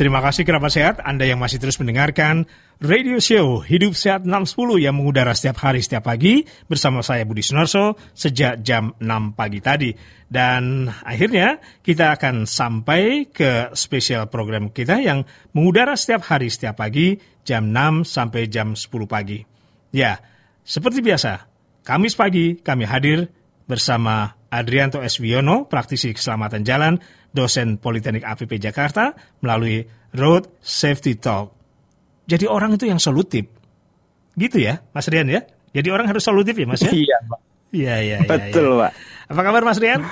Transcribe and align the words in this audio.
Terima 0.00 0.24
kasih 0.24 0.48
kerabat 0.48 0.72
sehat 0.72 0.96
Anda 1.04 1.28
yang 1.28 1.36
masih 1.36 1.60
terus 1.60 1.76
mendengarkan 1.76 2.48
Radio 2.80 3.20
Show 3.20 3.60
Hidup 3.60 3.92
Sehat 3.92 4.24
610 4.24 4.80
yang 4.80 4.96
mengudara 4.96 5.36
setiap 5.36 5.60
hari 5.60 5.84
setiap 5.84 6.08
pagi 6.08 6.40
bersama 6.64 7.04
saya 7.04 7.28
Budi 7.28 7.44
Sunorso 7.44 8.00
sejak 8.16 8.64
jam 8.64 8.96
6 8.96 9.36
pagi 9.36 9.60
tadi. 9.60 9.92
Dan 10.24 10.88
akhirnya 10.88 11.60
kita 11.84 12.16
akan 12.16 12.48
sampai 12.48 13.28
ke 13.28 13.76
spesial 13.76 14.32
program 14.32 14.72
kita 14.72 15.04
yang 15.04 15.20
mengudara 15.52 15.92
setiap 16.00 16.32
hari 16.32 16.48
setiap 16.48 16.80
pagi 16.80 17.20
jam 17.44 17.68
6 17.68 18.08
sampai 18.08 18.48
jam 18.48 18.72
10 18.72 19.04
pagi. 19.04 19.44
Ya, 19.92 20.16
seperti 20.64 21.04
biasa, 21.04 21.44
Kamis 21.84 22.16
pagi 22.16 22.56
kami 22.56 22.88
hadir 22.88 23.28
bersama 23.68 24.32
Adrianto 24.48 25.04
S. 25.04 25.20
Wiono, 25.20 25.68
praktisi 25.70 26.10
keselamatan 26.10 26.64
jalan, 26.64 26.98
dosen 27.30 27.78
Politeknik 27.78 28.26
APP 28.26 28.58
Jakarta, 28.58 29.14
melalui 29.42 29.86
Road 30.14 30.50
Safety 30.60 31.14
Talk 31.14 31.60
jadi 32.30 32.46
orang 32.46 32.78
itu 32.78 32.86
yang 32.86 33.02
solutif. 33.02 33.50
Gitu 34.38 34.62
ya, 34.62 34.78
Mas 34.94 35.10
Rian 35.10 35.26
ya? 35.26 35.42
Jadi 35.74 35.90
orang 35.90 36.06
harus 36.06 36.22
solutif 36.22 36.54
ya, 36.54 36.66
Mas 36.70 36.78
ya? 36.78 36.94
Iya, 36.94 37.18
Pak. 37.26 37.40
Iya, 37.74 37.94
iya, 37.98 38.16
iya. 38.22 38.30
Betul, 38.30 38.78
ya. 38.78 38.86
Pak. 38.86 38.92
Apa 39.34 39.40
kabar 39.42 39.62
Mas 39.66 39.82
Rian? 39.82 40.06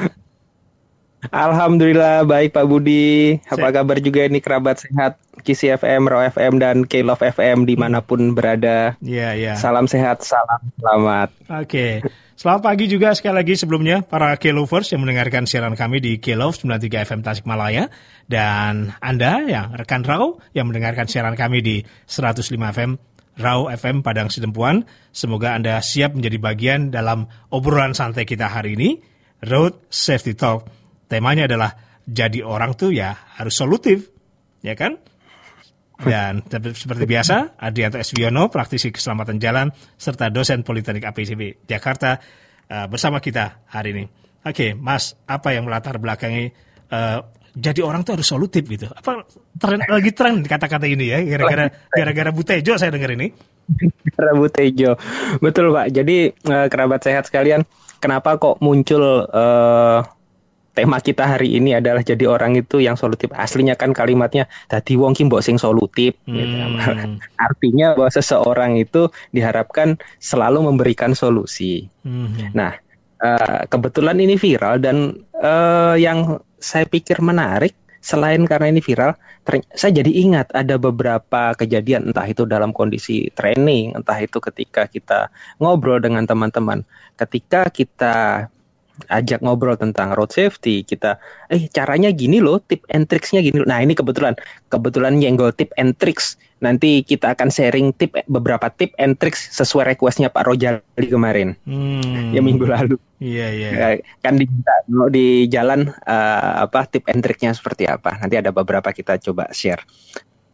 Alhamdulillah 1.31 2.27
baik 2.27 2.55
Pak 2.55 2.67
Budi. 2.67 3.39
Apa 3.47 3.71
kabar 3.71 4.03
juga 4.03 4.27
ini 4.27 4.43
kerabat 4.43 4.83
sehat 4.83 5.19
Kisi 5.47 5.71
FM, 5.71 6.11
Raw 6.11 6.27
FM 6.27 6.59
dan 6.59 6.87
K 6.87 7.07
Love 7.07 7.23
FM 7.23 7.67
di 7.67 7.79
mana 7.79 8.03
pun 8.03 8.35
berada. 8.35 8.99
Iya 8.99 9.35
iya. 9.39 9.53
Salam 9.55 9.87
sehat, 9.87 10.27
salam 10.27 10.63
selamat. 10.79 11.31
Oke. 11.55 11.67
Okay. 11.67 11.93
Selamat 12.39 12.71
pagi 12.71 12.87
juga 12.87 13.11
sekali 13.19 13.35
lagi 13.35 13.59
sebelumnya 13.59 14.07
para 14.07 14.31
K-Lovers 14.39 14.95
yang 14.95 15.03
mendengarkan 15.03 15.43
siaran 15.43 15.75
kami 15.75 15.99
di 15.99 16.23
K-Love 16.23 16.55
93 16.63 17.03
FM 17.03 17.21
Tasikmalaya 17.27 17.91
dan 18.31 18.95
Anda 19.03 19.43
yang 19.43 19.75
rekan 19.75 20.07
Raw 20.07 20.39
yang 20.55 20.71
mendengarkan 20.71 21.11
siaran 21.11 21.35
kami 21.35 21.67
di 21.67 21.83
105 22.07 22.55
FM 22.55 22.95
Raw 23.43 23.67
FM 23.75 24.07
Padang 24.07 24.31
Sidempuan. 24.31 24.87
Semoga 25.11 25.59
Anda 25.59 25.83
siap 25.83 26.15
menjadi 26.15 26.39
bagian 26.39 26.95
dalam 26.95 27.27
obrolan 27.51 27.99
santai 27.99 28.23
kita 28.23 28.47
hari 28.47 28.79
ini, 28.79 29.03
Road 29.43 29.91
Safety 29.91 30.39
Talk. 30.39 30.71
Temanya 31.11 31.51
adalah 31.51 31.75
jadi 32.07 32.47
orang 32.47 32.79
tuh 32.79 32.95
ya 32.95 33.19
harus 33.35 33.59
solutif, 33.59 34.15
ya 34.63 34.79
kan? 34.79 34.95
Dan 35.99 36.47
seperti 36.79 37.05
biasa, 37.11 37.59
Adrianto 37.59 37.99
S. 37.99 38.15
Wiono, 38.15 38.47
praktisi 38.47 38.95
keselamatan 38.95 39.43
jalan, 39.43 39.75
serta 39.99 40.31
dosen 40.31 40.63
Politeknik 40.63 41.03
APCB 41.03 41.67
Jakarta 41.67 42.15
uh, 42.71 42.87
bersama 42.87 43.19
kita 43.19 43.67
hari 43.67 43.91
ini. 43.99 44.05
Oke, 44.47 44.47
okay, 44.47 44.71
Mas, 44.79 45.19
apa 45.27 45.51
yang 45.51 45.67
melatar 45.67 45.99
belakangi 45.99 46.55
uh, 46.95 47.19
jadi 47.59 47.83
orang 47.83 48.07
tuh 48.07 48.15
harus 48.15 48.29
solutif 48.31 48.63
gitu? 48.71 48.87
Apa 48.87 49.27
tren, 49.59 49.83
lagi 49.83 50.15
tren 50.15 50.47
kata-kata 50.47 50.87
ini 50.87 51.11
ya? 51.11 51.19
Gara-gara 51.27 51.67
gara-gara 51.91 52.31
Butejo 52.31 52.79
saya 52.79 52.95
dengar 52.95 53.19
ini. 53.19 53.35
Gara 54.15 54.33
Butejo, 54.39 54.95
betul 55.43 55.75
Pak. 55.75 55.91
Jadi 55.91 56.31
uh, 56.47 56.71
kerabat 56.71 57.03
sehat 57.03 57.27
sekalian, 57.27 57.67
kenapa 57.99 58.39
kok 58.39 58.63
muncul 58.63 59.27
uh, 59.27 60.07
tema 60.79 61.03
kita 61.03 61.27
hari 61.27 61.59
ini 61.59 61.75
adalah 61.75 62.07
jadi 62.07 62.31
orang 62.31 62.55
itu 62.55 62.79
yang 62.79 62.95
solutif. 62.95 63.35
Aslinya 63.35 63.75
kan 63.75 63.91
kalimatnya 63.91 64.47
tadi 64.71 64.95
wong 64.95 65.19
ki 65.19 65.27
mbok 65.27 65.43
sing 65.43 65.59
solutif. 65.59 66.15
Gitu. 66.23 66.39
Hmm. 66.39 66.79
Gitu. 66.79 67.19
Artinya 67.51 67.99
bahwa 67.99 68.11
seseorang 68.15 68.79
itu 68.79 69.11
diharapkan 69.35 69.99
selalu 70.23 70.71
memberikan 70.71 71.19
solusi. 71.19 71.91
Hmm. 72.07 72.55
Nah, 72.55 72.79
uh, 73.19 73.67
kebetulan 73.67 74.23
ini 74.23 74.39
viral 74.39 74.79
dan 74.79 75.27
uh, 75.35 75.99
yang 75.99 76.39
saya 76.63 76.87
pikir 76.87 77.19
menarik 77.27 77.75
selain 77.99 78.47
karena 78.47 78.71
ini 78.71 78.79
viral, 78.79 79.19
saya 79.75 79.91
jadi 79.91 80.13
ingat 80.23 80.55
ada 80.55 80.79
beberapa 80.79 81.59
kejadian 81.59 82.15
entah 82.15 82.31
itu 82.31 82.47
dalam 82.47 82.71
kondisi 82.71 83.35
training, 83.35 83.99
entah 83.99 84.17
itu 84.23 84.39
ketika 84.39 84.87
kita 84.87 85.35
ngobrol 85.59 85.99
dengan 85.99 86.23
teman-teman, 86.23 86.87
ketika 87.19 87.67
kita 87.67 88.49
ajak 89.07 89.39
ngobrol 89.47 89.79
tentang 89.79 90.11
road 90.11 90.35
safety 90.35 90.83
kita 90.83 91.23
eh 91.47 91.71
caranya 91.71 92.11
gini 92.11 92.43
loh 92.43 92.59
tip 92.59 92.83
and 92.91 93.07
tricksnya 93.07 93.39
gini 93.39 93.63
loh. 93.63 93.69
nah 93.71 93.79
ini 93.79 93.95
kebetulan 93.95 94.35
kebetulan 94.67 95.23
nyenggol 95.23 95.55
tip 95.55 95.71
and 95.79 95.95
tricks 95.95 96.35
nanti 96.59 97.07
kita 97.07 97.39
akan 97.39 97.55
sharing 97.55 97.95
tip 97.95 98.19
beberapa 98.27 98.67
tip 98.75 98.99
and 98.99 99.15
tricks 99.15 99.55
sesuai 99.55 99.95
requestnya 99.95 100.35
Pak 100.35 100.43
Rojali 100.51 101.07
kemarin 101.07 101.55
hmm. 101.63 102.35
ya 102.35 102.43
minggu 102.43 102.67
lalu 102.67 102.99
iya 103.23 103.55
iya 103.55 103.69
yeah. 103.71 103.93
kan 104.19 104.35
di 104.35 104.51
di 105.15 105.47
jalan 105.47 105.95
uh, 105.95 106.67
apa 106.67 106.91
tip 106.91 107.07
and 107.07 107.23
tricksnya 107.23 107.55
seperti 107.55 107.87
apa 107.87 108.19
nanti 108.19 108.35
ada 108.35 108.51
beberapa 108.51 108.91
kita 108.91 109.23
coba 109.23 109.55
share 109.55 109.87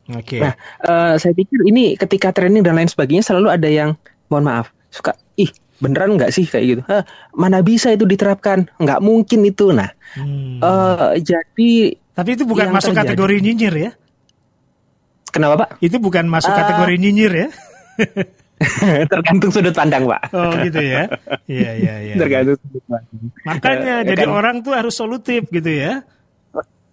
Oke. 0.04 0.36
Okay. 0.36 0.40
Nah, 0.44 0.52
uh, 0.84 1.14
saya 1.16 1.32
pikir 1.32 1.64
ini 1.64 1.96
ketika 1.96 2.28
training 2.28 2.60
dan 2.60 2.76
lain 2.76 2.92
sebagainya 2.92 3.24
selalu 3.24 3.48
ada 3.48 3.72
yang 3.72 3.96
mohon 4.28 4.44
maaf 4.44 4.68
suka 4.92 5.16
ih 5.40 5.48
beneran 5.82 6.14
nggak 6.18 6.30
sih 6.30 6.46
kayak 6.46 6.64
gitu? 6.66 6.82
Hah, 6.86 7.02
mana 7.34 7.62
bisa 7.64 7.90
itu 7.90 8.06
diterapkan? 8.06 8.70
Nggak 8.78 9.00
mungkin 9.02 9.40
itu. 9.46 9.74
Nah 9.74 9.90
hmm. 10.18 10.62
uh, 10.62 11.18
jadi 11.18 11.72
tapi 12.14 12.30
itu 12.38 12.46
bukan 12.46 12.70
masuk 12.70 12.94
terjadi, 12.94 13.10
kategori 13.10 13.36
nyinyir 13.42 13.74
ya? 13.74 13.90
Kenapa 15.34 15.54
pak? 15.66 15.68
Itu 15.82 15.98
bukan 15.98 16.30
masuk 16.30 16.54
uh, 16.54 16.56
kategori 16.62 16.94
nyinyir 17.02 17.32
ya? 17.34 17.48
Tergantung 19.12 19.50
sudut 19.50 19.74
pandang 19.74 20.06
pak. 20.06 20.30
Oh 20.30 20.54
gitu 20.62 20.78
ya? 20.78 21.10
Iya 21.50 21.70
iya 21.74 21.94
iya. 22.06 22.14
Tergantung 22.22 22.56
sudut 22.62 22.84
pandang. 22.86 23.34
Makanya 23.42 23.94
uh, 24.00 24.06
jadi 24.06 24.24
kan, 24.24 24.30
orang 24.30 24.56
tuh 24.62 24.72
harus 24.78 24.94
solutif 24.94 25.50
gitu 25.50 25.70
ya? 25.70 26.06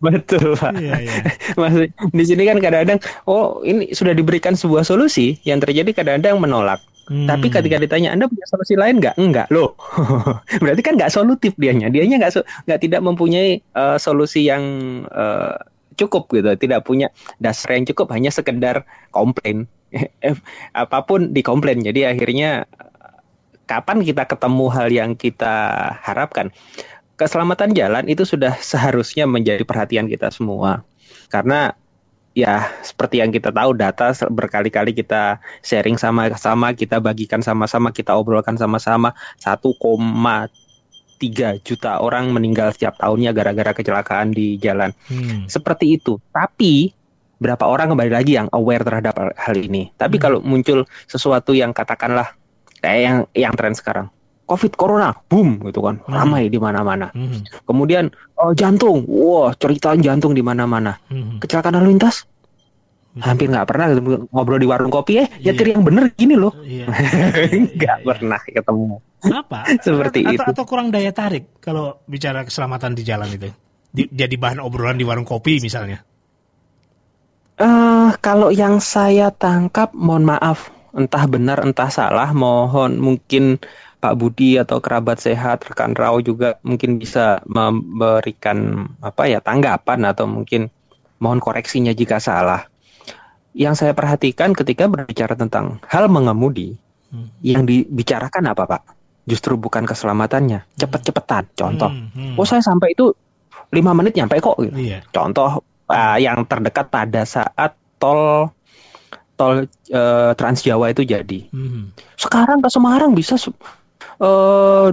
Betul 0.02 0.58
pak. 0.58 0.74
Iya, 0.82 0.96
iya. 1.06 1.22
Maksud 1.62 1.94
di 1.94 2.24
sini 2.26 2.44
kan 2.50 2.58
kadang-kadang 2.58 3.00
oh 3.30 3.62
ini 3.62 3.94
sudah 3.94 4.18
diberikan 4.18 4.58
sebuah 4.58 4.82
solusi. 4.82 5.38
Yang 5.46 5.70
terjadi 5.70 5.90
kadang-kadang 6.02 6.42
menolak. 6.42 6.82
Hmm. 7.12 7.28
Tapi 7.28 7.52
ketika 7.52 7.76
ditanya 7.76 8.16
Anda 8.16 8.32
punya 8.32 8.48
solusi 8.48 8.80
lain 8.80 9.04
nggak? 9.04 9.20
Enggak 9.20 9.52
loh. 9.52 9.76
Berarti 10.64 10.80
kan 10.80 10.96
nggak 10.96 11.12
solutif 11.12 11.60
dianya. 11.60 11.92
Dianya 11.92 12.24
nggak 12.24 12.48
nggak 12.64 12.80
tidak 12.80 13.02
mempunyai 13.04 13.60
uh, 13.76 14.00
solusi 14.00 14.48
yang 14.48 14.64
uh, 15.12 15.60
cukup 16.00 16.32
gitu. 16.32 16.48
Tidak 16.56 16.80
punya 16.88 17.12
dasar 17.36 17.76
yang 17.76 17.84
cukup. 17.92 18.16
Hanya 18.16 18.32
sekedar 18.32 18.88
komplain. 19.12 19.68
Apa 20.72 21.04
pun 21.04 21.36
dikomplain. 21.36 21.84
Jadi 21.84 22.08
akhirnya 22.08 22.64
kapan 23.68 24.08
kita 24.08 24.24
ketemu 24.32 24.66
hal 24.72 24.88
yang 24.88 25.12
kita 25.20 25.56
harapkan? 26.00 26.56
Keselamatan 27.20 27.76
jalan 27.76 28.08
itu 28.08 28.24
sudah 28.24 28.56
seharusnya 28.56 29.28
menjadi 29.28 29.68
perhatian 29.68 30.08
kita 30.08 30.32
semua. 30.32 30.88
Karena 31.28 31.76
ya 32.32 32.72
seperti 32.80 33.20
yang 33.20 33.32
kita 33.32 33.52
tahu 33.52 33.76
data 33.76 34.16
berkali-kali 34.32 34.96
kita 34.96 35.44
sharing 35.64 36.00
sama-sama, 36.00 36.72
kita 36.72 37.04
bagikan 37.04 37.44
sama-sama, 37.44 37.92
kita 37.92 38.16
obrolkan 38.16 38.56
sama-sama 38.56 39.12
1,3 39.44 40.48
juta 41.62 41.92
orang 42.00 42.32
meninggal 42.32 42.72
setiap 42.72 42.96
tahunnya 42.98 43.36
gara-gara 43.36 43.72
kecelakaan 43.76 44.32
di 44.32 44.56
jalan. 44.58 44.96
Hmm. 45.12 45.46
Seperti 45.52 46.00
itu. 46.00 46.18
Tapi 46.32 46.92
berapa 47.42 47.66
orang 47.66 47.98
kembali 47.98 48.12
lagi 48.14 48.38
yang 48.38 48.48
aware 48.54 48.86
terhadap 48.86 49.18
hal 49.34 49.56
ini. 49.58 49.92
Tapi 49.98 50.16
hmm. 50.18 50.24
kalau 50.24 50.40
muncul 50.40 50.88
sesuatu 51.10 51.52
yang 51.52 51.74
katakanlah 51.74 52.38
kayak 52.80 53.02
yang 53.02 53.18
yang 53.36 53.54
tren 53.58 53.76
sekarang. 53.76 54.08
Covid 54.52 54.76
Corona, 54.76 55.16
boom 55.16 55.64
gitu 55.64 55.80
kan, 55.80 56.04
hmm. 56.04 56.12
ramai 56.12 56.52
di 56.52 56.60
mana-mana. 56.60 57.16
Hmm. 57.16 57.48
Kemudian 57.64 58.12
oh, 58.36 58.52
jantung, 58.52 59.08
wah 59.08 59.56
cerita 59.56 59.96
jantung 59.96 60.36
di 60.36 60.44
mana-mana. 60.44 61.00
Hmm. 61.08 61.40
Kecelakaan 61.40 61.80
lalu 61.80 61.96
lintas, 61.96 62.28
hmm. 63.16 63.22
hampir 63.24 63.48
nggak 63.52 63.68
pernah 63.68 63.86
ketemu 63.92 64.12
ngobrol 64.32 64.60
di 64.60 64.68
warung 64.68 64.92
kopi 64.92 65.14
eh 65.20 65.28
yeah. 65.40 65.52
nyetir 65.52 65.68
yang 65.76 65.84
bener 65.84 66.12
gini 66.16 66.36
loh 66.40 66.54
yeah. 66.64 66.88
nggak 67.78 67.98
yeah, 68.02 68.08
pernah 68.08 68.40
yeah. 68.48 68.56
ketemu 68.64 68.96
apa 69.22 69.60
seperti 69.86 70.20
atau, 70.26 70.34
itu 70.34 70.50
atau 70.56 70.64
kurang 70.66 70.88
daya 70.90 71.12
tarik 71.12 71.60
kalau 71.60 72.02
bicara 72.08 72.48
keselamatan 72.48 72.96
di 72.96 73.04
jalan 73.04 73.30
itu 73.30 73.50
di, 73.92 74.08
jadi 74.08 74.36
bahan 74.40 74.60
obrolan 74.64 74.96
di 74.96 75.06
warung 75.06 75.28
kopi 75.28 75.60
misalnya 75.60 76.02
uh, 77.60 78.16
kalau 78.24 78.50
yang 78.50 78.80
saya 78.80 79.30
tangkap 79.36 79.92
mohon 79.92 80.24
maaf 80.24 80.72
entah 80.92 81.24
benar 81.28 81.64
entah 81.64 81.88
salah 81.88 82.32
mohon 82.36 83.00
mungkin 83.00 83.60
Pak 84.02 84.18
Budi 84.18 84.58
atau 84.58 84.82
kerabat 84.82 85.22
sehat 85.22 85.62
rekan 85.62 85.94
Rao 85.94 86.26
juga 86.26 86.58
mungkin 86.66 86.98
bisa 86.98 87.46
memberikan 87.46 88.90
apa 88.98 89.30
ya 89.30 89.46
tanggapan 89.46 90.10
atau 90.10 90.26
mungkin 90.26 90.74
mohon 91.22 91.38
koreksinya 91.38 91.94
jika 91.94 92.18
salah. 92.18 92.66
Yang 93.54 93.86
saya 93.86 93.94
perhatikan 93.94 94.58
ketika 94.58 94.90
berbicara 94.90 95.38
tentang 95.38 95.78
hal 95.86 96.10
mengemudi, 96.10 96.82
hmm. 97.14 97.46
yang 97.46 97.70
dibicarakan 97.70 98.50
apa 98.50 98.64
Pak? 98.66 98.82
Justru 99.30 99.54
bukan 99.62 99.86
keselamatannya, 99.86 100.66
hmm. 100.66 100.80
cepet-cepetan. 100.82 101.54
Contoh, 101.54 101.94
hmm. 101.94 102.34
Hmm. 102.34 102.36
oh 102.42 102.48
saya 102.50 102.66
sampai 102.66 102.98
itu 102.98 103.14
lima 103.70 103.94
menit 103.94 104.18
nyampe 104.18 104.42
kok. 104.42 104.58
Gitu. 104.58 104.74
Iya. 104.74 105.06
Contoh 105.14 105.62
uh, 105.94 106.18
yang 106.18 106.42
terdekat 106.50 106.90
pada 106.90 107.22
saat 107.30 107.78
tol 108.02 108.50
tol 109.38 109.70
uh, 109.94 110.32
Trans 110.34 110.66
Jawa 110.66 110.90
itu 110.90 111.06
jadi. 111.06 111.54
Hmm. 111.54 111.94
Sekarang 112.18 112.66
ke 112.66 112.70
Semarang 112.74 113.14
bisa 113.14 113.38
uh, 114.22 114.90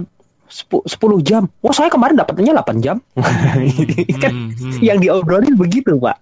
10 0.49 0.89
jam. 1.21 1.45
Wah, 1.61 1.73
saya 1.77 1.93
kemarin 1.93 2.17
dapatnya 2.17 2.57
8 2.57 2.81
jam. 2.81 2.97
Hmm, 3.13 3.21
kan 4.23 4.33
hmm, 4.33 4.81
yang 4.81 4.97
diobrolin 4.97 5.53
begitu, 5.55 5.95
Pak. 6.01 6.17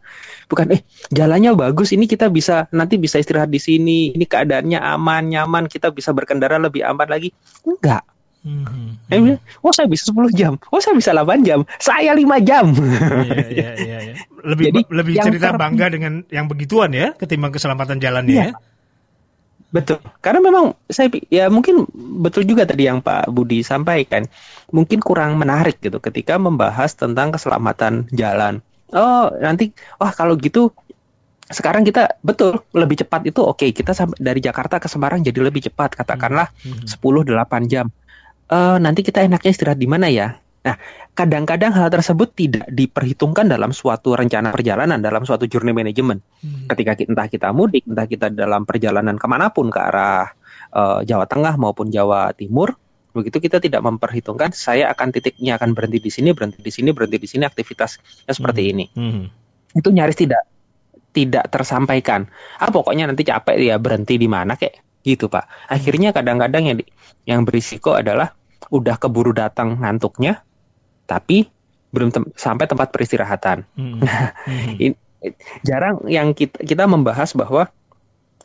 bukan 0.47 0.79
eh 0.79 0.81
jalannya 1.11 1.59
bagus 1.59 1.91
ini 1.91 2.07
kita 2.07 2.31
bisa 2.31 2.71
nanti 2.71 2.95
bisa 2.95 3.19
istirahat 3.19 3.51
di 3.51 3.59
sini 3.59 4.15
ini 4.15 4.23
keadaannya 4.23 4.79
aman 4.79 5.27
nyaman 5.27 5.67
kita 5.67 5.91
bisa 5.91 6.15
berkendara 6.15 6.55
lebih 6.55 6.87
aman 6.87 7.03
lagi 7.03 7.35
enggak 7.67 8.07
Mm-hmm. 8.47 9.11
bilang, 9.11 9.43
oh 9.59 9.75
saya 9.75 9.91
bisa 9.91 10.07
10 10.07 10.31
jam, 10.31 10.55
oh 10.71 10.79
saya 10.79 10.95
bisa 10.95 11.11
8 11.11 11.43
jam, 11.43 11.67
saya 11.83 12.15
5 12.15 12.47
jam. 12.47 12.71
Iya, 12.71 13.43
iya, 13.51 13.69
iya, 13.75 13.97
iya. 14.07 14.13
Lebih 14.39 14.65
Jadi, 14.71 14.79
lebih 14.87 15.13
cerita 15.19 15.51
ter... 15.51 15.59
bangga 15.59 15.87
dengan 15.91 16.23
yang 16.31 16.47
begituan 16.47 16.95
ya, 16.95 17.11
ketimbang 17.19 17.51
keselamatan 17.51 17.99
jalannya 17.99 18.31
iya. 18.31 18.45
ya. 18.55 18.59
Betul, 19.77 20.01
karena 20.25 20.41
memang 20.41 20.73
saya 20.89 21.13
ya 21.29 21.53
mungkin 21.53 21.85
betul 22.25 22.49
juga 22.49 22.65
tadi 22.65 22.89
yang 22.89 23.05
Pak 23.05 23.29
Budi 23.29 23.61
sampaikan, 23.61 24.25
mungkin 24.73 24.97
kurang 25.05 25.37
menarik 25.37 25.77
gitu 25.77 26.01
ketika 26.01 26.41
membahas 26.41 26.97
tentang 26.97 27.29
keselamatan 27.29 28.09
jalan. 28.09 28.65
Oh 28.89 29.29
nanti, 29.37 29.75
wah 30.01 30.09
kalau 30.09 30.33
gitu 30.39 30.73
sekarang 31.47 31.87
kita 31.87 32.19
betul 32.25 32.59
lebih 32.75 33.05
cepat 33.05 33.23
itu 33.23 33.39
oke 33.39 33.63
okay, 33.63 33.69
kita 33.71 33.95
sampai 33.95 34.19
dari 34.19 34.43
Jakarta 34.43 34.83
ke 34.83 34.91
Semarang 34.91 35.23
jadi 35.23 35.39
lebih 35.39 35.63
cepat 35.63 35.95
katakanlah 35.95 36.51
hmm. 36.59 36.83
10 36.83 36.99
8 36.99 37.71
jam 37.71 37.87
uh, 38.51 38.77
nanti 38.79 39.03
kita 39.03 39.23
enaknya 39.23 39.51
istirahat 39.55 39.79
di 39.79 39.87
mana 39.87 40.11
ya? 40.11 40.39
Nah, 40.65 40.75
kadang-kadang 41.15 41.71
hal 41.71 41.87
tersebut 41.87 42.33
tidak 42.35 42.65
diperhitungkan 42.67 43.47
dalam 43.47 43.71
suatu 43.71 44.17
rencana 44.17 44.51
perjalanan, 44.51 44.99
dalam 44.99 45.23
suatu 45.23 45.47
journey 45.47 45.71
management. 45.71 46.19
Hmm. 46.43 46.67
Ketika 46.69 46.93
kita, 46.97 47.09
entah 47.13 47.27
kita 47.31 47.47
mudik, 47.55 47.87
entah 47.87 48.07
kita 48.09 48.27
dalam 48.33 48.67
perjalanan 48.67 49.15
ke 49.15 49.27
mana 49.29 49.53
pun 49.53 49.71
ke 49.71 49.79
arah 49.79 50.33
uh, 50.75 50.99
Jawa 51.07 51.25
Tengah 51.29 51.55
maupun 51.55 51.87
Jawa 51.87 52.35
Timur, 52.35 52.75
begitu 53.15 53.39
kita 53.39 53.57
tidak 53.63 53.81
memperhitungkan 53.81 54.51
saya 54.53 54.91
akan 54.93 55.09
titiknya 55.15 55.57
akan 55.57 55.71
berhenti 55.73 56.03
di 56.03 56.11
sini, 56.11 56.29
berhenti 56.35 56.59
di 56.59 56.71
sini, 56.73 56.89
berhenti 56.91 57.17
di 57.17 57.27
sini, 57.29 57.43
aktivitasnya 57.47 58.31
seperti 58.33 58.61
hmm. 58.61 58.71
ini. 58.75 58.85
Hmm. 58.91 59.23
Itu 59.71 59.89
nyaris 59.93 60.17
tidak 60.19 60.43
tidak 61.15 61.49
tersampaikan. 61.49 62.29
Ah 62.61 62.69
pokoknya 62.69 63.09
nanti 63.09 63.25
capek 63.25 63.57
ya 63.57 63.75
berhenti 63.81 64.21
di 64.21 64.29
mana 64.29 64.53
kayak 64.53 65.01
gitu 65.01 65.31
pak. 65.31 65.47
Akhirnya 65.71 66.11
kadang-kadang 66.13 66.63
yang 66.67 66.77
yang 67.23 67.41
berisiko 67.47 67.97
adalah 67.97 68.35
udah 68.69 68.99
keburu 68.99 69.31
datang 69.31 69.79
ngantuknya, 69.79 70.43
tapi 71.07 71.47
belum 71.95 72.11
tem 72.11 72.23
sampai 72.35 72.67
tempat 72.67 72.91
peristirahatan. 72.91 73.63
Hmm. 73.73 74.03
hmm. 74.03 74.93
jarang 75.65 76.05
yang 76.05 76.35
kita, 76.35 76.61
kita 76.61 76.85
membahas 76.85 77.33
bahwa 77.33 77.71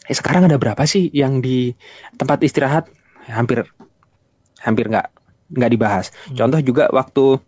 eh, 0.07 0.17
sekarang 0.17 0.49
ada 0.49 0.57
berapa 0.57 0.81
sih 0.87 1.11
yang 1.13 1.43
di 1.43 1.75
tempat 2.17 2.41
istirahat 2.41 2.89
hampir 3.29 3.69
hampir 4.63 4.89
nggak 4.89 5.11
nggak 5.53 5.71
dibahas. 5.75 6.15
Hmm. 6.31 6.39
Contoh 6.39 6.61
juga 6.63 6.89
waktu 6.89 7.43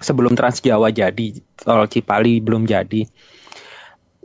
sebelum 0.00 0.38
Trans 0.38 0.62
Jawa 0.62 0.94
jadi 0.94 1.42
tol 1.58 1.84
Cipali 1.90 2.40
belum 2.40 2.64
jadi. 2.64 3.04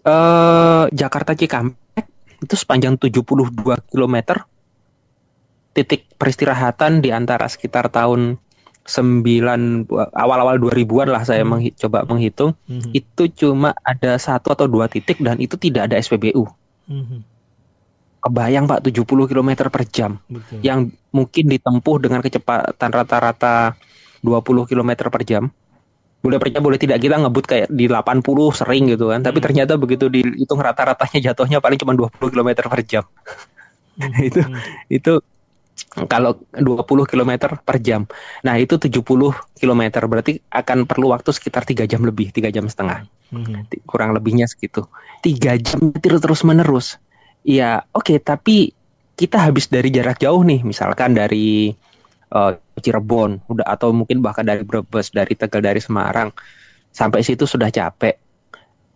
Uh, 0.01 0.89
Jakarta 0.89 1.38
Cikampek 1.38 2.09
itu 2.41 2.56
sepanjang 2.57 2.97
72 2.97 3.53
km 3.85 4.17
titik 5.77 6.09
peristirahatan 6.17 7.00
di 7.06 7.13
antara 7.13 7.45
sekitar 7.45 7.94
tahun 7.94 8.41
9 8.91 9.88
awal-awal 10.11 10.59
2000-an 10.59 11.07
lah 11.07 11.23
saya 11.23 11.47
hmm. 11.47 11.49
menghi 11.49 11.69
coba 11.79 12.03
menghitung 12.03 12.59
hmm. 12.67 12.91
itu 12.91 13.23
cuma 13.31 13.71
ada 13.88 14.19
satu 14.19 14.51
atau 14.51 14.67
dua 14.67 14.91
titik 14.91 15.23
dan 15.23 15.39
itu 15.39 15.55
tidak 15.55 15.88
ada 15.88 15.95
SPBU. 15.95 16.43
Hmm. 16.91 17.23
Kebayang 18.21 18.69
Pak 18.69 18.85
70 18.85 19.07
km 19.07 19.49
per 19.71 19.83
jam 19.89 20.19
Betul. 20.29 20.61
yang 20.61 20.91
mungkin 21.09 21.45
ditempuh 21.49 21.95
dengan 22.03 22.21
kecepatan 22.21 22.89
rata-rata 22.91 23.79
20 24.21 24.69
km 24.69 24.91
per 25.09 25.23
jam. 25.25 25.49
Boleh 26.21 26.38
percaya 26.38 26.61
boleh 26.61 26.77
tidak 26.77 27.01
kita 27.01 27.17
ngebut 27.17 27.45
kayak 27.49 27.67
di 27.73 27.89
80 27.89 28.21
sering 28.53 28.83
gitu 28.93 29.09
kan. 29.09 29.23
Hmm. 29.23 29.27
Tapi 29.31 29.39
ternyata 29.41 29.73
begitu 29.79 30.05
dihitung 30.11 30.61
rata-ratanya 30.61 31.31
jatuhnya 31.31 31.57
paling 31.63 31.79
cuma 31.81 31.97
20 31.97 32.13
km 32.29 32.49
per 32.69 32.81
jam. 32.85 33.03
Hmm. 33.97 34.13
itu 34.29 34.41
hmm. 34.43 34.59
itu 34.91 35.13
kalau 36.07 36.39
20 36.56 36.86
km 36.88 37.31
per 37.60 37.78
jam. 37.83 38.07
Nah, 38.45 38.56
itu 38.56 38.80
70 38.80 39.04
km 39.57 39.81
berarti 40.07 40.39
akan 40.48 40.88
perlu 40.88 41.12
waktu 41.12 41.36
sekitar 41.36 41.68
3 41.68 41.83
jam 41.89 42.01
lebih, 42.06 42.31
3 42.31 42.54
jam 42.54 42.66
setengah. 42.68 43.07
Hmm. 43.31 43.68
Kurang 43.83 44.16
lebihnya 44.16 44.48
segitu. 44.48 44.88
3 45.25 45.60
jam 45.60 45.92
terus 46.00 46.42
menerus. 46.48 46.98
Ya, 47.42 47.83
oke, 47.92 48.13
okay, 48.13 48.18
tapi 48.22 48.72
kita 49.18 49.38
habis 49.42 49.68
dari 49.68 49.89
jarak 49.92 50.22
jauh 50.22 50.42
nih, 50.42 50.63
misalkan 50.63 51.13
dari 51.13 51.74
uh, 52.31 52.51
Cirebon, 52.80 53.45
udah 53.45 53.66
atau 53.68 53.94
mungkin 53.94 54.24
bahkan 54.24 54.45
dari 54.48 54.63
Brebes, 54.66 55.12
dari 55.12 55.34
Tegal, 55.36 55.62
dari 55.62 55.81
Semarang. 55.81 56.31
Sampai 56.92 57.24
situ 57.24 57.45
sudah 57.45 57.72
capek 57.72 58.31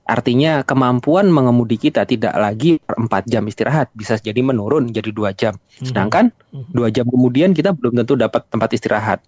Artinya 0.05 0.61
kemampuan 0.61 1.33
mengemudi 1.33 1.81
kita 1.81 2.05
tidak 2.05 2.37
lagi 2.37 2.77
per 2.77 2.93
4 3.01 3.25
jam 3.25 3.41
istirahat, 3.49 3.89
bisa 3.97 4.21
jadi 4.21 4.37
menurun 4.45 4.93
jadi 4.93 5.09
dua 5.09 5.33
jam. 5.33 5.57
Mhm. 5.57 5.85
Sedangkan 5.89 6.25
mhm. 6.53 6.71
dua 6.77 6.93
jam 6.93 7.09
kemudian 7.09 7.57
kita 7.57 7.73
belum 7.73 7.97
tentu 7.97 8.13
dapat 8.13 8.45
tempat 8.45 8.69
istirahat. 8.77 9.19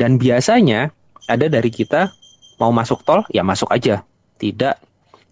Dan 0.00 0.16
biasanya 0.16 0.88
ada 1.28 1.46
dari 1.52 1.68
kita 1.68 2.08
mau 2.56 2.72
masuk 2.72 3.04
tol 3.04 3.28
ya 3.28 3.44
masuk 3.44 3.68
aja, 3.68 4.08
tidak 4.40 4.80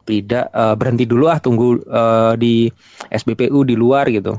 tidak 0.05 0.53
uh, 0.53 0.77
berhenti 0.77 1.09
dulu 1.09 1.33
ah 1.33 1.41
tunggu 1.41 1.81
uh, 1.89 2.37
di 2.37 2.69
SBPU 3.09 3.65
di 3.65 3.81
luar 3.81 4.05
gitu. 4.13 4.37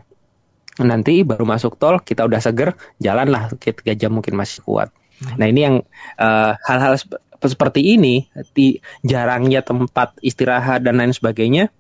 Nanti 0.77 1.25
baru 1.25 1.41
masuk 1.41 1.81
tol 1.81 1.97
kita 2.05 2.21
udah 2.21 2.37
seger, 2.37 2.77
jalanlah 3.01 3.49
tiga 3.57 3.97
jam 3.97 4.13
mungkin 4.13 4.37
masih 4.37 4.61
kuat. 4.61 4.93
Mhm. 5.25 5.35
Nah 5.41 5.45
ini 5.49 5.59
yang 5.65 5.75
uh, 6.21 6.53
hal-hal 6.69 7.01
seperti 7.47 7.97
ini, 7.97 8.27
di 8.53 8.77
jarangnya 9.01 9.65
tempat 9.65 10.19
istirahat 10.21 10.85
dan 10.85 11.01
lain 11.01 11.15
sebagainya, 11.15 11.73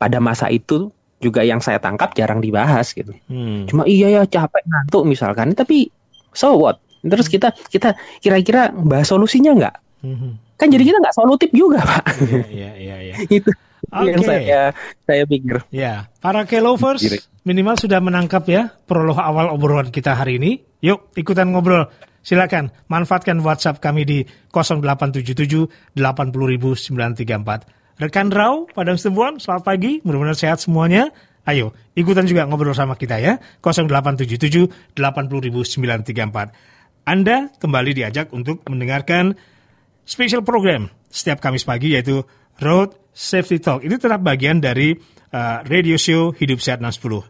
pada 0.00 0.20
masa 0.20 0.48
itu 0.48 0.92
juga 1.24 1.40
yang 1.40 1.64
saya 1.64 1.80
tangkap 1.80 2.12
jarang 2.12 2.44
dibahas 2.44 2.92
gitu. 2.92 3.16
Hmm. 3.28 3.64
Cuma 3.64 3.88
iya 3.88 4.12
ya 4.12 4.22
capek 4.28 4.64
ngantuk 4.68 5.08
misalkan, 5.08 5.56
tapi 5.56 5.88
so 6.36 6.60
what? 6.60 6.84
Terus 7.04 7.28
kita 7.28 7.52
kita 7.72 7.96
kira-kira 8.20 8.72
bahas 8.72 9.08
solusinya 9.08 9.52
nggak? 9.56 9.76
Hmm. 10.04 10.36
Kan 10.60 10.68
jadi 10.68 10.84
kita 10.84 10.98
nggak 11.00 11.16
solutif 11.16 11.48
juga 11.52 11.80
pak. 11.80 12.04
Iya 12.52 12.70
iya 12.76 12.96
iya. 13.00 13.14
itu 13.40 13.50
okay. 13.88 14.12
yang 14.12 14.22
saya 14.24 14.60
saya 15.08 15.22
pikir. 15.24 15.64
Ya, 15.72 16.12
para 16.20 16.44
K-lovers 16.44 17.04
minimal 17.44 17.76
sudah 17.76 18.00
menangkap 18.00 18.44
ya 18.48 18.72
prolog 18.84 19.16
awal 19.16 19.52
obrolan 19.52 19.88
kita 19.88 20.12
hari 20.12 20.36
ini. 20.36 20.60
Yuk 20.84 21.16
ikutan 21.16 21.48
ngobrol 21.48 21.88
Silakan 22.24 22.72
manfaatkan 22.88 23.36
WhatsApp 23.44 23.84
kami 23.84 24.08
di 24.08 24.24
0877 24.48 25.92
80934. 25.92 28.00
Rekan 28.00 28.32
Rau, 28.32 28.64
Padang 28.72 28.96
Setempuan, 28.96 29.36
selamat 29.36 29.62
pagi, 29.62 30.00
mudah-mudahan 30.02 30.34
sehat 30.34 30.64
semuanya. 30.64 31.12
Ayo, 31.44 31.76
ikutan 31.92 32.24
juga 32.24 32.48
ngobrol 32.48 32.72
sama 32.72 32.96
kita 32.96 33.20
ya, 33.20 33.36
0877 33.60 34.96
80934. 34.96 37.04
Anda 37.04 37.52
kembali 37.60 37.92
diajak 37.92 38.32
untuk 38.32 38.64
mendengarkan 38.64 39.36
special 40.08 40.40
program 40.40 40.88
setiap 41.12 41.44
Kamis 41.44 41.68
pagi 41.68 41.92
yaitu 41.92 42.24
Road 42.64 42.96
Safety 43.12 43.60
Talk. 43.60 43.84
Ini 43.84 44.00
tetap 44.00 44.24
bagian 44.24 44.64
dari 44.64 44.96
uh, 44.96 45.60
radio 45.68 46.00
show 46.00 46.32
Hidup 46.32 46.64
Sehat 46.64 46.80
60. 46.80 47.20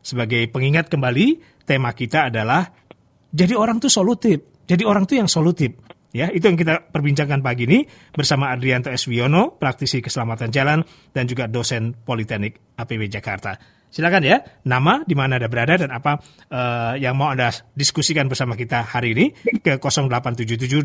Sebagai 0.00 0.48
pengingat 0.48 0.88
kembali, 0.88 1.44
tema 1.68 1.92
kita 1.92 2.32
adalah 2.32 2.87
jadi 3.32 3.54
orang 3.56 3.78
tuh 3.82 3.92
solutif. 3.92 4.40
Jadi 4.68 4.84
orang 4.84 5.08
tuh 5.08 5.16
yang 5.20 5.28
solutif. 5.28 5.72
Ya, 6.08 6.32
itu 6.32 6.48
yang 6.48 6.56
kita 6.56 6.88
perbincangkan 6.88 7.44
pagi 7.44 7.68
ini 7.68 7.84
bersama 8.16 8.48
Adrianto 8.48 8.88
S. 8.88 9.04
Wiono, 9.12 9.60
praktisi 9.60 10.00
keselamatan 10.00 10.48
jalan 10.48 10.80
dan 11.12 11.28
juga 11.28 11.44
dosen 11.44 11.92
Politeknik 11.92 12.80
APW 12.80 13.12
Jakarta. 13.12 13.60
Silakan 13.88 14.24
ya, 14.24 14.40
nama 14.68 15.00
di 15.04 15.16
mana 15.16 15.40
Anda 15.40 15.48
berada 15.48 15.80
dan 15.80 15.92
apa 15.92 16.20
uh, 16.52 16.96
yang 17.00 17.16
mau 17.16 17.32
Anda 17.32 17.52
diskusikan 17.72 18.28
bersama 18.28 18.56
kita 18.56 18.84
hari 18.84 19.16
ini 19.16 19.26
ke 19.64 19.80
0877 19.80 20.84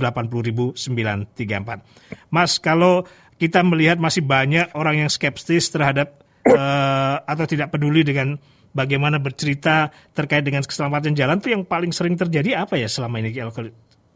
Mas, 2.32 2.52
kalau 2.64 3.04
kita 3.40 3.60
melihat 3.64 4.00
masih 4.00 4.24
banyak 4.24 4.72
orang 4.76 5.04
yang 5.04 5.10
skeptis 5.12 5.68
terhadap 5.68 6.24
uh, 6.48 7.20
atau 7.28 7.44
tidak 7.44 7.76
peduli 7.76 8.08
dengan 8.08 8.40
bagaimana 8.74 9.22
bercerita 9.22 9.94
terkait 10.12 10.44
dengan 10.44 10.66
keselamatan 10.66 11.14
jalan 11.14 11.40
itu 11.40 11.54
yang 11.54 11.64
paling 11.64 11.94
sering 11.94 12.18
terjadi 12.18 12.66
apa 12.66 12.76
ya 12.76 12.90
selama 12.90 13.22
ini 13.22 13.32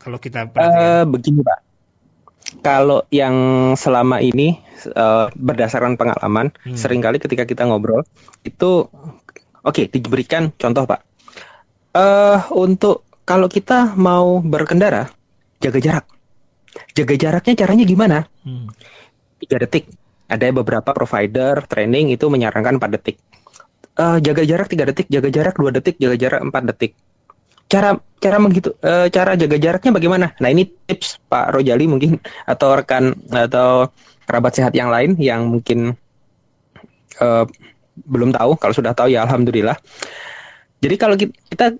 kalau 0.02 0.18
kita 0.18 0.50
perhatikan? 0.50 0.82
Uh, 0.82 1.06
begini 1.08 1.40
pak, 1.46 1.60
kalau 2.64 3.04
yang 3.14 3.36
selama 3.78 4.24
ini 4.24 4.58
uh, 4.96 5.28
berdasarkan 5.38 5.96
pengalaman, 5.96 6.52
hmm. 6.66 6.76
sering 6.80 7.04
kali 7.04 7.22
ketika 7.22 7.44
kita 7.44 7.64
ngobrol 7.68 8.08
itu 8.44 8.88
oke 8.88 9.68
okay, 9.68 9.88
diberikan 9.88 10.52
contoh 10.56 10.88
pak. 10.88 11.04
Uh, 11.98 12.40
untuk 12.54 13.04
kalau 13.28 13.50
kita 13.50 13.98
mau 13.98 14.40
berkendara 14.40 15.12
jaga 15.60 15.80
jarak, 15.82 16.06
jaga 16.96 17.16
jaraknya 17.20 17.54
caranya 17.58 17.86
gimana? 17.86 18.18
Hmm. 18.48 18.72
Tiga 19.44 19.62
detik. 19.62 19.92
Ada 20.28 20.52
beberapa 20.52 20.92
provider 20.92 21.64
training 21.72 22.12
itu 22.12 22.28
menyarankan 22.28 22.84
4 22.84 22.96
detik 23.00 23.16
uh, 23.98 24.18
jaga 24.22 24.44
jarak 24.46 24.68
tiga 24.70 24.86
detik, 24.88 25.08
jaga 25.10 25.30
jarak 25.34 25.56
dua 25.58 25.72
detik, 25.74 25.98
jaga 25.98 26.16
jarak 26.16 26.39
empat 26.46 26.63
detik. 26.74 26.92
Cara 27.68 28.00
cara 28.24 28.39
begitu 28.39 28.72
uh, 28.80 29.06
eh, 29.06 29.08
cara 29.12 29.36
jaga 29.36 29.60
jaraknya 29.60 29.92
bagaimana? 29.92 30.25
Nah 30.39 30.50
ini 30.50 30.63
tips 30.63 31.20
Pak 31.27 31.51
Rojali 31.51 31.86
mungkin 31.89 32.22
atau 32.54 32.70
rekan 32.80 33.12
atau 33.27 33.92
kerabat 34.24 34.54
sehat 34.56 34.74
yang 34.77 34.88
lain 34.88 35.20
yang 35.20 35.51
mungkin 35.51 35.98
uh, 37.20 37.46
belum 37.98 38.32
tahu, 38.32 38.56
kalau 38.62 38.74
sudah 38.77 38.94
tahu 38.94 39.12
ya 39.12 39.25
alhamdulillah. 39.25 39.75
Jadi 40.77 40.96
kalau 40.96 41.18
kita 41.18 41.74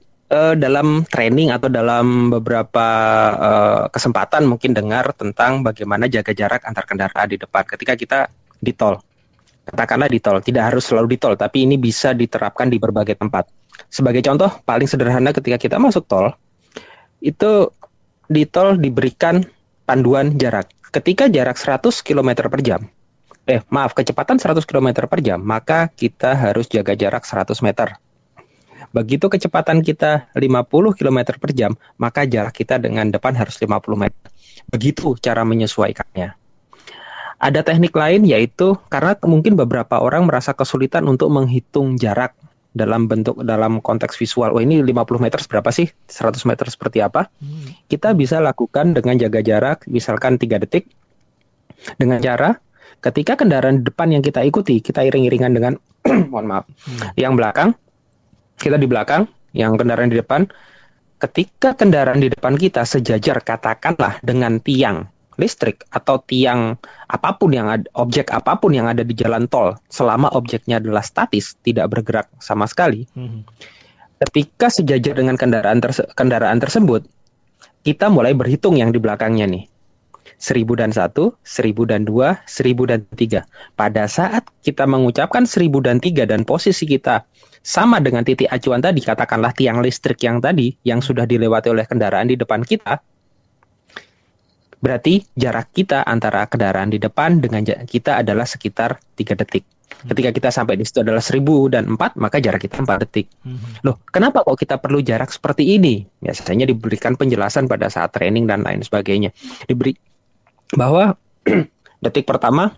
dalam 0.59 1.07
training 1.07 1.55
atau 1.55 1.71
dalam 1.71 2.27
beberapa 2.27 2.88
uh, 3.31 3.83
kesempatan 3.88 4.43
mungkin 4.43 4.75
dengar 4.75 5.15
tentang 5.15 5.63
bagaimana 5.63 6.12
jaga 6.12 6.36
jarak 6.36 6.67
antar 6.67 6.83
kendaraan 6.83 7.31
di 7.31 7.39
depan 7.39 7.63
ketika 7.63 7.95
kita 7.95 8.19
di 8.59 8.75
tol. 8.75 9.00
Katakanlah 9.67 10.07
di 10.07 10.19
tol, 10.24 10.39
tidak 10.39 10.71
harus 10.71 10.83
selalu 10.88 11.15
di 11.15 11.17
tol, 11.19 11.36
tapi 11.36 11.67
ini 11.67 11.75
bisa 11.75 12.15
diterapkan 12.15 12.71
di 12.71 12.79
berbagai 12.79 13.19
tempat. 13.19 13.51
Sebagai 13.91 14.24
contoh, 14.24 14.50
paling 14.63 14.88
sederhana 14.88 15.36
ketika 15.36 15.59
kita 15.59 15.75
masuk 15.75 16.07
tol, 16.07 16.31
itu 17.19 17.71
di 18.31 18.47
tol 18.47 18.79
diberikan 18.79 19.43
panduan 19.83 20.39
jarak. 20.39 20.71
Ketika 20.88 21.27
jarak 21.27 21.59
100 21.59 22.00
km 22.00 22.47
per 22.47 22.62
jam, 22.63 22.81
eh 23.43 23.59
maaf, 23.67 23.91
kecepatan 23.91 24.39
100 24.39 24.63
km 24.63 25.03
per 25.03 25.19
jam, 25.19 25.43
maka 25.43 25.91
kita 25.91 26.31
harus 26.31 26.71
jaga 26.71 26.95
jarak 26.95 27.27
100 27.27 27.59
meter 27.59 28.00
Begitu 28.95 29.27
kecepatan 29.27 29.83
kita 29.83 30.31
50 30.31 30.95
km 30.95 31.19
per 31.36 31.51
jam, 31.51 31.75
maka 32.00 32.24
jarak 32.24 32.55
kita 32.55 32.79
dengan 32.79 33.12
depan 33.12 33.36
harus 33.36 33.59
50 33.59 33.83
meter. 34.00 34.31
Begitu 34.71 35.19
cara 35.19 35.43
menyesuaikannya. 35.43 36.46
Ada 37.38 37.62
teknik 37.62 37.94
lain 37.94 38.25
yaitu 38.25 38.82
karena 38.89 39.13
mungkin 39.22 39.53
beberapa 39.53 40.01
orang 40.01 40.25
merasa 40.25 40.58
kesulitan 40.58 41.06
untuk 41.06 41.29
menghitung 41.29 42.01
jarak 42.01 42.34
dalam 42.74 43.06
bentuk 43.06 43.38
dalam 43.46 43.82
konteks 43.82 44.17
visual. 44.17 44.53
Oh 44.53 44.62
ini 44.62 44.82
50 44.82 45.22
meter 45.22 45.39
berapa 45.46 45.70
sih? 45.70 45.89
100 46.10 46.50
meter 46.50 46.65
seperti 46.70 47.01
apa? 47.06 47.29
Hmm. 47.41 47.77
Kita 47.86 48.17
bisa 48.17 48.41
lakukan 48.41 48.98
dengan 48.98 49.17
jaga 49.22 49.41
jarak 49.46 49.86
misalkan 49.86 50.41
3 50.41 50.62
detik 50.65 50.89
dengan 52.01 52.17
cara 52.22 52.58
ketika 53.01 53.38
kendaraan 53.38 53.86
depan 53.86 54.10
yang 54.10 54.25
kita 54.25 54.41
ikuti, 54.41 54.82
kita 54.82 55.06
iring-iringan 55.06 55.53
dengan 55.53 55.74
mohon 56.34 56.46
maaf, 56.50 56.65
hmm. 56.65 57.13
yang 57.17 57.38
belakang 57.38 57.77
kita 58.58 58.82
di 58.82 58.89
belakang, 58.89 59.29
yang 59.53 59.77
kendaraan 59.77 60.10
di 60.10 60.17
depan. 60.17 60.50
Ketika 61.17 61.74
kendaraan 61.74 62.22
di 62.22 62.29
depan 62.29 62.53
kita 62.53 62.86
sejajar 62.86 63.41
katakanlah 63.41 64.22
dengan 64.22 64.62
tiang 64.62 65.10
listrik 65.38 65.86
atau 65.94 66.20
tiang 66.20 66.75
apa 67.06 67.38
pun 67.38 67.53
yang 67.53 67.70
ada, 67.70 67.86
objek 67.94 68.34
apa 68.34 68.58
pun 68.58 68.74
yang 68.74 68.89
ada 68.89 69.06
di 69.06 69.13
jalan 69.13 69.46
tol 69.46 69.77
selama 69.88 70.34
objeknya 70.34 70.82
adalah 70.82 71.06
statis, 71.06 71.56
tidak 71.62 71.88
bergerak 71.94 72.27
sama 72.41 72.65
sekali. 72.65 73.06
Hmm. 73.13 73.46
Ketika 74.17 74.74
sejajar 74.74 75.13
dengan 75.13 75.38
kendaraan 75.38 75.77
terse 75.77 76.10
kendaraan 76.17 76.58
tersebut, 76.58 77.06
kita 77.86 78.10
mulai 78.10 78.34
berhitung 78.34 78.75
yang 78.75 78.89
di 78.89 78.98
belakangnya 78.98 79.46
nih. 79.46 79.70
Seribu 80.38 80.77
dan 80.77 80.94
satu, 80.94 81.34
seribu 81.41 81.89
dan 81.89 82.06
dua, 82.06 82.46
seribu 82.46 82.86
dan 82.86 83.06
tiga. 83.10 83.50
Pada 83.74 84.06
saat 84.06 84.46
kita 84.62 84.86
mengucapkan 84.86 85.50
seribu 85.50 85.82
dan 85.82 85.98
tiga 85.98 86.29
dan 86.29 86.46
posisi 86.46 86.86
kita 86.86 87.25
sama 87.65 87.98
dengan 88.00 88.22
titik 88.22 88.46
acuan 88.46 88.79
tadi, 88.79 89.01
katakanlah 89.01 89.51
tiang 89.51 89.82
listrik 89.82 90.22
yang 90.22 90.38
tadi, 90.38 90.77
yang 90.86 91.01
sudah 91.01 91.25
dilewati 91.25 91.74
oleh 91.74 91.89
kendaraan 91.89 92.29
di 92.29 92.38
depan 92.38 92.62
kita, 92.62 93.01
berarti 94.77 95.25
jarak 95.34 95.74
kita 95.74 96.05
antara 96.05 96.46
kendaraan 96.46 96.93
di 96.93 97.01
depan 97.01 97.41
dengan 97.41 97.65
kita 97.65 98.22
adalah 98.22 98.46
sekitar 98.46 99.01
3 99.17 99.34
detik. 99.38 99.65
Hmm. 99.88 100.13
Ketika 100.13 100.29
kita 100.29 100.50
sampai 100.53 100.77
di 100.77 100.86
situ 100.86 101.01
adalah 101.01 101.24
1000 101.24 101.74
dan 101.74 101.84
4, 101.98 102.22
maka 102.22 102.38
jarak 102.38 102.62
kita 102.62 102.86
4 102.86 103.03
detik. 103.07 103.27
Hmm. 103.41 103.57
Loh, 103.81 103.98
kenapa 104.05 104.46
kok 104.46 104.60
kita 104.60 104.77
perlu 104.77 105.01
jarak 105.01 105.34
seperti 105.34 105.74
ini? 105.74 106.05
Biasanya 106.22 106.69
diberikan 106.69 107.17
penjelasan 107.17 107.65
pada 107.65 107.89
saat 107.89 108.13
training 108.13 108.46
dan 108.46 108.62
lain 108.62 108.86
sebagainya. 108.86 109.34
Diberi 109.65 109.98
bahwa 110.75 111.17
detik 112.03 112.29
pertama 112.29 112.77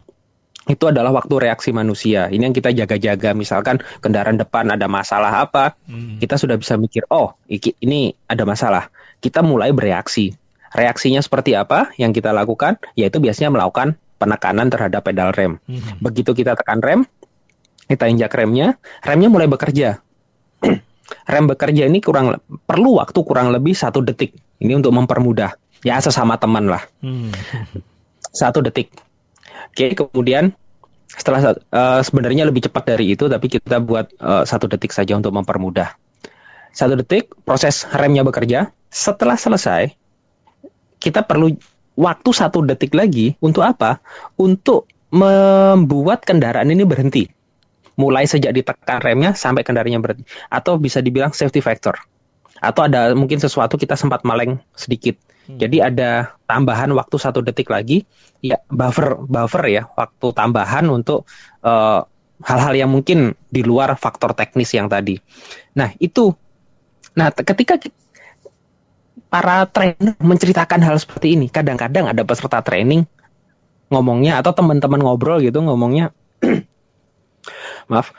itu 0.69 0.85
adalah 0.85 1.09
waktu 1.09 1.49
reaksi 1.49 1.73
manusia. 1.73 2.29
Ini 2.29 2.45
yang 2.45 2.55
kita 2.55 2.69
jaga-jaga. 2.69 3.33
Misalkan 3.33 3.81
kendaraan 3.99 4.37
depan 4.37 4.69
ada 4.69 4.85
masalah 4.85 5.43
apa, 5.43 5.75
hmm. 5.89 6.21
kita 6.21 6.37
sudah 6.37 6.55
bisa 6.61 6.77
mikir, 6.77 7.09
oh 7.09 7.33
ini 7.49 8.13
ada 8.29 8.45
masalah. 8.45 8.93
Kita 9.19 9.41
mulai 9.41 9.73
bereaksi. 9.73 10.31
Reaksinya 10.73 11.21
seperti 11.23 11.57
apa 11.57 11.93
yang 11.97 12.13
kita 12.13 12.33
lakukan? 12.33 12.77
Yaitu 12.93 13.21
biasanya 13.21 13.53
melakukan 13.53 13.97
penekanan 14.19 14.67
terhadap 14.69 15.05
pedal 15.05 15.31
rem. 15.31 15.57
Hmm. 15.65 15.97
Begitu 16.03 16.35
kita 16.35 16.53
tekan 16.53 16.83
rem, 16.83 17.07
kita 17.87 18.05
injak 18.11 18.33
remnya, 18.35 18.77
remnya 19.01 19.29
mulai 19.31 19.47
bekerja. 19.47 20.03
rem 21.33 21.45
bekerja 21.49 21.89
ini 21.89 22.03
kurang 22.03 22.37
perlu 22.67 23.01
waktu 23.01 23.19
kurang 23.25 23.49
lebih 23.55 23.73
satu 23.73 24.03
detik. 24.03 24.35
Ini 24.59 24.77
untuk 24.77 24.91
mempermudah. 24.91 25.55
Ya 25.81 25.97
sesama 26.03 26.35
teman 26.35 26.67
lah. 26.67 26.83
Hmm. 26.99 27.31
Satu 28.29 28.59
detik 28.61 28.91
Oke, 29.69 29.93
kemudian 29.93 30.51
setelah 31.09 31.53
uh, 31.55 32.01
sebenarnya 32.01 32.49
lebih 32.49 32.65
cepat 32.69 32.97
dari 32.97 33.13
itu, 33.13 33.29
tapi 33.29 33.47
kita 33.47 33.81
buat 33.81 34.11
uh, 34.17 34.43
satu 34.45 34.65
detik 34.65 34.93
saja 34.93 35.13
untuk 35.17 35.33
mempermudah. 35.33 35.93
Satu 36.73 36.97
detik, 36.97 37.33
proses 37.45 37.85
remnya 37.89 38.25
bekerja. 38.25 38.73
Setelah 38.89 39.37
selesai, 39.37 39.93
kita 40.99 41.25
perlu 41.25 41.55
waktu 41.95 42.29
satu 42.29 42.63
detik 42.63 42.93
lagi 42.93 43.35
untuk 43.39 43.63
apa? 43.65 44.03
Untuk 44.35 44.85
membuat 45.09 46.27
kendaraan 46.27 46.69
ini 46.69 46.85
berhenti. 46.85 47.25
Mulai 47.99 48.29
sejak 48.29 48.55
ditekan 48.55 49.03
remnya 49.03 49.35
sampai 49.35 49.65
kendaraannya 49.65 49.99
berhenti. 49.99 50.23
Atau 50.47 50.79
bisa 50.79 51.03
dibilang 51.03 51.35
safety 51.35 51.59
factor. 51.59 51.99
Atau 52.59 52.87
ada 52.87 53.15
mungkin 53.15 53.39
sesuatu 53.39 53.79
kita 53.79 53.95
sempat 53.95 54.27
maleng 54.27 54.59
sedikit 54.75 55.15
Hmm. 55.49 55.57
Jadi 55.57 55.81
ada 55.81 56.37
tambahan 56.45 56.93
waktu 56.93 57.17
satu 57.17 57.41
detik 57.41 57.73
lagi, 57.73 58.05
ya 58.37 58.61
buffer 58.69 59.17
buffer 59.25 59.65
ya 59.65 59.83
waktu 59.97 60.27
tambahan 60.29 60.85
untuk 60.93 61.25
eh, 61.65 61.99
hal-hal 62.45 62.73
yang 62.77 62.93
mungkin 62.93 63.33
di 63.49 63.65
luar 63.65 63.97
faktor 63.97 64.37
teknis 64.37 64.69
yang 64.77 64.85
tadi. 64.85 65.17
Nah 65.73 65.89
itu, 65.97 66.29
nah 67.17 67.33
ketika 67.33 67.81
para 69.29 69.65
trainer 69.69 70.17
menceritakan 70.19 70.81
hal 70.81 70.97
seperti 70.97 71.37
ini, 71.37 71.47
kadang-kadang 71.49 72.09
ada 72.09 72.25
peserta 72.25 72.61
training 72.65 73.05
ngomongnya 73.89 74.41
atau 74.41 74.53
teman-teman 74.53 75.01
ngobrol 75.01 75.41
gitu 75.41 75.61
ngomongnya, 75.61 76.13
maaf, 77.89 78.13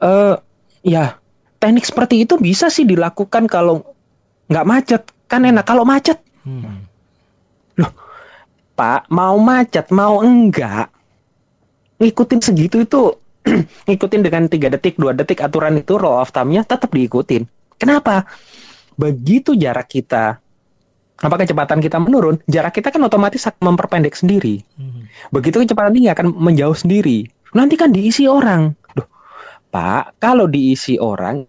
uh, 0.00 0.40
ya 0.80 1.20
teknik 1.60 1.84
seperti 1.84 2.24
itu 2.24 2.40
bisa 2.40 2.72
sih 2.72 2.88
dilakukan 2.88 3.44
kalau 3.48 3.84
nggak 4.48 4.68
macet 4.68 5.02
kan 5.28 5.44
enak 5.44 5.68
kalau 5.68 5.84
macet 5.84 6.20
Hmm. 6.40 6.88
Loh, 7.76 7.92
Pak, 8.76 9.12
mau 9.12 9.36
macet, 9.36 9.92
mau 9.92 10.24
enggak, 10.24 10.88
ngikutin 12.00 12.40
segitu 12.40 12.80
itu 12.84 13.00
ngikutin 13.88 14.22
dengan 14.24 14.48
tiga 14.48 14.72
detik, 14.72 14.96
dua 14.96 15.12
detik 15.12 15.44
aturan 15.44 15.76
itu 15.80 16.00
roll 16.00 16.20
of 16.20 16.32
time-nya 16.32 16.64
tetap 16.64 16.92
diikutin. 16.92 17.44
Kenapa? 17.76 18.28
Begitu 18.96 19.56
jarak 19.56 19.88
kita 19.88 20.40
apa 21.20 21.36
kecepatan 21.36 21.84
kita 21.84 22.00
menurun, 22.00 22.40
jarak 22.48 22.80
kita 22.80 22.88
kan 22.88 23.04
otomatis 23.04 23.44
akan 23.44 23.76
memperpendek 23.76 24.16
sendiri. 24.16 24.64
Hmm. 24.80 25.04
Begitu 25.28 25.60
kecepatan 25.60 25.92
tinggi 25.92 26.08
akan 26.08 26.32
menjauh 26.32 26.72
sendiri. 26.72 27.28
Nanti 27.52 27.76
kan 27.76 27.92
diisi 27.92 28.24
orang. 28.24 28.72
Duh, 28.96 29.04
Pak, 29.68 30.16
kalau 30.16 30.48
diisi 30.48 30.96
orang, 30.96 31.44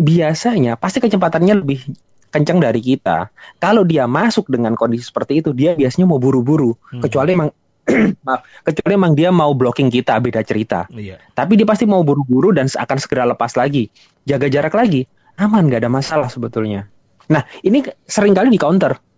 biasanya 0.00 0.80
pasti 0.80 1.04
kecepatannya 1.04 1.54
lebih 1.60 1.84
kencang 2.32 2.64
dari 2.64 2.80
kita. 2.80 3.28
Kalau 3.60 3.84
dia 3.84 4.08
masuk 4.08 4.48
dengan 4.48 4.72
kondisi 4.72 5.12
seperti 5.12 5.44
itu, 5.44 5.52
dia 5.52 5.76
biasanya 5.76 6.08
mau 6.08 6.16
buru-buru. 6.16 6.72
Hmm. 6.88 7.04
Kecuali 7.04 7.36
emang 7.36 7.50
maaf, 8.26 8.40
kecuali 8.64 8.92
emang 8.96 9.12
dia 9.12 9.28
mau 9.28 9.52
blocking 9.52 9.92
kita, 9.92 10.16
beda 10.16 10.40
cerita. 10.46 10.88
Iya. 10.88 11.20
Tapi 11.36 11.60
dia 11.60 11.68
pasti 11.68 11.84
mau 11.84 12.00
buru-buru 12.00 12.56
dan 12.56 12.72
akan 12.72 12.96
segera 12.96 13.28
lepas 13.28 13.52
lagi. 13.58 13.92
Jaga 14.24 14.48
jarak 14.48 14.72
lagi, 14.72 15.04
aman, 15.36 15.68
nggak 15.68 15.84
ada 15.84 15.92
masalah 15.92 16.32
sebetulnya. 16.32 16.88
Nah, 17.30 17.46
ini 17.62 17.84
sering 18.08 18.32
kali 18.32 18.48
di 18.50 18.58
counter. 18.58 19.09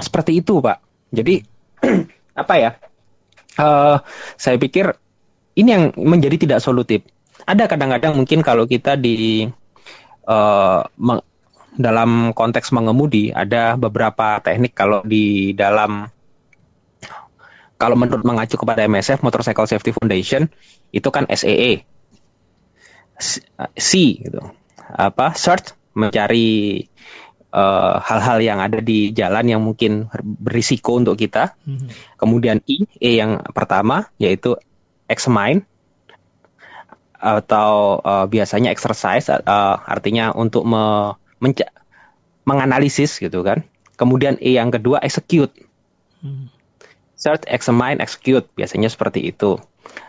Seperti 0.00 0.40
itu, 0.40 0.58
Pak. 0.58 0.80
Jadi, 1.12 1.44
apa 2.42 2.54
ya? 2.56 2.70
Uh, 3.60 4.00
saya 4.40 4.56
pikir 4.56 4.96
ini 5.58 5.68
yang 5.68 5.84
menjadi 5.96 6.36
tidak 6.40 6.60
solutif. 6.64 7.04
Ada 7.44 7.68
kadang-kadang 7.68 8.16
mungkin 8.16 8.40
kalau 8.40 8.64
kita 8.64 8.96
di 8.96 9.48
uh, 10.24 10.80
dalam 11.76 12.34
konteks 12.34 12.74
mengemudi 12.74 13.30
ada 13.30 13.78
beberapa 13.78 14.42
teknik 14.42 14.74
kalau 14.74 15.02
di 15.06 15.54
dalam 15.54 16.10
kalau 17.80 17.96
menurut 17.96 18.26
mengacu 18.26 18.60
kepada 18.60 18.84
MSF 18.84 19.24
Motorcycle 19.24 19.70
Safety 19.70 19.94
Foundation 19.94 20.50
itu 20.90 21.08
kan 21.08 21.24
SEE 21.30 21.86
C 23.78 23.90
gitu 24.20 24.42
apa 24.90 25.32
search 25.38 25.72
mencari 25.94 26.84
hal-hal 27.50 28.38
uh, 28.38 28.44
yang 28.44 28.58
ada 28.62 28.78
di 28.78 29.10
jalan 29.10 29.46
yang 29.50 29.62
mungkin 29.62 30.06
berisiko 30.22 30.98
untuk 30.98 31.18
kita 31.18 31.58
mm-hmm. 31.66 32.18
kemudian 32.18 32.62
I 32.66 32.86
E 33.02 33.18
yang 33.18 33.42
pertama 33.50 34.06
yaitu 34.22 34.54
examine 35.10 35.66
atau 37.20 38.00
uh, 38.00 38.24
biasanya 38.30 38.72
exercise 38.72 39.28
uh, 39.28 39.76
artinya 39.84 40.32
untuk 40.32 40.64
me 40.64 41.12
menganalisis 42.48 43.20
gitu 43.20 43.44
kan. 43.44 43.68
Kemudian 44.00 44.40
E 44.40 44.56
yang 44.56 44.72
kedua 44.72 45.04
execute. 45.04 45.52
Hmm. 46.24 46.48
search, 47.20 47.44
examine, 47.52 48.00
execute. 48.00 48.48
Biasanya 48.56 48.88
seperti 48.88 49.28
itu. 49.28 49.60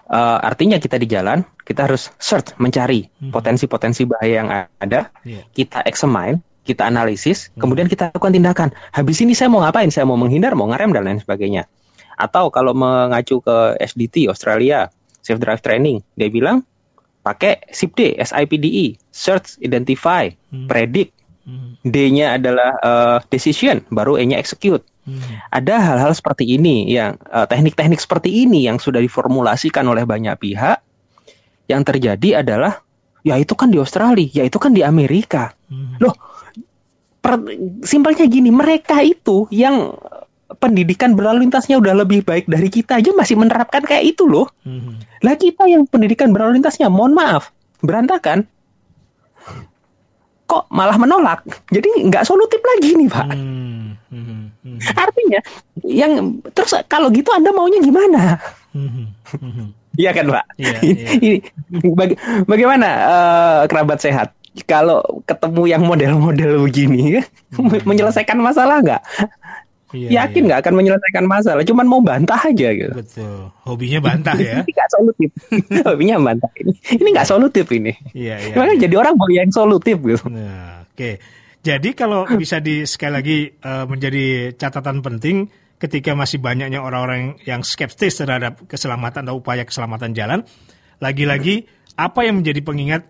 Uh, 0.07 0.39
artinya 0.39 0.79
kita 0.79 0.95
di 0.95 1.07
jalan, 1.11 1.43
kita 1.67 1.91
harus 1.91 2.11
search, 2.15 2.55
mencari 2.55 3.11
hmm. 3.11 3.35
potensi-potensi 3.35 4.07
bahaya 4.07 4.33
yang 4.43 4.49
ada. 4.79 5.11
Yeah. 5.27 5.43
Kita 5.51 5.83
examine, 5.83 6.39
kita 6.61 6.85
analisis, 6.85 7.49
hmm. 7.49 7.59
kemudian 7.61 7.87
kita 7.89 8.13
lakukan 8.13 8.33
tindakan. 8.33 8.69
Habis 8.93 9.25
ini 9.25 9.33
saya 9.33 9.49
mau 9.49 9.65
ngapain? 9.65 9.89
Saya 9.89 10.05
mau 10.05 10.17
menghindar, 10.17 10.53
mau 10.53 10.69
ngerem 10.69 10.93
dan 10.93 11.03
lain 11.05 11.19
sebagainya. 11.21 11.65
Atau 12.13 12.53
kalau 12.53 12.77
mengacu 12.77 13.41
ke 13.41 13.81
SDT 13.81 14.29
Australia, 14.29 14.93
Safe 15.25 15.41
Drive 15.41 15.65
Training, 15.65 16.05
dia 16.13 16.29
bilang 16.29 16.61
pakai 17.25 17.65
SIPD, 17.69 18.21
SIPDE, 18.21 18.97
Search, 19.09 19.57
Identify, 19.61 20.33
hmm. 20.53 20.69
Predict. 20.69 21.13
Hmm. 21.41 21.73
D-nya 21.81 22.37
adalah 22.37 22.77
uh, 22.77 23.17
Decision, 23.25 23.81
baru 23.89 24.21
E-nya 24.21 24.37
Execute. 24.37 24.85
Hmm. 25.01 25.17
Ada 25.49 25.81
hal-hal 25.81 26.13
seperti 26.13 26.45
ini 26.45 26.85
yang 26.93 27.17
teknik 27.49 27.73
teknik-teknik 27.73 28.01
seperti 28.05 28.45
ini 28.45 28.69
yang 28.69 28.77
sudah 28.77 29.01
diformulasikan 29.01 29.81
oleh 29.89 30.05
banyak 30.05 30.37
pihak. 30.37 30.77
Yang 31.65 31.81
terjadi 31.89 32.45
adalah 32.45 32.85
ya 33.25 33.37
itu 33.41 33.57
kan 33.57 33.73
di 33.73 33.81
Australia, 33.81 34.29
ya 34.29 34.43
itu 34.45 34.61
kan 34.61 34.77
di 34.77 34.85
Amerika. 34.85 35.57
Hmm. 35.69 35.97
Loh, 35.97 36.13
per, 37.21 37.37
simpelnya 37.85 38.25
gini, 38.25 38.49
mereka 38.49 38.99
itu 39.05 39.45
yang 39.53 39.95
pendidikan 40.57 41.15
berlalu 41.15 41.47
lintasnya 41.47 41.79
udah 41.79 42.03
lebih 42.03 42.27
baik 42.27 42.49
dari 42.49 42.67
kita 42.67 42.99
aja 42.99 43.15
masih 43.15 43.39
menerapkan 43.39 43.85
kayak 43.85 44.17
itu 44.17 44.27
loh. 44.27 44.51
Hmm. 44.65 44.99
Lah 45.23 45.37
kita 45.37 45.69
yang 45.69 45.87
pendidikan 45.87 46.35
berlalu 46.35 46.59
lintasnya, 46.59 46.91
mohon 46.91 47.15
maaf, 47.15 47.53
berantakan. 47.79 48.49
Kok 50.49 50.67
malah 50.67 50.99
menolak? 50.99 51.47
Jadi 51.71 52.11
nggak 52.11 52.27
solutif 52.27 52.59
lagi 52.59 52.99
nih 52.99 53.07
pak. 53.07 53.27
Hmm. 53.31 53.95
Hmm. 54.11 54.51
Hmm. 54.59 54.79
Artinya, 54.83 55.39
yang 55.87 56.43
terus 56.51 56.75
kalau 56.91 57.07
gitu 57.15 57.31
anda 57.31 57.55
maunya 57.55 57.79
gimana? 57.79 58.43
Hmm. 58.75 59.15
Hmm. 59.31 59.71
Iya 59.95 60.11
kan 60.11 60.27
pak? 60.27 60.45
Iya, 60.59 60.75
iya. 60.83 61.07
Ini, 61.23 61.37
baga 61.95 62.15
bagaimana 62.43 62.87
uh, 63.07 63.61
kerabat 63.71 64.03
sehat? 64.03 64.35
Kalau 64.67 64.99
ketemu 65.23 65.63
yang 65.63 65.83
model-model 65.87 66.67
begini, 66.67 67.23
hmm. 67.55 67.83
menyelesaikan 67.89 68.35
masalah 68.35 68.83
nggak? 68.83 69.03
Iya, 69.91 70.23
Yakin 70.23 70.43
iya. 70.43 70.47
nggak 70.47 70.59
iya. 70.59 70.63
akan 70.67 70.73
menyelesaikan 70.75 71.25
masalah, 71.27 71.63
cuman 71.67 71.85
mau 71.87 71.99
bantah 71.99 72.39
aja 72.39 72.67
gitu. 72.71 72.91
Betul. 72.95 73.51
Hobinya 73.67 73.99
bantah 73.99 74.35
ya. 74.39 74.59
ini 74.63 74.71
nggak 74.71 74.89
solutif. 74.91 75.29
Hobinya 75.87 76.15
bantah 76.19 76.51
ini. 76.59 76.73
Ini 76.99 77.07
nggak 77.11 77.27
solutif 77.27 77.65
ini. 77.71 77.93
Iya, 78.15 78.35
iya. 78.39 78.55
Makanya 78.55 78.75
iya. 78.75 78.83
jadi 78.87 78.95
orang 78.99 79.13
mau 79.19 79.29
yang 79.31 79.51
solutif 79.51 79.97
gitu. 79.99 80.25
Nah, 80.31 80.87
oke. 80.87 80.95
Okay. 80.95 81.15
Jadi 81.61 81.93
kalau 81.93 82.25
bisa 82.25 82.57
di 82.57 82.89
sekali 82.89 83.13
lagi 83.13 83.37
uh, 83.61 83.85
menjadi 83.85 84.57
catatan 84.57 85.05
penting 85.05 85.45
ketika 85.77 86.17
masih 86.17 86.41
banyaknya 86.41 86.81
orang-orang 86.81 87.37
yang 87.45 87.61
skeptis 87.61 88.17
terhadap 88.17 88.65
keselamatan 88.65 89.29
atau 89.29 89.37
upaya 89.37 89.61
keselamatan 89.61 90.17
jalan, 90.17 90.41
lagi-lagi 90.97 91.69
apa 92.01 92.25
yang 92.25 92.41
menjadi 92.41 92.65
pengingat 92.65 93.01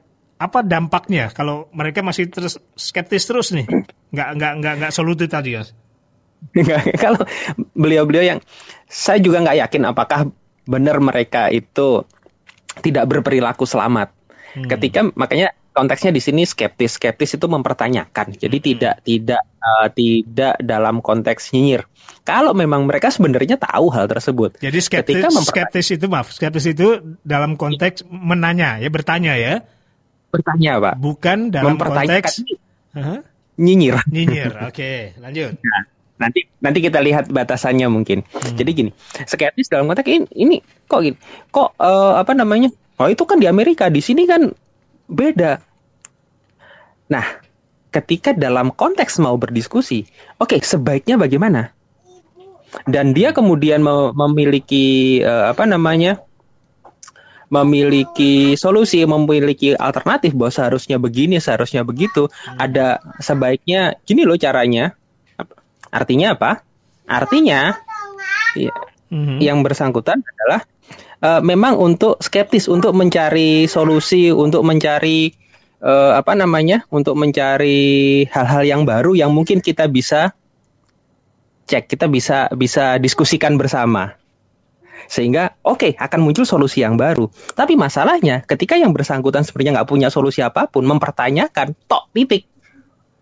apa 0.42 0.66
dampaknya 0.66 1.30
kalau 1.30 1.70
mereka 1.70 2.02
masih 2.02 2.26
terus 2.34 2.58
skeptis 2.74 3.30
terus 3.30 3.54
nih, 3.54 3.70
nggak 4.10 4.30
nggak 4.38 4.54
nggak 4.58 4.74
nggak 4.82 4.94
solutif 4.94 5.30
tadi 5.30 5.56
ya? 5.56 5.64
kalau 7.04 7.22
beliau-beliau 7.78 8.26
yang 8.36 8.40
saya 8.90 9.22
juga 9.22 9.46
nggak 9.46 9.58
yakin 9.62 9.84
apakah 9.86 10.20
benar 10.66 10.98
mereka 10.98 11.54
itu 11.54 12.02
tidak 12.82 13.06
berperilaku 13.06 13.70
selamat. 13.70 14.10
Hmm. 14.58 14.68
Ketika 14.68 15.06
makanya 15.14 15.54
konteksnya 15.72 16.12
di 16.12 16.22
sini 16.22 16.44
skeptis. 16.44 17.00
Skeptis 17.00 17.40
itu 17.40 17.48
mempertanyakan. 17.48 18.36
Jadi 18.36 18.58
hmm. 18.60 18.66
tidak 18.68 18.96
tidak 19.08 19.44
uh, 19.60 19.88
tidak 19.92 20.56
dalam 20.62 21.00
konteks 21.00 21.56
nyinyir. 21.56 21.88
Kalau 22.28 22.54
memang 22.54 22.86
mereka 22.86 23.10
sebenarnya 23.10 23.58
tahu 23.58 23.90
hal 23.90 24.06
tersebut. 24.06 24.60
Jadi 24.62 24.80
skeptis, 24.84 25.26
skeptis 25.48 25.88
itu 25.98 26.06
maaf, 26.06 26.30
skeptis 26.30 26.70
itu 26.70 27.18
dalam 27.26 27.58
konteks 27.58 28.06
menanya 28.08 28.78
ya, 28.78 28.90
bertanya 28.92 29.34
ya. 29.40 29.66
Bertanya, 30.32 30.80
Pak. 30.80 30.96
Bukan 30.98 31.52
dalam 31.52 31.76
konteks 31.76 32.48
uh-huh. 32.96 33.20
nyinyir. 33.60 34.00
Nyinyir. 34.08 34.52
Oke, 34.68 34.72
okay, 34.72 34.98
lanjut. 35.20 35.60
Nah, 35.60 35.82
nanti 36.22 36.48
nanti 36.64 36.80
kita 36.80 37.04
lihat 37.04 37.28
batasannya 37.28 37.92
mungkin. 37.92 38.24
Hmm. 38.24 38.56
Jadi 38.56 38.70
gini, 38.72 38.92
skeptis 39.28 39.68
dalam 39.68 39.92
konteks 39.92 40.08
ini, 40.08 40.26
ini 40.38 40.58
kok 40.88 41.02
gini, 41.04 41.18
kok 41.52 41.76
uh, 41.82 42.22
apa 42.22 42.32
namanya? 42.38 42.72
Oh 43.02 43.10
itu 43.10 43.26
kan 43.26 43.42
di 43.42 43.50
Amerika, 43.50 43.90
di 43.90 44.00
sini 44.00 44.30
kan 44.30 44.54
beda. 45.10 45.60
Nah, 47.12 47.26
ketika 47.92 48.32
dalam 48.32 48.72
konteks 48.72 49.20
mau 49.20 49.36
berdiskusi, 49.36 50.08
oke 50.40 50.56
okay, 50.56 50.60
sebaiknya 50.64 51.20
bagaimana? 51.20 51.76
Dan 52.88 53.12
dia 53.12 53.36
kemudian 53.36 53.84
memiliki 54.16 55.20
uh, 55.20 55.52
apa 55.52 55.68
namanya? 55.68 56.24
Memiliki 57.52 58.56
solusi, 58.56 59.04
memiliki 59.04 59.76
alternatif 59.76 60.32
bahwa 60.32 60.56
seharusnya 60.56 60.96
begini, 60.96 61.44
seharusnya 61.44 61.84
begitu. 61.84 62.32
Hmm. 62.32 62.58
Ada 62.58 63.04
sebaiknya 63.20 64.00
gini 64.08 64.24
loh 64.24 64.40
caranya. 64.40 64.96
Artinya 65.92 66.40
apa? 66.40 66.64
Artinya 67.04 67.76
ya, 68.56 68.72
mm-hmm. 69.12 69.38
yang 69.44 69.60
bersangkutan 69.68 70.24
adalah 70.24 70.64
uh, 71.20 71.42
memang 71.44 71.76
untuk 71.76 72.24
skeptis 72.24 72.72
untuk 72.72 72.96
mencari 72.96 73.68
solusi, 73.68 74.32
untuk 74.32 74.64
mencari 74.64 75.36
uh, 75.84 76.16
apa 76.16 76.32
namanya? 76.40 76.88
untuk 76.88 77.20
mencari 77.20 78.24
hal-hal 78.32 78.64
yang 78.64 78.82
baru 78.88 79.12
yang 79.20 79.36
mungkin 79.36 79.60
kita 79.60 79.92
bisa 79.92 80.32
cek, 81.68 81.92
kita 81.92 82.08
bisa 82.08 82.48
bisa 82.56 82.96
diskusikan 82.96 83.60
bersama. 83.60 84.21
Sehingga 85.12 85.60
oke 85.68 85.92
okay, 85.92 85.92
akan 86.00 86.24
muncul 86.24 86.48
solusi 86.48 86.88
yang 86.88 86.96
baru. 86.96 87.28
Tapi 87.52 87.76
masalahnya 87.76 88.48
ketika 88.48 88.80
yang 88.80 88.96
bersangkutan 88.96 89.44
sebenarnya 89.44 89.84
nggak 89.84 89.90
punya 89.92 90.08
solusi 90.08 90.40
apa 90.40 90.72
pun, 90.72 90.88
mempertanyakan 90.88 91.76
tok 91.84 92.08
titik, 92.16 92.48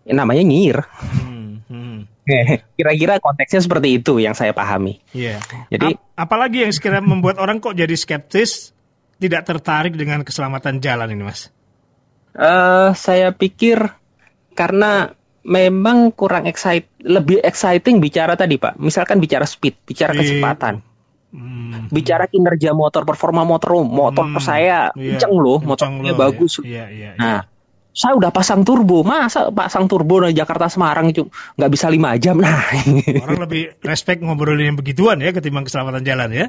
namanya 0.06 0.46
nyir. 0.46 0.86
Hmm, 0.86 1.66
hmm. 1.66 1.98
Kira-kira 2.78 3.18
konteksnya 3.18 3.66
seperti 3.66 3.98
itu 3.98 4.22
yang 4.22 4.38
saya 4.38 4.54
pahami. 4.54 5.02
Iya. 5.10 5.42
Jadi 5.66 5.98
Ap 6.14 6.30
apalagi 6.30 6.62
yang 6.62 6.70
sekiranya 6.70 7.02
membuat 7.02 7.42
orang 7.42 7.58
kok 7.58 7.74
jadi 7.74 7.98
skeptis, 7.98 8.70
tidak 9.18 9.42
tertarik 9.50 9.98
dengan 9.98 10.22
keselamatan 10.22 10.78
jalan 10.78 11.10
ini, 11.10 11.26
Mas? 11.26 11.50
Uh, 12.38 12.94
saya 12.94 13.34
pikir 13.34 13.82
karena 14.54 15.10
memang 15.42 16.14
kurang 16.14 16.46
excite, 16.46 16.86
lebih 17.02 17.42
exciting 17.42 17.98
bicara 17.98 18.38
tadi, 18.38 18.62
Pak. 18.62 18.78
Misalkan 18.78 19.18
bicara 19.18 19.42
speed, 19.42 19.74
bicara 19.82 20.14
kecepatan. 20.14 20.86
Hmm. 21.30 21.86
Bicara 21.94 22.26
kinerja 22.26 22.74
motor, 22.74 23.06
performa 23.06 23.46
motor, 23.46 23.86
motor 23.86 24.26
hmm. 24.26 24.42
saya 24.42 24.90
kenceng 24.90 25.34
loh, 25.38 25.62
motornya 25.62 26.14
bagus. 26.18 26.58
Iya, 26.62 26.90
iya, 26.90 27.10
iya. 27.14 27.18
Nah, 27.18 27.40
saya 27.90 28.14
udah 28.14 28.30
pasang 28.30 28.62
turbo 28.62 29.02
masa 29.02 29.50
pasang 29.50 29.90
turbo 29.90 30.22
dari 30.22 30.34
Jakarta 30.34 30.70
Semarang 30.70 31.10
itu 31.10 31.26
nggak 31.58 31.70
bisa 31.74 31.90
lima 31.90 32.14
jam 32.22 32.38
nah 32.38 32.62
orang 33.26 33.50
lebih 33.50 33.74
respect 33.82 34.22
ngobrolin 34.22 34.74
yang 34.74 34.78
begituan 34.78 35.18
ya 35.18 35.34
ketimbang 35.34 35.66
keselamatan 35.66 36.06
jalan 36.06 36.30
ya 36.30 36.46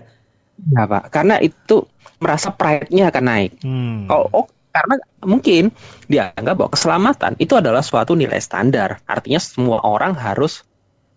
ya 0.70 0.84
pak 0.86 1.10
karena 1.10 1.42
itu 1.42 1.90
merasa 2.22 2.54
pride-nya 2.54 3.10
akan 3.10 3.24
naik 3.26 3.52
hmm. 3.66 4.06
kalau 4.06 4.26
oh, 4.30 4.48
karena 4.72 4.96
mungkin 5.26 5.64
dianggap 6.08 6.56
bahwa 6.56 6.70
keselamatan 6.72 7.34
itu 7.42 7.54
adalah 7.58 7.82
suatu 7.82 8.14
nilai 8.14 8.40
standar 8.40 9.02
artinya 9.10 9.42
semua 9.42 9.82
orang 9.82 10.14
harus 10.14 10.62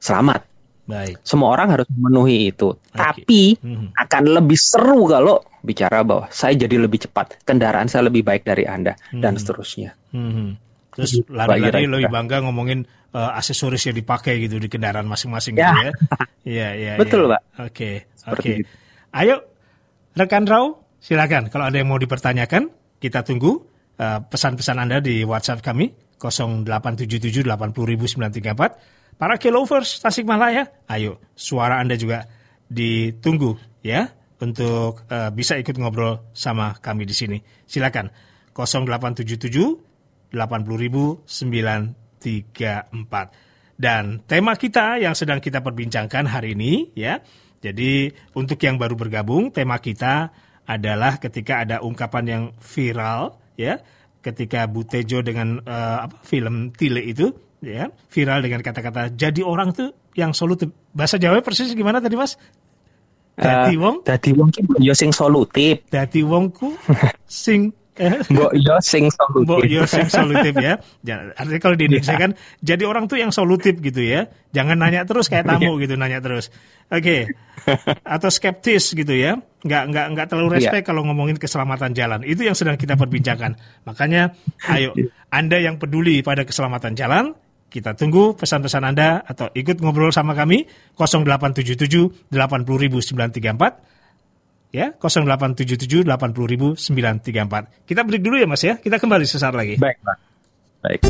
selamat 0.00 0.42
Baik. 0.84 1.24
Semua 1.24 1.56
orang 1.56 1.72
harus 1.72 1.88
memenuhi 1.88 2.52
itu. 2.52 2.76
Okay. 2.92 2.98
Tapi 3.00 3.42
hmm. 3.56 3.86
akan 3.96 4.22
lebih 4.36 4.58
seru 4.60 5.08
kalau 5.08 5.40
bicara 5.64 6.04
bahwa 6.04 6.28
saya 6.28 6.52
jadi 6.60 6.76
lebih 6.76 7.08
cepat, 7.08 7.40
kendaraan 7.48 7.88
saya 7.88 8.12
lebih 8.12 8.20
baik 8.20 8.44
dari 8.44 8.68
Anda 8.68 8.92
hmm. 8.92 9.20
dan 9.24 9.40
seterusnya. 9.40 9.96
Hmm. 10.12 10.60
Terus 10.94 11.24
lari-lari 11.26 11.88
lebih 11.90 12.12
bangga 12.12 12.44
ngomongin 12.44 12.86
uh, 13.16 13.34
aksesoris 13.34 13.88
yang 13.90 13.96
dipakai 13.96 14.38
gitu 14.44 14.60
di 14.60 14.68
kendaraan 14.70 15.08
masing-masing 15.08 15.56
ya. 15.58 15.72
gitu 15.72 15.80
ya. 15.88 15.92
Iya, 16.44 16.68
iya. 16.76 16.92
Betul, 17.00 17.24
ya. 17.24 17.40
Pak. 17.40 17.40
Oke. 17.40 17.64
Okay. 17.72 17.94
Oke. 18.28 18.36
Okay. 18.36 18.56
Ayo 19.16 19.48
rekan 20.12 20.44
Rau, 20.44 20.84
silakan 21.00 21.48
kalau 21.48 21.72
ada 21.72 21.80
yang 21.80 21.88
mau 21.88 21.96
dipertanyakan, 21.96 22.68
kita 23.00 23.24
tunggu 23.24 23.64
uh, 23.96 24.20
pesan-pesan 24.28 24.76
Anda 24.76 25.00
di 25.00 25.24
WhatsApp 25.24 25.64
kami 25.64 25.96
0877 26.20 27.48
80934 27.48 29.03
Para 29.14 29.38
K-Lovers 29.38 30.02
Tasikmalaya, 30.02 30.74
ayo 30.90 31.22
suara 31.38 31.78
Anda 31.78 31.94
juga 31.94 32.26
ditunggu 32.66 33.54
ya 33.84 34.10
untuk 34.42 35.06
uh, 35.06 35.30
bisa 35.30 35.54
ikut 35.54 35.78
ngobrol 35.78 36.34
sama 36.34 36.74
kami 36.82 37.06
di 37.06 37.14
sini. 37.14 37.38
Silakan 37.64 38.10
0877 38.52 39.94
80934. 40.34 43.30
Dan 43.74 44.22
tema 44.26 44.54
kita 44.54 45.02
yang 45.02 45.14
sedang 45.14 45.40
kita 45.42 45.60
perbincangkan 45.62 46.26
hari 46.26 46.52
ini 46.58 46.90
ya. 46.94 47.18
Jadi 47.62 48.12
untuk 48.36 48.58
yang 48.60 48.76
baru 48.76 48.94
bergabung, 48.98 49.50
tema 49.54 49.78
kita 49.80 50.30
adalah 50.68 51.16
ketika 51.16 51.64
ada 51.64 51.80
ungkapan 51.80 52.24
yang 52.28 52.52
viral 52.60 53.40
ya, 53.56 53.80
ketika 54.20 54.68
Butejo 54.68 55.24
dengan 55.24 55.64
uh, 55.64 56.04
film 56.24 56.72
Tile 56.76 57.00
itu 57.04 57.32
ya 57.66 57.84
viral 58.12 58.44
dengan 58.44 58.60
kata-kata 58.60 59.12
jadi 59.16 59.40
orang 59.40 59.72
tuh 59.72 59.92
yang 60.14 60.36
solutif 60.36 60.70
bahasa 60.94 61.18
Jawa 61.18 61.42
persis 61.42 61.72
gimana 61.74 61.98
tadi 61.98 62.14
mas? 62.14 62.38
Dadi 63.34 63.74
wong? 63.74 64.06
Dadi 64.06 64.30
wong 64.30 64.54
ki 64.54 64.62
yo 64.78 64.94
sing 64.94 65.10
solutif. 65.10 65.82
Dadi 65.90 66.22
wongku 66.22 66.78
sing 67.26 67.74
Mbok 67.94 68.58
yo 68.58 68.82
sing 68.82 69.06
solutif. 69.06 69.46
Mbok 69.46 69.62
yo 69.70 69.82
sing 69.86 70.06
solutif 70.10 70.54
ya. 70.58 70.82
Artinya 71.38 71.60
kalau 71.62 71.78
di 71.78 71.86
Indonesia 71.86 72.14
kan 72.18 72.34
jadi 72.58 72.82
orang 72.90 73.06
tuh 73.06 73.22
yang 73.22 73.30
solutif 73.30 73.78
gitu 73.78 74.02
ya. 74.02 74.26
Jangan 74.50 74.82
nanya 74.82 75.06
terus 75.06 75.30
kayak 75.30 75.46
tamu 75.46 75.78
gitu 75.78 75.94
nanya 75.94 76.18
terus. 76.18 76.50
Oke. 76.90 77.30
Okay. 77.66 77.80
Atau 78.02 78.34
skeptis 78.34 78.94
gitu 78.94 79.14
ya. 79.14 79.38
Nggak 79.62 79.82
nggak 79.94 80.06
nggak 80.14 80.26
terlalu 80.26 80.58
respect 80.58 80.82
yeah. 80.82 80.88
kalau 80.90 81.06
ngomongin 81.06 81.38
keselamatan 81.38 81.94
jalan. 81.94 82.26
Itu 82.26 82.42
yang 82.42 82.58
sedang 82.58 82.74
kita 82.74 82.98
perbincangkan. 82.98 83.54
Makanya 83.86 84.34
ayo 84.74 84.90
Anda 85.30 85.62
yang 85.62 85.78
peduli 85.78 86.22
pada 86.26 86.42
keselamatan 86.42 86.98
jalan, 86.98 87.34
kita 87.74 87.98
tunggu 87.98 88.38
pesan-pesan 88.38 88.86
Anda 88.86 89.18
atau 89.26 89.50
ikut 89.50 89.82
ngobrol 89.82 90.14
sama 90.14 90.30
kami 90.38 90.70
0877 90.94 92.30
80934 92.30 94.70
ya 94.70 94.94
0877 94.94 96.06
80 96.06 96.78
934. 96.78 97.82
Kita 97.82 98.06
break 98.06 98.22
dulu 98.22 98.38
ya 98.38 98.46
Mas 98.46 98.62
ya. 98.62 98.78
Kita 98.78 99.02
kembali 99.02 99.26
sesaat 99.26 99.58
lagi. 99.58 99.74
Baik, 99.74 99.98
Pak. 100.06 100.16
Baik. 100.86 101.02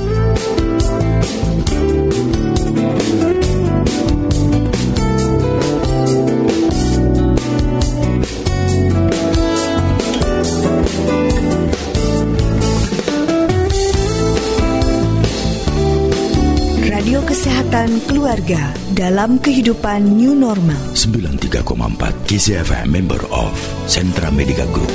Kesehatan 17.74 18.06
Keluarga 18.06 18.70
dalam 18.94 19.42
Kehidupan 19.42 20.14
New 20.14 20.30
Normal. 20.30 20.78
93,4 20.94 22.22
KCFM 22.22 22.86
Member 22.86 23.18
of 23.34 23.50
Sentra 23.90 24.30
Medica 24.30 24.62
Group. 24.70 24.86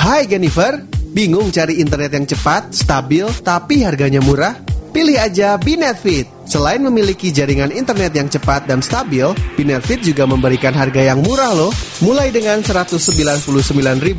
Hai 0.00 0.24
Jennifer, 0.24 0.80
bingung 1.12 1.52
cari 1.52 1.84
internet 1.84 2.16
yang 2.16 2.24
cepat, 2.24 2.72
stabil, 2.72 3.28
tapi 3.44 3.84
harganya 3.84 4.24
murah? 4.24 4.56
Pilih 4.88 5.20
aja 5.20 5.60
Binetfit 5.60 6.37
Selain 6.48 6.80
memiliki 6.80 7.28
jaringan 7.28 7.68
internet 7.68 8.16
yang 8.16 8.24
cepat 8.32 8.64
dan 8.64 8.80
stabil, 8.80 9.28
Binetfit 9.52 10.00
juga 10.00 10.24
memberikan 10.24 10.72
harga 10.72 11.12
yang 11.12 11.20
murah 11.20 11.52
loh. 11.52 11.68
Mulai 12.00 12.32
dengan 12.32 12.64
Rp199.000, 12.64 14.16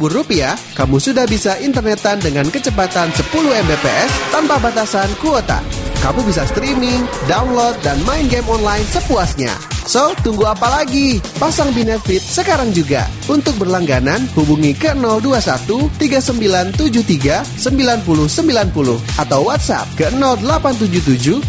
kamu 0.77 0.97
sudah 1.01 1.25
bisa 1.25 1.57
internetan 1.57 2.21
dengan 2.21 2.45
kecepatan 2.53 3.09
10 3.17 3.33
Mbps 3.33 4.09
tanpa 4.29 4.61
batasan 4.61 5.09
kuota. 5.17 5.57
Kamu 6.05 6.21
bisa 6.21 6.45
streaming, 6.45 7.01
download, 7.25 7.75
dan 7.81 7.97
main 8.05 8.29
game 8.29 8.45
online 8.45 8.85
sepuasnya. 8.87 9.51
So, 9.89 10.13
tunggu 10.21 10.45
apa 10.45 10.69
lagi? 10.69 11.17
Pasang 11.41 11.73
Binetfit 11.73 12.21
sekarang 12.21 12.69
juga. 12.77 13.09
Untuk 13.25 13.57
berlangganan, 13.57 14.29
hubungi 14.37 14.77
ke 14.77 14.93
021 14.93 15.89
3973 15.97 17.41
9090 17.57 19.01
atau 19.17 19.39
WhatsApp 19.49 19.89
ke 19.97 20.13
0877 20.13 21.41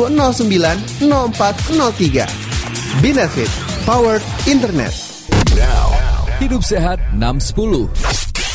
2009 0.00 1.04
0403. 1.04 2.24
Binetfit, 3.04 3.52
powered 3.84 4.24
internet. 4.48 4.96
Now, 5.52 5.92
hidup 6.40 6.64
sehat 6.64 6.96
610 7.12 7.92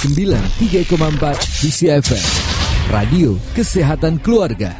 93,4 0.09 0.89
DCFM 1.61 2.25
Radio 2.89 3.37
Kesehatan 3.53 4.17
Keluarga. 4.25 4.73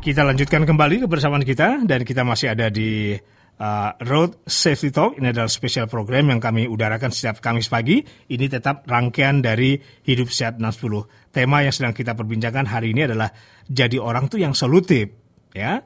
Kita 0.00 0.24
lanjutkan 0.24 0.64
kembali 0.64 1.04
kebersamaan 1.04 1.44
kita 1.44 1.84
dan 1.84 2.00
kita 2.08 2.24
masih 2.24 2.56
ada 2.56 2.72
di 2.72 3.12
uh, 3.60 3.92
Road 4.08 4.40
Safety 4.48 4.88
Talk. 4.88 5.20
Ini 5.20 5.36
adalah 5.36 5.52
spesial 5.52 5.84
program 5.84 6.32
yang 6.32 6.40
kami 6.40 6.64
udarakan 6.64 7.12
setiap 7.12 7.44
Kamis 7.44 7.68
pagi. 7.68 8.00
Ini 8.04 8.46
tetap 8.48 8.88
rangkaian 8.88 9.44
dari 9.44 9.76
Hidup 10.06 10.32
Sehat 10.32 10.56
60. 10.56 11.28
Tema 11.28 11.60
yang 11.60 11.74
sedang 11.76 11.92
kita 11.92 12.16
perbincangkan 12.16 12.64
hari 12.64 12.96
ini 12.96 13.04
adalah 13.04 13.28
jadi 13.66 14.00
orang 14.00 14.30
tuh 14.30 14.40
yang 14.40 14.54
solutif, 14.54 15.25
ya. 15.52 15.84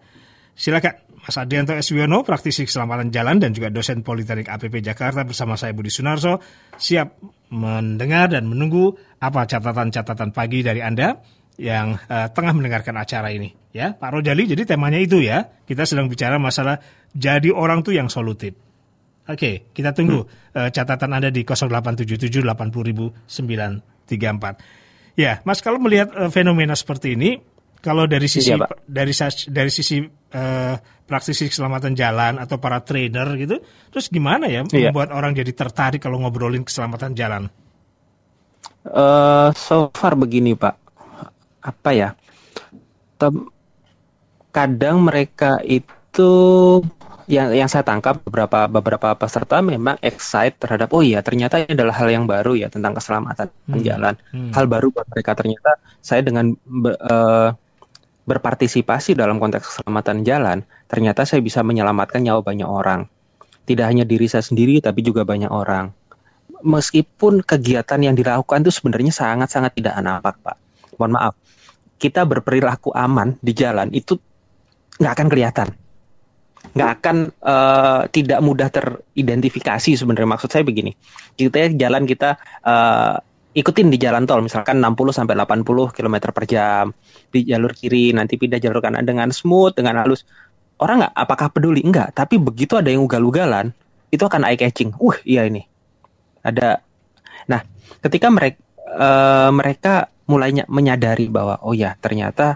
Silakan 0.54 0.94
Mas 1.20 1.36
Adrianto 1.36 1.76
Eswiono, 1.76 2.24
praktisi 2.24 2.64
keselamatan 2.64 3.12
jalan 3.12 3.40
dan 3.40 3.52
juga 3.52 3.68
dosen 3.68 4.00
Politeknik 4.00 4.48
APP 4.48 4.80
Jakarta 4.80 5.24
bersama 5.24 5.56
saya 5.56 5.76
Budi 5.76 5.92
Sunarso. 5.92 6.40
Siap 6.76 7.08
mendengar 7.52 8.32
dan 8.32 8.48
menunggu 8.48 8.96
apa 9.20 9.44
catatan-catatan 9.44 10.32
pagi 10.32 10.64
dari 10.64 10.80
Anda 10.80 11.20
yang 11.60 12.00
uh, 12.08 12.32
tengah 12.32 12.56
mendengarkan 12.56 12.96
acara 12.96 13.28
ini. 13.32 13.52
Ya 13.70 13.92
Pak 13.92 14.16
Rojali 14.16 14.48
jadi 14.48 14.64
temanya 14.64 14.96
itu 14.96 15.20
ya. 15.20 15.44
Kita 15.68 15.84
sedang 15.84 16.08
bicara 16.08 16.40
masalah 16.40 16.80
jadi 17.12 17.52
orang 17.52 17.84
tuh 17.84 18.00
yang 18.00 18.08
solutif. 18.08 18.56
Oke 19.30 19.70
kita 19.70 19.94
tunggu 19.94 20.26
hmm. 20.26 20.58
uh, 20.58 20.74
catatan 20.74 21.14
Anda 21.14 21.30
di 21.30 21.46
0877 21.46 22.42
80934 22.42 25.14
ya 25.14 25.38
Mas 25.46 25.62
kalau 25.62 25.78
melihat 25.78 26.10
uh, 26.18 26.26
fenomena 26.32 26.74
seperti 26.74 27.14
ini 27.14 27.38
kalau 27.80 28.04
dari 28.04 28.28
sisi 28.28 28.52
ya, 28.52 28.60
dari 28.84 29.12
dari 29.48 29.70
sisi 29.72 30.00
uh, 30.04 30.74
praktisi 31.04 31.50
keselamatan 31.50 31.92
jalan 31.96 32.38
atau 32.38 32.60
para 32.62 32.80
trainer 32.84 33.26
gitu 33.40 33.58
terus 33.90 34.08
gimana 34.08 34.46
ya 34.46 34.62
iya. 34.70 34.92
membuat 34.92 35.10
orang 35.10 35.34
jadi 35.34 35.50
tertarik 35.50 35.98
kalau 36.00 36.22
ngobrolin 36.22 36.64
keselamatan 36.64 37.12
jalan 37.16 37.44
Uh, 38.80 39.52
so 39.60 39.92
far 39.92 40.16
begini 40.16 40.56
Pak, 40.56 40.72
apa 41.60 41.90
ya 41.92 42.16
kadang 44.48 45.04
mereka 45.04 45.60
itu 45.60 46.32
yang 47.30 47.54
yang 47.54 47.68
saya 47.70 47.86
tangkap 47.86 48.24
beberapa 48.26 48.66
beberapa 48.66 49.14
peserta 49.14 49.62
memang 49.62 50.00
excited 50.02 50.58
terhadap 50.58 50.90
oh 50.90 51.04
iya 51.04 51.22
ternyata 51.22 51.62
ini 51.62 51.78
adalah 51.78 51.94
hal 51.94 52.08
yang 52.10 52.24
baru 52.26 52.58
ya 52.58 52.72
tentang 52.72 52.96
keselamatan 52.98 53.52
hmm. 53.70 53.84
jalan 53.86 54.14
hmm. 54.34 54.50
hal 54.50 54.66
baru 54.66 54.90
buat 54.90 55.06
mereka 55.06 55.38
ternyata 55.38 55.78
saya 56.02 56.26
dengan 56.26 56.56
uh, 57.06 57.54
berpartisipasi 58.28 59.16
dalam 59.16 59.40
konteks 59.40 59.64
keselamatan 59.64 60.22
jalan 60.22 60.58
ternyata 60.86 61.24
saya 61.24 61.40
bisa 61.40 61.64
menyelamatkan 61.64 62.20
nyawa 62.20 62.44
banyak 62.44 62.68
orang. 62.68 63.08
Tidak 63.64 63.86
hanya 63.86 64.02
diri 64.02 64.26
saya 64.26 64.42
sendiri 64.42 64.82
tapi 64.82 65.00
juga 65.04 65.22
banyak 65.22 65.50
orang. 65.50 65.94
Meskipun 66.60 67.40
kegiatan 67.40 68.00
yang 68.02 68.12
dilakukan 68.12 68.60
itu 68.66 68.72
sebenarnya 68.74 69.12
sangat 69.14 69.48
sangat 69.48 69.72
tidak 69.78 69.96
nampak 70.00 70.36
pak. 70.44 70.56
Mohon 71.00 71.12
maaf 71.16 71.34
kita 72.00 72.24
berperilaku 72.24 72.96
aman 72.96 73.36
di 73.44 73.52
jalan 73.52 73.92
itu 73.92 74.16
nggak 74.96 75.12
akan 75.12 75.28
kelihatan. 75.28 75.68
Nggak 76.76 76.90
akan 77.00 77.16
uh, 77.40 78.02
tidak 78.12 78.40
mudah 78.40 78.68
teridentifikasi 78.72 79.96
sebenarnya. 79.96 80.28
Maksud 80.28 80.48
saya 80.48 80.64
begini 80.64 80.96
kita 81.36 81.72
jalan 81.76 82.04
kita 82.08 82.40
uh, 82.64 83.20
ikutin 83.50 83.90
di 83.90 83.98
jalan 83.98 84.30
tol 84.30 84.46
misalkan 84.46 84.78
60 84.78 85.10
sampai 85.10 85.34
80 85.34 85.96
km 85.96 86.16
per 86.30 86.44
jam 86.46 86.94
di 87.34 87.42
jalur 87.42 87.74
kiri 87.74 88.14
nanti 88.14 88.38
pindah 88.38 88.62
jalur 88.62 88.78
kanan 88.78 89.02
dengan 89.02 89.34
smooth 89.34 89.74
dengan 89.74 90.02
halus. 90.02 90.22
Orang 90.80 91.04
nggak 91.04 91.14
apakah 91.14 91.48
peduli? 91.52 91.82
Enggak 91.82 92.14
tapi 92.14 92.38
begitu 92.38 92.78
ada 92.78 92.88
yang 92.88 93.04
ugal-ugalan 93.04 93.74
itu 94.10 94.22
akan 94.22 94.46
eye 94.46 94.58
catching 94.58 94.94
uh 94.96 95.18
iya 95.26 95.44
ini. 95.46 95.66
Ada 96.46 96.80
nah 97.50 97.60
ketika 98.00 98.30
mereka 98.30 98.58
uh, 98.86 99.50
mereka 99.50 100.08
mulainya 100.30 100.62
menyadari 100.70 101.26
bahwa 101.26 101.58
oh 101.66 101.74
ya 101.74 101.98
ternyata 101.98 102.54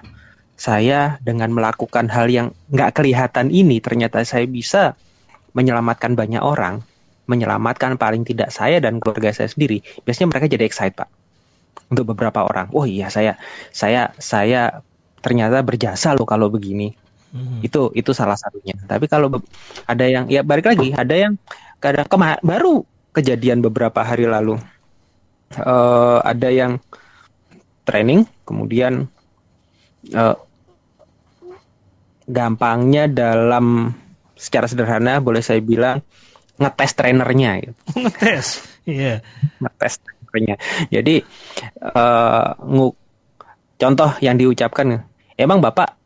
saya 0.55 1.19
dengan 1.19 1.51
melakukan 1.51 2.07
hal 2.07 2.31
yang 2.31 2.55
nggak 2.71 2.95
kelihatan 2.95 3.51
ini 3.51 3.83
ternyata 3.83 4.23
saya 4.23 4.47
bisa 4.47 4.95
menyelamatkan 5.55 6.15
banyak 6.19 6.43
orang, 6.43 6.83
menyelamatkan 7.25 7.97
paling 7.97 8.23
tidak 8.25 8.53
saya 8.53 8.81
dan 8.81 9.01
keluarga 9.01 9.33
saya 9.33 9.49
sendiri. 9.49 9.81
Biasanya 10.05 10.29
mereka 10.31 10.47
jadi 10.49 10.65
excited 10.69 10.97
pak. 10.97 11.09
Untuk 11.93 12.17
beberapa 12.17 12.45
orang, 12.45 12.73
oh 12.73 12.89
iya 12.89 13.13
saya 13.13 13.37
saya 13.69 14.17
saya 14.17 14.81
ternyata 15.21 15.61
berjasa 15.61 16.17
loh 16.17 16.25
kalau 16.25 16.49
begini. 16.49 16.97
Hmm. 17.35 17.61
Itu 17.61 17.93
itu 17.93 18.15
salah 18.17 18.39
satunya. 18.39 18.77
Tapi 18.79 19.05
kalau 19.11 19.29
ada 19.85 20.05
yang 20.07 20.31
ya 20.33 20.41
balik 20.47 20.71
lagi, 20.71 20.95
ada 20.97 21.13
yang 21.13 21.37
kadang 21.83 22.09
kema 22.09 22.41
baru 22.41 22.85
kejadian 23.13 23.61
beberapa 23.61 24.01
hari 24.01 24.25
lalu. 24.29 24.57
Uh, 25.55 26.19
ada 26.25 26.51
yang 26.51 26.81
training, 27.85 28.27
kemudian 28.43 29.07
uh, 30.17 30.37
gampangnya 32.25 33.07
dalam 33.07 33.93
secara 34.35 34.67
sederhana 34.67 35.21
boleh 35.21 35.41
saya 35.45 35.61
bilang 35.61 36.01
ngetes 36.55 36.93
trainernya 36.95 37.51
gitu. 37.63 37.81
ngetes, 37.99 38.47
iya. 38.87 39.19
Yeah. 39.19 39.19
Ngetes 39.59 39.95
trainernya. 40.03 40.57
Jadi 40.91 41.15
uh, 41.83 42.49
contoh 43.79 44.11
yang 44.23 44.37
diucapkan, 44.39 45.03
emang 45.35 45.59
bapak 45.59 45.99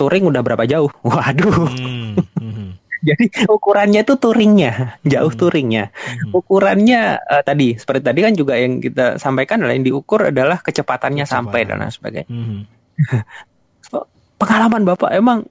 touring 0.00 0.24
udah 0.30 0.40
berapa 0.40 0.64
jauh? 0.64 0.88
Waduh. 1.06 1.68
Hmm, 1.68 2.16
hmm. 2.38 2.68
Jadi 3.08 3.48
ukurannya 3.48 4.04
itu 4.04 4.14
touringnya, 4.20 5.00
jauh 5.08 5.32
hmm. 5.32 5.40
touringnya. 5.40 5.84
Hmm. 5.88 6.36
Ukurannya 6.36 7.16
uh, 7.16 7.42
tadi 7.44 7.80
seperti 7.80 8.04
tadi 8.04 8.20
kan 8.20 8.36
juga 8.36 8.60
yang 8.60 8.84
kita 8.84 9.16
sampaikan 9.16 9.64
adalah 9.64 9.72
yang 9.76 9.88
diukur 9.88 10.28
adalah 10.28 10.60
kecepatannya 10.60 11.24
Kecepatan. 11.24 11.48
sampai 11.48 11.60
dan 11.64 11.80
lain 11.80 11.92
sebagainya. 11.92 12.28
Hmm. 12.28 12.60
Pengalaman 14.40 14.88
Bapak 14.88 15.12
emang 15.12 15.48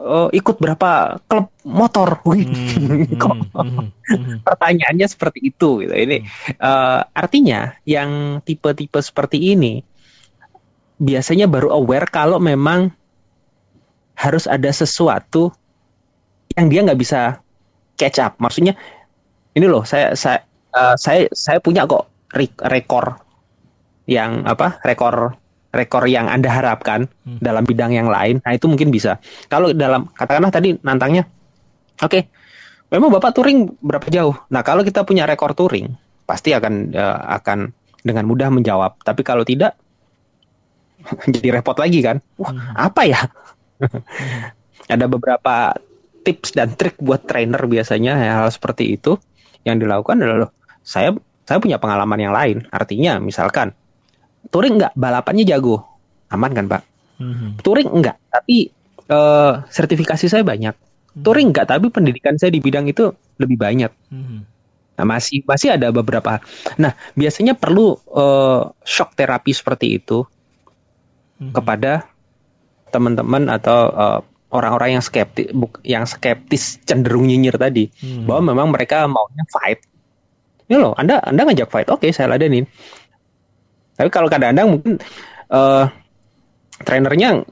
uh, 0.00 0.28
ikut 0.32 0.56
berapa 0.56 1.20
klub 1.28 1.52
motor? 1.62 2.24
Hmm, 2.24 3.06
kok 3.22 3.36
hmm, 3.36 3.52
hmm, 3.52 3.88
hmm. 4.08 4.36
pertanyaannya 4.42 5.06
seperti 5.06 5.52
itu 5.52 5.84
gitu. 5.84 5.92
Ini 5.92 6.24
eh, 6.56 7.00
artinya 7.12 7.76
yang 7.84 8.40
tipe-tipe 8.42 8.98
seperti 9.04 9.52
ini 9.52 9.84
biasanya 11.00 11.48
baru 11.48 11.72
aware 11.72 12.08
kalau 12.08 12.36
memang 12.40 12.92
harus 14.16 14.44
ada 14.44 14.68
sesuatu 14.68 15.48
yang 16.56 16.68
dia 16.68 16.84
nggak 16.84 17.00
bisa 17.00 17.40
catch 17.96 18.20
up. 18.20 18.36
Maksudnya 18.40 18.76
ini 19.52 19.66
loh, 19.68 19.84
saya 19.84 20.16
saya 20.16 20.44
eh, 20.72 20.96
saya 20.96 21.28
saya 21.32 21.58
punya 21.60 21.84
kok 21.84 22.08
re- 22.32 22.60
rekor 22.68 23.20
yang 24.08 24.48
apa? 24.48 24.80
Rekor 24.80 25.36
rekor 25.70 26.06
yang 26.10 26.26
Anda 26.26 26.50
harapkan 26.50 27.06
dalam 27.22 27.62
bidang 27.62 27.94
yang 27.94 28.10
lain. 28.10 28.42
Nah, 28.42 28.52
itu 28.54 28.66
mungkin 28.66 28.90
bisa. 28.90 29.22
Kalau 29.46 29.70
dalam 29.70 30.10
katakanlah 30.10 30.50
tadi 30.50 30.74
nantangnya 30.82 31.30
Oke, 32.00 32.32
memang 32.88 33.12
Bapak 33.12 33.36
touring 33.36 33.76
berapa 33.84 34.08
jauh? 34.08 34.32
Nah, 34.48 34.64
kalau 34.64 34.80
kita 34.80 35.04
punya 35.04 35.28
rekor 35.28 35.52
touring, 35.52 35.92
pasti 36.24 36.56
akan 36.56 36.96
eh, 36.96 37.18
akan 37.40 37.76
dengan 38.00 38.24
mudah 38.24 38.48
menjawab. 38.48 39.04
Tapi 39.04 39.20
kalau 39.20 39.44
tidak, 39.44 39.76
jadi 41.34 41.60
repot 41.60 41.76
lagi 41.76 42.00
kan? 42.00 42.24
Wah, 42.40 42.72
apa 42.72 43.04
ya? 43.04 43.20
Ada 44.92 45.06
beberapa 45.06 45.76
tips 46.24 46.56
dan 46.56 46.72
trik 46.72 46.96
buat 47.00 47.24
trainer 47.24 47.60
biasanya 47.64 48.16
hal 48.16 48.48
seperti 48.52 48.96
itu 48.96 49.16
yang 49.64 49.80
dilakukan 49.80 50.20
adalah 50.20 50.52
saya 50.84 51.16
saya 51.44 51.60
punya 51.60 51.76
pengalaman 51.76 52.16
yang 52.16 52.32
lain. 52.32 52.64
Artinya, 52.72 53.20
misalkan 53.20 53.76
touring 54.48 54.80
nggak 54.80 54.96
balapannya 54.96 55.44
jago, 55.44 55.84
aman 56.32 56.52
kan 56.56 56.66
Pak? 56.66 56.82
Hmm, 57.20 57.60
Touring 57.60 57.92
enggak, 57.92 58.16
tapi 58.32 58.72
eh, 59.12 59.52
sertifikasi 59.68 60.24
saya 60.24 60.40
banyak. 60.40 60.72
Touring 61.20 61.52
enggak, 61.52 61.68
tapi 61.68 61.92
pendidikan 61.92 62.40
saya 62.40 62.48
di 62.48 62.64
bidang 62.64 62.88
itu 62.88 63.12
lebih 63.36 63.60
banyak. 63.60 63.92
hmm, 64.08 64.40
Nah, 65.00 65.04
masih 65.08 65.40
masih 65.48 65.80
ada 65.80 65.88
beberapa. 65.96 66.44
Nah, 66.76 66.92
biasanya 67.16 67.56
perlu 67.56 67.96
eh, 67.96 68.62
shock 68.84 69.16
terapi 69.16 69.52
seperti 69.52 69.96
itu 70.00 70.24
hmm. 71.40 71.52
kepada 71.56 72.08
teman-teman 72.90 73.48
atau 73.48 73.80
eh, 73.92 74.20
orang-orang 74.50 74.98
yang 74.98 75.04
skeptis 75.04 75.46
yang 75.86 76.04
skeptis 76.10 76.82
cenderung 76.82 77.28
nyinyir 77.30 77.54
tadi 77.56 77.88
Hmm. 78.02 78.26
bahwa 78.26 78.52
memang 78.54 78.68
mereka 78.74 79.06
maunya 79.06 79.44
fight. 79.48 79.80
Ini 80.70 80.78
loh, 80.78 80.94
Anda 80.94 81.18
Anda 81.22 81.48
ngajak 81.50 81.68
fight. 81.70 81.88
Oke, 81.90 82.14
saya 82.14 82.30
ladenin. 82.30 82.66
Tapi 84.00 84.08
kalau 84.08 84.32
kadang-kadang 84.32 84.80
mungkin 84.80 84.96
eh 85.52 85.84
trainernya 86.80 87.44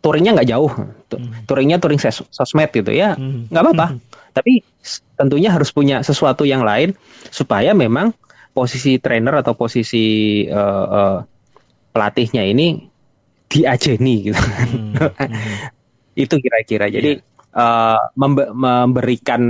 touringnya 0.00 0.32
nggak 0.32 0.48
jauh, 0.48 0.72
Tu- 1.12 1.20
touringnya 1.44 1.76
touring 1.76 2.00
ses- 2.00 2.24
sosmed 2.32 2.72
gitu 2.72 2.88
ya, 2.88 3.12
Hmm. 3.20 3.52
nggak 3.52 3.62
apa-apa. 3.68 3.86
Tapi 4.32 4.64
s- 4.80 5.04
tentunya 5.12 5.52
harus 5.52 5.68
punya 5.68 6.00
sesuatu 6.00 6.48
yang 6.48 6.64
lain 6.64 6.96
supaya 7.28 7.76
memang 7.76 8.16
posisi 8.56 8.96
trainer 8.96 9.44
atau 9.44 9.52
posisi 9.52 10.06
eh, 10.48 10.86
eh, 10.88 11.18
pelatihnya 11.92 12.48
ini 12.48 12.80
diajeni 13.44 14.14
gitu. 14.32 14.40
Hmm, 14.40 14.96
Itu 16.24 16.40
kira-kira. 16.40 16.88
Jadi 16.88 17.20
Iya. 17.20 17.27
Membe- 18.14 18.52
memberikan 18.52 19.40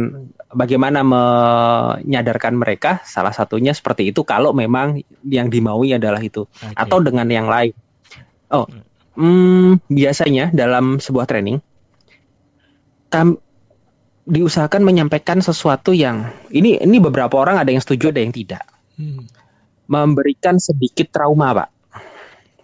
bagaimana 0.49 1.05
menyadarkan 1.05 2.57
mereka 2.57 3.05
salah 3.05 3.35
satunya 3.37 3.77
seperti 3.77 4.11
itu 4.15 4.25
kalau 4.25 4.57
memang 4.57 5.03
yang 5.29 5.53
dimaui 5.53 5.93
adalah 5.93 6.23
itu 6.23 6.49
Oke. 6.49 6.73
atau 6.73 6.99
dengan 7.05 7.29
yang 7.29 7.51
lain. 7.51 7.77
Oh, 8.49 8.65
hmm, 9.19 9.85
biasanya 9.93 10.49
dalam 10.55 11.03
sebuah 11.03 11.29
training 11.29 11.61
kam 13.09 13.41
diusahakan 14.29 14.85
menyampaikan 14.85 15.41
sesuatu 15.41 15.97
yang 15.97 16.29
ini 16.53 16.77
ini 16.81 17.01
beberapa 17.01 17.41
orang 17.41 17.57
ada 17.57 17.73
yang 17.73 17.81
setuju 17.81 18.13
ada 18.13 18.21
yang 18.21 18.33
tidak 18.33 18.65
Hmm. 18.99 19.31
memberikan 19.87 20.59
sedikit 20.59 21.15
trauma 21.15 21.55
pak 21.55 21.71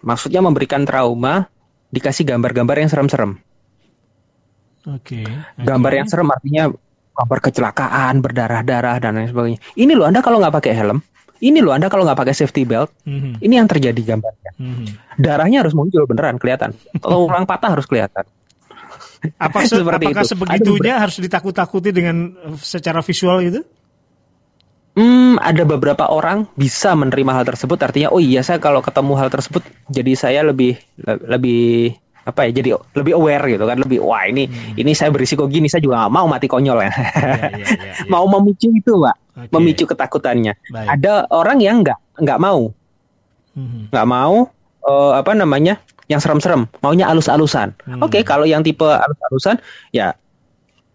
maksudnya 0.03 0.43
memberikan 0.43 0.83
trauma 0.83 1.47
dikasih 1.95 2.27
gambar-gambar 2.27 2.75
yang 2.83 2.91
serem-serem 2.91 3.39
Oke. 4.85 5.25
gambar 5.57 5.91
Oke. 5.91 5.97
yang 5.97 6.07
serem 6.07 6.29
artinya 6.29 6.63
gambar 7.15 7.39
kecelakaan 7.41 8.13
berdarah-darah 8.19 8.99
dan 8.99 9.15
lain 9.15 9.29
sebagainya 9.29 9.59
ini 9.73 9.91
loh 9.93 10.05
anda 10.05 10.19
kalau 10.19 10.37
nggak 10.37 10.53
pakai 10.53 10.73
helm 10.73 10.99
ini 11.39 11.59
loh 11.59 11.71
anda 11.71 11.87
kalau 11.87 12.03
nggak 12.03 12.17
pakai 12.17 12.33
safety 12.33 12.63
belt 12.63 12.91
Hmm, 13.01 13.35
ini 13.39 13.55
yang 13.55 13.65
terjadi 13.65 13.97
gambarnya 14.13 14.51
hmm. 14.55 14.85
darahnya 15.17 15.63
harus 15.63 15.73
muncul 15.73 16.05
beneran 16.05 16.37
kelihatan 16.37 16.71
kalau 16.99 17.25
orang 17.29 17.43
patah 17.43 17.71
harus 17.71 17.85
kelihatan 17.85 18.23
Apa 19.41 19.63
se- 19.65 19.81
Seperti 19.81 20.05
apakah 20.05 20.21
itu. 20.21 20.31
sebegitunya 20.37 21.01
harus 21.01 21.17
ditakut-takuti 21.17 21.89
dengan 21.89 22.29
eh, 22.45 22.57
secara 22.61 23.01
visual 23.01 23.41
itu? 23.41 23.61
Hmm, 24.95 25.35
ada 25.43 25.67
beberapa 25.67 26.07
orang 26.07 26.47
bisa 26.55 26.95
menerima 26.95 27.31
hal 27.33 27.43
tersebut. 27.43 27.75
Artinya, 27.83 28.15
oh 28.15 28.21
iya 28.21 28.39
saya 28.39 28.63
kalau 28.63 28.79
ketemu 28.79 29.13
hal 29.19 29.27
tersebut, 29.27 29.59
jadi 29.91 30.11
saya 30.15 30.39
lebih 30.45 30.79
le- 30.95 31.19
lebih 31.25 31.97
apa 32.25 32.49
ya? 32.49 32.51
Jadi 32.57 32.69
lebih 32.97 33.13
aware 33.15 33.45
gitu 33.53 33.65
kan, 33.69 33.77
lebih 33.77 34.01
wah 34.01 34.25
ini 34.25 34.49
ini 34.75 34.91
saya 34.97 35.13
berisiko 35.13 35.45
gini, 35.45 35.69
saya 35.69 35.85
juga 35.85 36.01
nggak 36.05 36.13
mau 36.13 36.25
mati 36.25 36.49
konyol 36.49 36.81
ya. 36.81 36.91
Hmm. 36.91 36.97
iya, 36.97 37.49
iya, 37.53 37.65
iya. 37.69 37.93
mau 38.13 38.25
memicu 38.25 38.73
itu, 38.73 38.93
pak, 38.97 39.15
Oke. 39.37 39.51
memicu 39.53 39.83
ketakutannya. 39.85 40.53
Baik. 40.73 40.87
Ada 40.97 41.29
orang 41.29 41.57
yang 41.61 41.85
nggak 41.85 41.99
nggak 42.25 42.39
mau, 42.41 42.73
Hmm, 43.55 43.87
nggak 43.87 44.07
mau 44.11 44.51
eh, 44.83 45.13
apa 45.15 45.31
namanya, 45.31 45.79
yang 46.11 46.19
serem-serem, 46.19 46.67
maunya 46.83 47.07
alus-alusan. 47.07 47.71
Hmm. 47.87 48.03
Oke, 48.03 48.21
kalau 48.27 48.43
yang 48.43 48.61
tipe 48.61 48.83
alus-alusan, 48.83 49.63
ya 49.95 50.13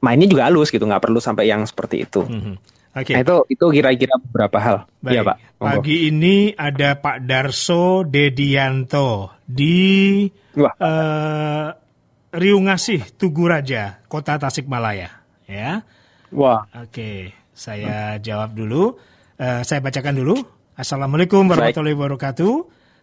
mainnya 0.04 0.28
juga 0.28 0.46
halus 0.46 0.68
gitu, 0.68 0.84
nggak 0.84 1.02
perlu 1.02 1.18
sampai 1.18 1.48
yang 1.48 1.64
seperti 1.64 2.04
itu. 2.04 2.26
hmm. 2.26 2.79
Oke. 2.90 3.14
Nah, 3.14 3.22
itu 3.22 3.36
itu 3.54 3.64
kira-kira 3.70 4.14
beberapa 4.18 4.58
hal. 4.58 4.76
Baik. 4.98 5.14
Iya, 5.14 5.20
Pak. 5.22 5.36
Monggo. 5.62 5.70
Pagi 5.78 5.96
ini 6.10 6.36
ada 6.50 6.98
Pak 6.98 7.16
Darso 7.22 8.02
Dedianto 8.02 9.38
di 9.46 10.26
Wah. 10.58 10.74
eh, 10.74 11.68
Riungasih 12.30 13.14
Tugu 13.18 13.46
Raja, 13.46 14.02
Kota 14.10 14.38
Tasikmalaya. 14.38 15.10
Ya. 15.46 15.82
Wah. 16.34 16.66
Oke, 16.78 17.30
saya 17.50 18.18
jawab 18.18 18.54
dulu. 18.54 18.94
Eh, 19.38 19.62
saya 19.62 19.78
bacakan 19.78 20.14
dulu. 20.18 20.34
Assalamualaikum 20.74 21.46
warahmatullahi 21.46 21.94
wabarakatuh. 21.94 22.54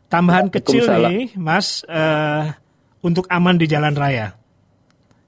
Tambahan 0.07 0.47
kecil 0.47 0.87
nih, 0.87 1.35
Mas, 1.35 1.83
eh, 1.83 2.55
untuk 3.03 3.27
aman 3.27 3.59
di 3.59 3.67
jalan 3.67 3.91
raya. 3.91 4.35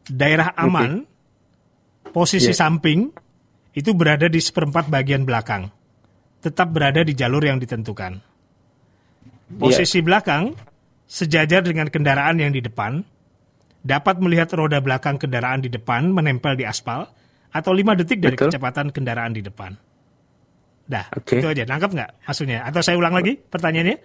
Daerah 0.07 0.55
aman, 0.55 1.03
posisi 2.09 2.49
Iya. 2.51 2.57
samping 2.57 3.11
itu 3.79 3.95
berada 3.95 4.27
di 4.27 4.43
seperempat 4.43 4.91
bagian 4.91 5.23
belakang. 5.23 5.71
Tetap 6.43 6.67
berada 6.75 6.99
di 6.99 7.15
jalur 7.15 7.39
yang 7.47 7.63
ditentukan. 7.63 8.19
Posisi 9.55 10.03
belakang 10.03 10.51
sejajar 11.07 11.63
dengan 11.63 11.87
kendaraan 11.87 12.37
yang 12.43 12.51
di 12.51 12.59
depan, 12.59 13.01
dapat 13.81 14.19
melihat 14.19 14.51
roda 14.51 14.83
belakang 14.83 15.15
kendaraan 15.15 15.63
di 15.63 15.71
depan 15.71 16.11
menempel 16.11 16.59
di 16.59 16.67
aspal, 16.67 17.07
atau 17.49 17.71
5 17.73 17.97
detik 18.03 18.19
dari 18.21 18.35
Betul. 18.37 18.53
kecepatan 18.53 18.93
kendaraan 18.93 19.33
di 19.33 19.41
depan. 19.41 19.73
Dah, 20.85 21.05
Oke. 21.17 21.41
itu 21.41 21.47
aja. 21.49 21.63
Nangkap 21.65 21.93
nggak 21.95 22.09
maksudnya? 22.29 22.61
Atau 22.65 22.81
saya 22.85 22.97
ulang 22.99 23.13
lagi 23.15 23.37
pertanyaannya? 23.37 23.97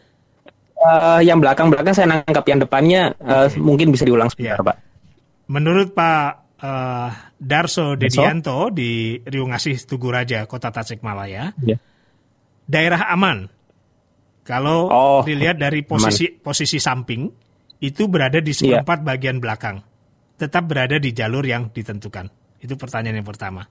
Eh, 0.84 1.20
yang 1.24 1.40
belakang-belakang 1.40 1.96
saya 1.96 2.06
nangkap 2.12 2.44
yang 2.44 2.60
depannya 2.60 3.16
eh, 3.20 3.48
mungkin 3.56 3.88
bisa 3.92 4.04
diulang 4.04 4.28
sebentar, 4.28 4.60
Iya. 4.60 4.68
Pak. 4.68 4.76
Menurut 5.48 5.92
Pak 5.92 6.43
eh, 6.60 7.10
Darso 7.38 7.94
Dedianto 7.98 8.70
di 8.70 9.18
Riungasih 9.20 9.78
Tugu 9.86 10.10
Raja, 10.12 10.46
Kota 10.46 10.70
Tasikmalaya, 10.70 11.52
Iya. 11.60 11.76
daerah 12.68 13.10
aman. 13.12 13.48
Kalau 14.44 14.92
Oh, 14.92 15.20
dilihat 15.24 15.56
dari 15.56 15.80
posisi 15.82 16.28
posisi 16.28 16.76
samping, 16.76 17.24
itu 17.80 18.08
berada 18.12 18.38
di 18.44 18.52
Iya. 18.52 18.84
seperempat 18.84 18.98
bagian 19.00 19.40
belakang. 19.40 19.80
Tetap 20.36 20.68
berada 20.68 21.00
di 21.00 21.14
jalur 21.16 21.46
yang 21.46 21.72
ditentukan. 21.72 22.28
Itu 22.60 22.76
pertanyaan 22.76 23.24
yang 23.24 23.28
pertama. 23.28 23.64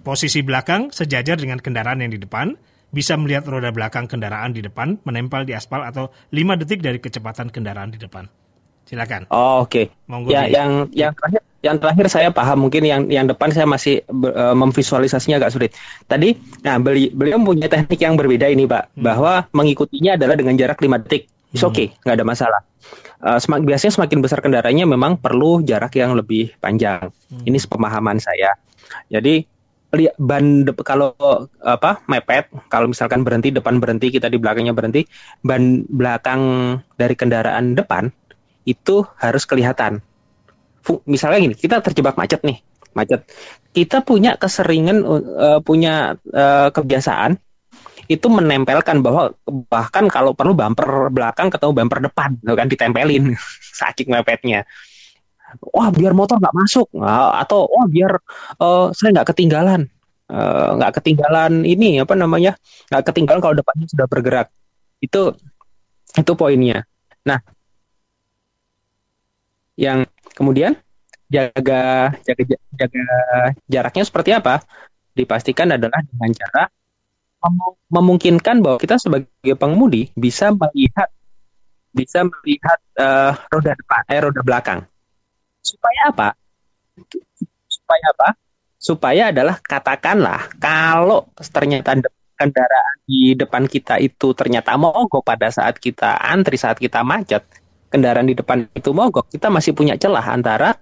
Posisi 0.00 0.40
belakang 0.40 0.88
sejajar 0.92 1.36
dengan 1.36 1.60
kendaraan 1.60 2.00
yang 2.00 2.12
di 2.12 2.20
depan, 2.20 2.56
bisa 2.90 3.14
melihat 3.20 3.46
roda 3.46 3.70
belakang 3.70 4.08
kendaraan 4.10 4.50
di 4.50 4.64
depan 4.64 4.98
menempel 5.06 5.46
di 5.46 5.54
aspal 5.54 5.84
atau 5.86 6.10
5 6.34 6.56
detik 6.58 6.82
dari 6.82 6.98
kecepatan 6.98 7.52
kendaraan 7.52 7.92
di 7.94 8.00
depan. 8.00 8.26
Silakan. 8.90 9.30
Oh, 9.30 9.62
oke. 9.62 9.86
Monggo 10.10 10.34
Ya, 10.34 10.50
yang 10.50 10.90
yang 10.90 11.14
terakhir 11.14 11.46
yang 11.62 11.76
terakhir 11.78 12.06
saya 12.10 12.28
paham 12.34 12.66
mungkin 12.66 12.82
yang 12.82 13.06
yang 13.06 13.30
depan 13.30 13.54
saya 13.54 13.70
masih 13.70 14.02
eh, 14.02 14.54
memvisualisasinya 14.58 15.38
agak 15.38 15.54
sulit. 15.54 15.70
Tadi 16.10 16.34
nah 16.66 16.82
beli, 16.82 17.14
beliau 17.14 17.38
punya 17.38 17.70
teknik 17.70 18.02
yang 18.02 18.18
berbeda 18.18 18.50
ini, 18.50 18.66
Pak, 18.66 18.90
bahwa 18.98 19.46
mengikutinya 19.54 20.18
adalah 20.18 20.34
dengan 20.34 20.58
jarak 20.58 20.82
5 20.82 20.98
detik. 21.06 21.30
It's 21.54 21.62
okay, 21.62 21.94
nggak 22.02 22.16
ada 22.18 22.26
masalah. 22.26 22.60
Eh, 23.22 23.38
semak- 23.38 23.62
biasanya 23.62 23.92
semakin 23.94 24.18
besar 24.26 24.42
kendaraannya 24.42 24.86
memang 24.90 25.22
perlu 25.22 25.62
jarak 25.62 25.94
yang 25.94 26.18
lebih 26.18 26.50
panjang. 26.58 27.14
Ini 27.46 27.58
sepemahaman 27.62 28.18
saya. 28.18 28.58
Jadi 29.06 29.46
li- 29.94 30.14
ban 30.18 30.66
dep- 30.66 30.82
kalau 30.82 31.14
apa 31.62 32.02
mepet 32.06 32.50
kalau 32.66 32.90
misalkan 32.90 33.22
berhenti 33.22 33.54
depan 33.54 33.78
berhenti 33.78 34.10
kita 34.10 34.26
di 34.30 34.38
belakangnya 34.38 34.74
berhenti 34.74 35.06
ban 35.42 35.82
belakang 35.86 36.42
dari 36.94 37.14
kendaraan 37.14 37.74
depan 37.74 38.10
itu 38.64 39.06
harus 39.16 39.44
kelihatan. 39.48 40.04
Misalnya 41.06 41.38
gini, 41.44 41.54
kita 41.56 41.84
terjebak 41.84 42.16
macet 42.16 42.42
nih, 42.42 42.60
macet. 42.96 43.28
Kita 43.70 44.02
punya 44.02 44.34
keseringan 44.34 45.06
uh, 45.06 45.60
punya 45.62 46.18
uh, 46.32 46.68
kebiasaan 46.74 47.38
itu 48.10 48.26
menempelkan 48.26 49.06
bahwa 49.06 49.30
bahkan 49.70 50.10
kalau 50.10 50.34
perlu 50.34 50.58
bumper 50.58 51.14
belakang 51.14 51.46
ketemu 51.46 51.72
bumper 51.78 52.10
depan 52.10 52.34
gitu 52.42 52.54
kan 52.58 52.66
ditempelin 52.66 53.38
saking 53.78 54.10
mepetnya. 54.10 54.66
Wah 55.70 55.94
biar 55.94 56.14
motor 56.14 56.42
nggak 56.42 56.54
masuk 56.54 56.90
atau 57.38 57.70
wah 57.70 57.86
biar 57.86 58.18
uh, 58.58 58.90
saya 58.90 59.14
nggak 59.14 59.30
ketinggalan. 59.34 59.86
Nggak 60.30 61.02
ketinggalan 61.02 61.66
ini 61.66 61.98
apa 61.98 62.14
namanya 62.14 62.54
nggak 62.90 63.02
ketinggalan 63.10 63.42
kalau 63.42 63.54
depannya 63.54 63.86
sudah 63.86 64.06
bergerak. 64.10 64.50
Itu 64.98 65.34
itu 66.18 66.32
poinnya. 66.34 66.86
Nah 67.26 67.38
yang 69.80 70.04
kemudian 70.36 70.76
jaga 71.32 72.12
jaga 72.20 72.42
jaga 72.76 73.04
jaraknya 73.64 74.04
seperti 74.04 74.36
apa? 74.36 74.60
Dipastikan 75.16 75.72
adalah 75.72 76.04
dengan 76.04 76.30
cara 76.36 76.68
mem- 77.48 77.80
memungkinkan 77.88 78.60
bahwa 78.60 78.76
kita 78.76 79.00
sebagai 79.00 79.56
pengemudi 79.56 80.12
bisa 80.12 80.52
melihat 80.52 81.08
bisa 81.96 82.28
melihat 82.28 82.78
eh, 83.00 83.32
roda 83.48 83.72
depan 83.72 84.02
eh 84.12 84.20
roda 84.20 84.40
belakang. 84.44 84.80
Supaya 85.64 86.12
apa? 86.12 86.28
Supaya 87.66 88.04
apa? 88.12 88.28
Supaya 88.76 89.22
adalah 89.32 89.56
katakanlah 89.64 90.52
kalau 90.60 91.24
ternyata 91.36 91.96
kendaraan 92.36 92.96
di 93.04 93.36
depan 93.36 93.68
kita 93.68 94.00
itu 94.00 94.32
ternyata 94.32 94.76
mogok 94.80 95.20
pada 95.20 95.52
saat 95.52 95.76
kita 95.76 96.16
antri 96.16 96.56
saat 96.56 96.80
kita 96.80 97.04
macet 97.04 97.44
kendaraan 97.90 98.24
di 98.24 98.34
depan 98.34 98.70
itu 98.70 98.90
mogok 98.90 99.28
kita 99.28 99.50
masih 99.50 99.74
punya 99.74 99.98
celah 99.98 100.24
antara 100.24 100.78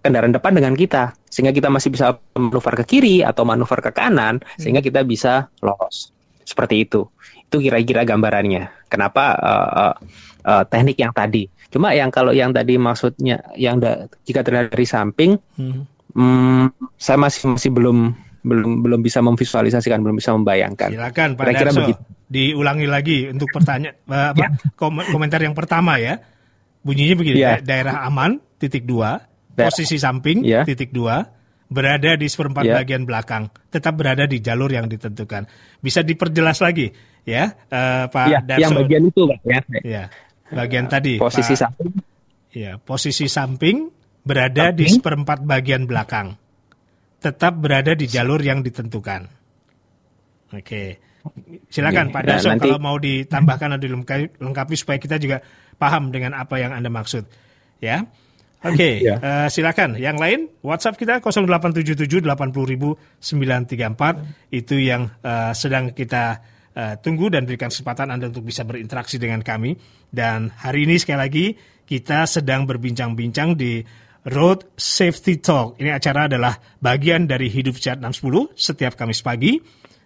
kendaraan 0.00 0.32
depan 0.32 0.54
dengan 0.54 0.74
kita 0.74 1.14
sehingga 1.26 1.50
kita 1.50 1.68
masih 1.68 1.90
bisa 1.90 2.18
manuver 2.34 2.74
ke 2.82 2.84
kiri 2.86 3.16
atau 3.22 3.42
manuver 3.42 3.78
ke 3.78 3.90
kanan 3.90 4.38
sehingga 4.56 4.80
kita 4.80 5.02
bisa 5.02 5.50
lolos 5.58 6.10
seperti 6.42 6.82
itu 6.82 7.06
itu 7.42 7.56
kira-kira 7.60 8.02
gambarannya 8.02 8.70
kenapa 8.88 9.24
uh, 9.36 9.70
uh, 9.70 9.94
uh, 10.42 10.62
teknik 10.66 10.98
yang 10.98 11.12
tadi 11.12 11.46
cuma 11.68 11.94
yang 11.94 12.10
kalau 12.10 12.30
yang 12.30 12.50
tadi 12.50 12.76
maksudnya 12.76 13.42
yang 13.54 13.78
da- 13.78 14.06
jika 14.22 14.42
terlihat 14.42 14.70
dari 14.72 14.86
samping 14.86 15.38
Hmm. 15.54 15.86
Hmm, 16.12 16.68
saya 17.00 17.16
masih 17.16 17.56
masih 17.56 17.72
belum 17.72 18.12
belum 18.44 18.84
belum 18.84 19.00
bisa 19.00 19.24
memvisualisasikan, 19.24 20.04
belum 20.04 20.20
bisa 20.20 20.36
membayangkan. 20.36 20.92
Silakan 20.92 21.40
Pak 21.40 21.44
Kira-kira 21.48 21.70
Darso. 21.72 21.80
begitu. 21.80 22.02
Diulangi 22.28 22.84
lagi 22.84 23.18
untuk 23.32 23.48
pertanyaan 23.48 23.96
apa, 24.04 24.36
Ya. 24.36 24.48
kom- 24.76 25.00
komentar 25.08 25.40
yang 25.40 25.56
pertama 25.56 25.96
ya. 25.96 26.20
Bunyinya 26.82 27.14
begini, 27.14 27.38
Ya. 27.38 27.58
da- 27.58 27.62
daerah 27.62 27.96
aman 28.04 28.42
titik 28.58 28.82
dua, 28.82 29.22
Daerah- 29.54 29.70
posisi 29.70 29.96
samping 29.98 30.42
Ya. 30.42 30.66
titik 30.66 30.90
dua, 30.90 31.22
berada 31.70 32.18
di 32.18 32.26
seperempat 32.28 32.64
Ya. 32.66 32.74
bagian 32.82 33.06
belakang, 33.08 33.48
tetap 33.70 33.96
berada 33.96 34.26
di 34.26 34.42
jalur 34.42 34.68
yang 34.68 34.90
ditentukan. 34.90 35.46
Bisa 35.80 36.02
diperjelas 36.04 36.60
lagi 36.60 36.92
ya, 37.24 37.54
eh, 37.70 38.04
Pak 38.10 38.26
Ya, 38.28 38.38
Darso. 38.44 38.60
yang 38.60 38.72
bagian 38.76 39.02
itu, 39.08 39.22
Pak 39.24 39.38
ya. 39.46 39.60
Ya, 39.80 40.04
bagian 40.52 40.86
tadi. 40.90 41.16
Posisi 41.16 41.54
Pak- 41.56 41.62
samping. 41.64 41.90
Ya, 42.52 42.72
posisi 42.76 43.26
samping 43.32 43.88
berada 44.20 44.68
di 44.74 44.84
Samping. 44.84 44.94
seperempat 45.00 45.38
bagian 45.48 45.88
belakang. 45.88 46.36
Tetap 47.22 47.56
berada 47.56 47.94
di 47.94 48.04
jalur 48.10 48.42
yang 48.42 48.60
ditentukan. 48.60 49.30
Oke. 50.52 50.98
Silakan 51.72 52.10
Pak 52.12 52.22
nah, 52.26 52.28
Darso 52.36 52.48
nanti- 52.50 52.68
kalau 52.68 52.80
mau 52.82 52.96
ditambahkan 52.98 53.78
atau 53.78 53.82
dilengkapi 53.82 54.42
lengkapi 54.42 54.74
supaya 54.76 54.98
kita 55.00 55.16
juga 55.16 55.40
paham 55.78 56.10
dengan 56.12 56.34
apa 56.36 56.58
yang 56.60 56.74
Anda 56.74 56.90
maksud. 56.90 57.24
Ya. 57.80 58.04
Oke, 58.62 58.98
Ya. 59.06 59.18
eh, 59.18 59.48
silakan. 59.50 59.98
Yang 59.98 60.16
lain, 60.22 60.40
WhatsApp 60.62 60.94
kita 60.94 61.18
0877 61.18 62.22
934 63.18 64.54
itu 64.54 64.76
yang 64.78 65.10
eh, 65.22 65.52
sedang 65.54 65.90
kita 65.90 66.38
eh, 66.72 66.94
tunggu 67.02 67.28
dan 67.28 67.44
berikan 67.44 67.68
kesempatan 67.74 68.10
Anda 68.14 68.30
untuk 68.30 68.46
bisa 68.46 68.62
berinteraksi 68.62 69.18
dengan 69.18 69.42
kami. 69.42 69.74
Dan 70.06 70.52
hari 70.54 70.86
ini 70.86 70.98
sekali 71.00 71.18
lagi 71.18 71.46
kita 71.82 72.24
sedang 72.30 72.64
berbincang-bincang 72.64 73.58
di 73.58 73.82
Road 74.22 74.78
Safety 74.78 75.42
Talk. 75.42 75.82
Ini 75.82 75.98
acara 75.98 76.30
adalah 76.30 76.54
bagian 76.78 77.26
dari 77.26 77.50
Hidup 77.50 77.74
Sehat 77.74 77.98
610 77.98 78.54
setiap 78.54 78.94
Kamis 78.94 79.18
pagi, 79.18 79.58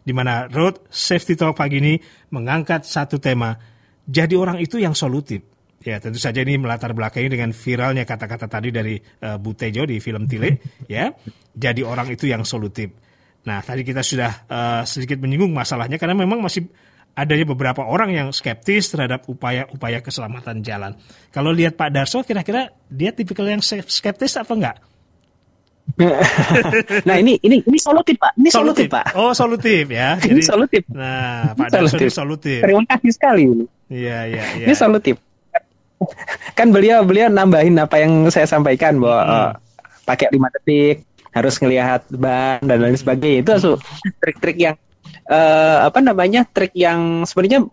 di 0.07 0.15
mana 0.15 0.47
Road 0.47 0.87
Safety 0.87 1.35
Talk 1.35 1.59
pagi 1.59 1.83
ini 1.83 1.99
mengangkat 2.31 2.87
satu 2.87 3.19
tema, 3.19 3.59
jadi 4.07 4.39
orang 4.39 4.63
itu 4.63 4.79
yang 4.79 4.95
solutif. 4.95 5.43
Ya, 5.83 5.99
tentu 5.99 6.19
saja 6.19 6.43
ini 6.43 6.59
melatar 6.59 6.95
belakangi 6.95 7.27
dengan 7.31 7.51
viralnya 7.51 8.07
kata-kata 8.07 8.47
tadi 8.47 8.71
dari 8.71 8.95
eh, 8.99 9.37
Bu 9.39 9.55
Tejo 9.59 9.83
di 9.83 9.99
film 9.99 10.31
Tile, 10.31 10.63
ya. 10.87 11.11
Jadi 11.51 11.83
orang 11.83 12.07
itu 12.15 12.31
yang 12.31 12.47
solutif. 12.47 12.95
Nah, 13.47 13.63
tadi 13.67 13.83
kita 13.83 14.07
sudah 14.07 14.47
eh, 14.47 14.83
sedikit 14.87 15.19
menyinggung 15.19 15.51
masalahnya 15.51 15.99
karena 15.99 16.15
memang 16.15 16.39
masih 16.39 16.71
adanya 17.17 17.49
beberapa 17.49 17.83
orang 17.83 18.13
yang 18.13 18.29
skeptis 18.31 18.93
terhadap 18.93 19.25
upaya-upaya 19.27 20.05
keselamatan 20.05 20.61
jalan. 20.61 20.93
Kalau 21.33 21.51
lihat 21.51 21.75
Pak 21.75 21.91
Darso, 21.91 22.21
kira-kira 22.23 22.71
dia 22.93 23.11
tipikal 23.11 23.49
yang 23.49 23.65
skeptis 23.65 24.37
apa 24.37 24.53
enggak? 24.53 24.77
nah, 27.09 27.17
ini 27.17 27.39
ini 27.41 27.63
ini 27.63 27.79
solutif, 27.79 28.19
Pak. 28.19 28.35
Ini 28.37 28.51
solutif, 28.51 28.91
Pak. 28.91 29.15
Oh, 29.15 29.31
solutif 29.33 29.87
ya. 29.87 30.19
Ini 30.31 30.43
solutif. 30.43 30.83
Nah, 30.91 31.55
Pak 31.55 31.71
solutif. 31.73 32.11
solutif. 32.11 32.59
Terima 32.61 32.83
kasih 32.91 33.11
sekali 33.15 33.43
ini. 33.47 33.65
Iya, 33.87 34.19
iya, 34.27 34.45
iya. 34.59 34.67
Ini 34.67 34.75
solutif. 34.75 35.17
Kan 36.59 36.75
beliau 36.75 37.07
beliau 37.07 37.31
nambahin 37.31 37.79
apa 37.79 38.03
yang 38.03 38.29
saya 38.35 38.45
sampaikan 38.51 38.99
bahwa 38.99 39.21
Hmm. 39.23 39.33
eh, 39.33 39.51
pakai 40.05 40.27
lima 40.35 40.51
detik, 40.53 41.07
harus 41.33 41.55
ngelihat 41.63 42.11
ban 42.13 42.61
dan 42.67 42.79
lain 42.83 42.99
sebagainya. 42.99 43.39
Itu 43.47 43.51
langsung 43.57 43.79
trik-trik 44.21 44.59
yang 44.59 44.77
eh, 45.31 45.79
apa 45.87 46.03
namanya? 46.03 46.45
trik 46.51 46.75
yang 46.75 47.25
sebenarnya 47.25 47.65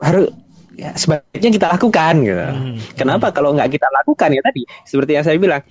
harus 0.00 0.32
ya, 0.74 0.96
sebaiknya 0.96 1.50
kita 1.54 1.66
lakukan 1.76 2.14
gitu. 2.24 2.40
Hmm. 2.40 2.76
Kenapa 2.96 3.30
kalau 3.36 3.52
nggak 3.54 3.68
kita 3.68 3.86
lakukan 3.92 4.32
ya 4.32 4.40
tadi 4.42 4.62
seperti 4.82 5.10
yang 5.14 5.24
saya 5.28 5.36
bilang 5.38 5.62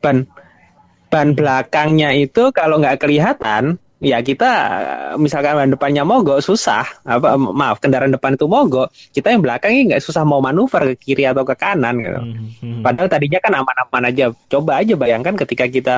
ban 0.00 0.24
ban 1.14 1.38
belakangnya 1.38 2.10
itu 2.18 2.50
kalau 2.50 2.82
nggak 2.82 2.98
kelihatan 2.98 3.78
ya 4.02 4.18
kita 4.20 4.50
misalkan 5.16 5.54
ban 5.54 5.70
depannya 5.70 6.02
mogok 6.02 6.42
susah 6.42 6.82
apa 7.06 7.38
maaf 7.38 7.78
kendaraan 7.78 8.10
depan 8.10 8.34
itu 8.34 8.50
mogok 8.50 8.90
kita 9.14 9.30
yang 9.30 9.40
belakangnya 9.40 9.94
nggak 9.94 10.02
susah 10.02 10.26
mau 10.26 10.42
manuver 10.42 10.92
ke 10.92 10.94
kiri 10.98 11.24
atau 11.30 11.46
ke 11.46 11.54
kanan 11.54 12.02
gitu. 12.02 12.18
Hmm, 12.20 12.50
hmm. 12.58 12.82
Padahal 12.82 13.08
tadinya 13.08 13.38
kan 13.38 13.54
aman-aman 13.54 14.10
aja. 14.10 14.34
Coba 14.50 14.82
aja 14.82 14.98
bayangkan 14.98 15.38
ketika 15.38 15.70
kita 15.70 15.94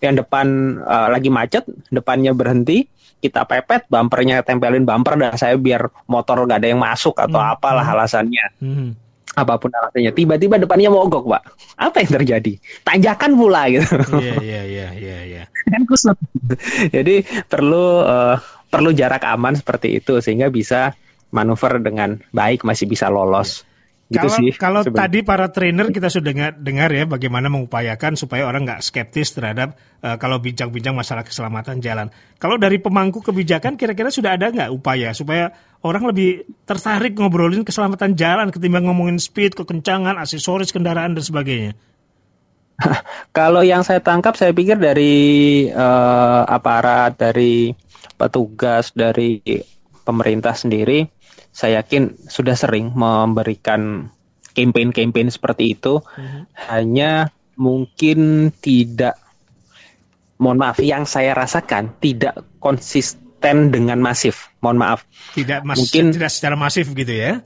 yang 0.00 0.16
depan 0.16 0.46
eh, 0.80 1.08
lagi 1.12 1.28
macet, 1.28 1.68
depannya 1.92 2.32
berhenti, 2.32 2.88
kita 3.20 3.44
pepet, 3.46 3.86
bumpernya 3.92 4.42
tempelin 4.42 4.84
bumper 4.84 5.14
dan 5.20 5.36
saya 5.38 5.54
biar 5.60 5.92
motor 6.08 6.44
nggak 6.48 6.58
ada 6.64 6.68
yang 6.72 6.80
masuk 6.80 7.16
atau 7.16 7.38
Hmm. 7.38 7.52
apalah 7.54 7.86
alasannya, 7.86 8.46
Hmm. 8.58 8.90
Apa 9.36 9.60
pun 9.60 9.68
alasannya. 9.68 10.16
Tiba-tiba 10.16 10.56
depannya 10.56 10.88
mogok, 10.88 11.28
Pak. 11.28 11.42
Apa 11.76 12.00
yang 12.00 12.10
terjadi? 12.16 12.52
Tanjakan 12.80 13.36
pula 13.36 13.68
gitu. 13.68 13.84
Iya, 14.16 14.34
iya, 14.40 14.62
iya, 14.64 14.88
iya, 14.96 15.18
iya. 15.28 15.42
kan 15.68 15.84
kusut. 15.84 16.16
Jadi 16.96 17.20
perlu 17.44 18.00
eh, 18.00 18.36
perlu 18.72 18.90
jarak 18.96 19.28
aman 19.28 19.52
seperti 19.52 20.00
itu 20.00 20.24
sehingga 20.24 20.48
bisa 20.48 20.96
manuver 21.36 21.84
dengan 21.84 22.16
baik 22.32 22.64
masih 22.64 22.88
bisa 22.88 23.12
lolos. 23.12 23.65
Gitu 24.06 24.22
kalau 24.22 24.38
sih. 24.38 24.50
kalau 24.54 24.80
sebenarnya. 24.86 25.02
tadi 25.02 25.18
para 25.26 25.46
trainer 25.50 25.90
kita 25.90 26.06
sudah 26.06 26.30
dengar, 26.30 26.52
dengar 26.62 26.90
ya 26.94 27.10
bagaimana 27.10 27.50
mengupayakan 27.50 28.14
supaya 28.14 28.46
orang 28.46 28.62
nggak 28.62 28.78
skeptis 28.78 29.34
terhadap 29.34 29.74
eh, 29.98 30.14
kalau 30.22 30.38
bincang-bincang 30.38 30.94
masalah 30.94 31.26
keselamatan 31.26 31.82
jalan. 31.82 32.06
Kalau 32.38 32.54
dari 32.54 32.78
pemangku 32.78 33.18
kebijakan 33.18 33.74
kira-kira 33.74 34.14
sudah 34.14 34.38
ada 34.38 34.54
nggak 34.54 34.70
upaya 34.70 35.10
supaya 35.10 35.50
orang 35.82 36.06
lebih 36.06 36.46
tertarik 36.62 37.18
ngobrolin 37.18 37.66
keselamatan 37.66 38.14
jalan 38.14 38.54
ketimbang 38.54 38.86
ngomongin 38.86 39.18
speed, 39.18 39.58
kekencangan, 39.58 40.14
aksesoris 40.22 40.70
kendaraan 40.70 41.18
dan 41.18 41.26
sebagainya. 41.26 41.74
Kalau 43.36 43.66
yang 43.66 43.82
saya 43.82 43.98
tangkap, 43.98 44.38
saya 44.38 44.54
pikir 44.54 44.78
dari 44.78 45.66
eh, 45.66 46.42
aparat, 46.46 47.18
dari 47.18 47.74
petugas, 48.14 48.94
dari 48.94 49.42
pemerintah 50.06 50.54
sendiri, 50.54 51.10
saya 51.56 51.80
yakin 51.80 52.28
sudah 52.28 52.52
sering 52.52 52.92
memberikan 52.92 54.12
campaign-campaign 54.52 55.32
seperti 55.32 55.72
itu. 55.72 56.04
Hanya 56.68 57.32
mungkin 57.56 58.52
tidak, 58.52 59.16
mohon 60.36 60.60
maaf, 60.60 60.76
yang 60.84 61.08
saya 61.08 61.32
rasakan 61.32 61.96
tidak 61.96 62.44
konsisten 62.60 63.72
dengan 63.72 63.96
masif. 64.00 64.52
Mohon 64.60 64.78
maaf, 64.84 65.00
Tidak 65.32 65.64
mas, 65.64 65.80
Mungkin- 65.80 66.12
tidak 66.12 66.28
secara 66.28 66.60
masif 66.60 66.92
gitu 66.92 67.08
ya. 67.08 67.40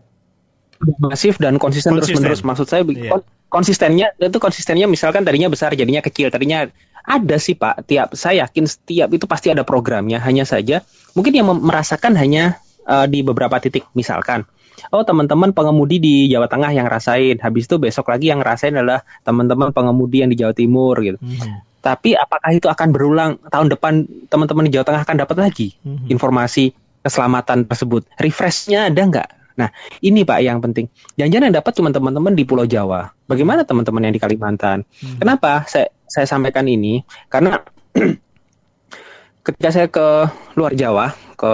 masif 0.99 1.37
dan 1.37 1.61
konsisten, 1.61 1.93
Konsisten. 1.93 2.25
terus-menerus. 2.25 2.41
Maksud 2.41 2.67
saya 2.67 2.83
kon- 2.83 3.27
konsistennya 3.53 4.17
itu 4.17 4.39
konsistennya 4.41 4.89
misalkan 4.89 5.23
tadinya 5.23 5.53
besar 5.53 5.77
jadinya 5.77 6.01
kecil, 6.01 6.33
tadinya 6.33 6.67
ada 7.05 7.37
sih 7.37 7.53
Pak. 7.53 7.85
Tiap 7.85 8.17
saya 8.17 8.49
yakin 8.49 8.65
setiap 8.65 9.13
itu 9.13 9.29
pasti 9.29 9.53
ada 9.53 9.61
programnya. 9.63 10.19
Hanya 10.25 10.49
saja 10.49 10.81
mungkin 11.13 11.37
yang 11.37 11.47
merasakan 11.53 12.17
hanya 12.17 12.65
eh, 12.91 13.07
di 13.07 13.23
beberapa 13.23 13.63
titik 13.63 13.87
misalkan 13.95 14.43
oh 14.89 15.05
teman-teman 15.05 15.53
pengemudi 15.53 16.01
di 16.01 16.15
Jawa 16.33 16.49
Tengah 16.49 16.73
yang 16.73 16.89
rasain, 16.89 17.37
habis 17.45 17.69
itu 17.69 17.77
besok 17.77 18.09
lagi 18.09 18.33
yang 18.33 18.41
rasain 18.41 18.73
adalah 18.73 19.05
teman-teman 19.21 19.77
pengemudi 19.77 20.25
yang 20.25 20.33
di 20.33 20.41
Jawa 20.41 20.57
Timur 20.57 20.97
gitu. 21.05 21.21
Hmm. 21.21 21.61
Tapi 21.81 22.17
apakah 22.17 22.51
itu 22.53 22.69
akan 22.69 22.89
berulang 22.93 23.31
tahun 23.49 23.73
depan 23.73 23.93
teman-teman 24.29 24.69
di 24.69 24.73
Jawa 24.73 24.85
Tengah 24.89 25.03
akan 25.05 25.17
dapat 25.17 25.37
lagi 25.37 25.69
Mhm. 25.81 26.13
informasi 26.13 26.73
keselamatan 27.05 27.65
tersebut? 27.69 28.05
Refreshnya 28.21 28.93
ada 28.93 29.01
nggak? 29.01 29.29
Nah 29.57 29.69
ini 30.05 30.25
Pak 30.25 30.39
yang 30.45 30.61
penting. 30.61 30.93
Jangan-jangan 31.17 31.45
yang 31.53 31.57
dapat 31.57 31.73
cuma 31.77 31.89
teman-teman 31.89 32.33
di 32.37 32.45
Pulau 32.45 32.69
Jawa. 32.69 33.13
Bagaimana 33.29 33.65
teman-teman 33.65 34.09
yang 34.09 34.15
di 34.17 34.21
Kalimantan? 34.21 34.85
Kenapa 35.21 35.65
saya 35.69 35.89
saya 36.05 36.29
sampaikan 36.29 36.69
ini? 36.69 37.01
Karena 37.33 37.61
ketika 39.47 39.69
saya 39.73 39.89
ke 39.89 40.29
luar 40.57 40.77
Jawa, 40.77 41.17
ke 41.37 41.53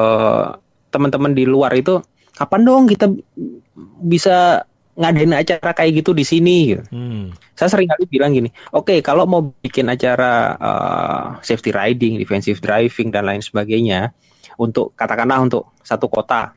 teman-teman 0.96 1.36
di 1.36 1.44
luar 1.44 1.76
itu, 1.76 2.00
kapan 2.32 2.64
dong 2.64 2.82
kita 2.88 3.12
bisa 4.00 4.64
ngadain 4.96 5.36
acara 5.36 5.76
kayak 5.76 6.00
gitu 6.00 6.16
di 6.16 6.24
sini? 6.24 6.72
gitu. 6.72 6.82
Hmm. 6.88 7.36
Saya 7.52 7.68
sering 7.68 7.92
kali 7.92 8.08
bilang 8.08 8.32
gini, 8.32 8.48
oke 8.72 9.04
kalau 9.04 9.28
mau 9.28 9.44
bikin 9.60 9.92
acara 9.92 10.56
uh, 10.56 11.26
safety 11.44 11.68
riding, 11.68 12.16
defensive 12.16 12.64
driving 12.64 13.12
dan 13.12 13.28
lain 13.28 13.44
sebagainya, 13.44 14.16
untuk 14.56 14.96
katakanlah 14.96 15.44
untuk 15.44 15.76
satu 15.84 16.08
kota, 16.08 16.56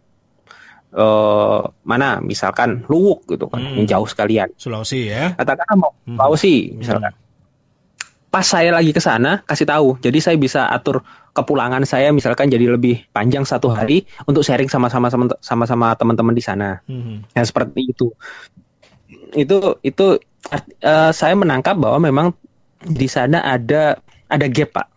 eh 0.96 1.62
mana 1.84 2.24
misalkan 2.24 2.88
Luwuk 2.88 3.28
gitu 3.28 3.52
kan, 3.52 3.60
Hmm. 3.60 3.84
yang 3.84 3.88
jauh 4.00 4.08
sekalian. 4.08 4.56
Sulawesi 4.56 5.12
ya. 5.12 5.36
Katakanlah 5.36 5.76
mau 5.76 5.92
Hmm. 6.08 6.16
Sulawesi 6.16 6.80
misalkan. 6.80 7.12
Pas 8.30 8.46
saya 8.46 8.70
lagi 8.70 8.94
ke 8.94 9.02
sana, 9.02 9.42
kasih 9.42 9.66
tahu. 9.66 9.98
Jadi 10.06 10.22
saya 10.22 10.38
bisa 10.38 10.70
atur 10.70 11.02
kepulangan 11.34 11.82
saya 11.86 12.14
misalkan 12.14 12.50
jadi 12.54 12.70
lebih 12.78 13.10
panjang 13.10 13.42
satu 13.42 13.74
hari 13.74 14.06
untuk 14.30 14.46
sharing 14.46 14.70
sama-sama 14.70 15.10
sama- 15.10 15.40
sama-sama 15.42 15.98
teman-teman 15.98 16.38
di 16.38 16.44
sana. 16.46 16.86
Hmm. 16.86 17.26
Ya 17.34 17.42
seperti 17.42 17.90
itu. 17.90 18.14
Itu 19.34 19.82
itu 19.82 20.06
eh, 20.86 21.12
saya 21.14 21.34
menangkap 21.34 21.74
bahwa 21.82 22.06
memang 22.06 22.28
di 22.86 23.10
sana 23.10 23.42
ada 23.42 23.98
ada 24.30 24.46
gap, 24.46 24.78
Pak. 24.78 24.88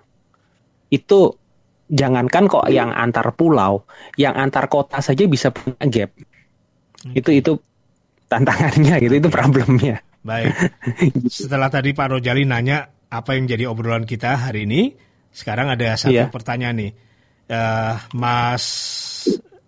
Itu 0.93 1.41
jangankan 1.89 2.53
kok 2.53 2.69
yang 2.69 2.93
antar 2.93 3.33
pulau, 3.33 3.89
yang 4.21 4.37
antar 4.37 4.69
kota 4.69 5.01
saja 5.01 5.25
bisa 5.25 5.49
punya 5.53 5.89
gap. 5.89 6.11
Itu 7.17 7.33
itu 7.33 7.57
tantangannya 8.29 9.01
gitu, 9.01 9.15
itu 9.25 9.29
problemnya. 9.33 10.05
Baik. 10.21 10.53
Setelah 11.33 11.73
tadi 11.73 11.97
Pak 11.97 12.17
Rojali 12.17 12.45
nanya 12.45 12.89
apa 13.13 13.37
yang 13.37 13.45
jadi 13.45 13.69
obrolan 13.69 14.09
kita 14.09 14.49
hari 14.49 14.65
ini, 14.65 14.97
sekarang 15.29 15.69
ada 15.69 15.93
satu 15.95 16.17
Iya. 16.17 16.33
pertanyaan 16.33 16.77
nih. 16.81 16.93
Eh, 17.45 17.95
Mas 18.17 18.65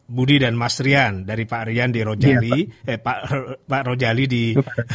Budi 0.04 0.40
dan 0.40 0.56
Mas 0.56 0.80
Rian 0.80 1.24
dari 1.24 1.44
Pak 1.44 1.68
Rian 1.68 1.92
di 1.92 2.00
Rojali, 2.00 2.64
eh 2.84 2.96
Pak 2.96 3.16
Pak 3.64 3.82
Rojali 3.84 4.24
di 4.24 4.44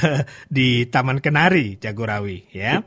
di 0.57 0.67
Taman 0.85 1.21
Kenari 1.21 1.77
Jagorawi, 1.77 2.49
ya. 2.49 2.81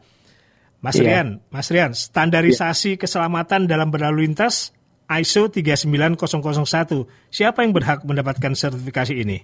Mas 0.82 0.98
Iya. 0.98 1.02
Rian, 1.22 1.28
Mas 1.48 1.70
Rian, 1.70 1.94
standarisasi 1.94 2.98
keselamatan 2.98 3.70
dalam 3.70 3.94
berlalu 3.94 4.26
lintas 4.26 4.74
ISO 5.06 5.46
39001. 5.46 7.06
Siapa 7.28 7.62
yang 7.62 7.70
berhak 7.70 8.02
mendapatkan 8.02 8.50
sertifikasi 8.52 9.14
ini? 9.14 9.38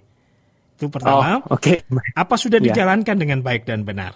Itu 0.75 0.91
pertama. 0.91 1.43
Oh, 1.47 1.55
oke. 1.55 1.87
Apa 2.15 2.35
sudah 2.35 2.59
Ya. 2.59 2.71
dijalankan 2.71 3.15
dengan 3.15 3.43
baik 3.43 3.67
dan 3.67 3.83
benar? 3.83 4.15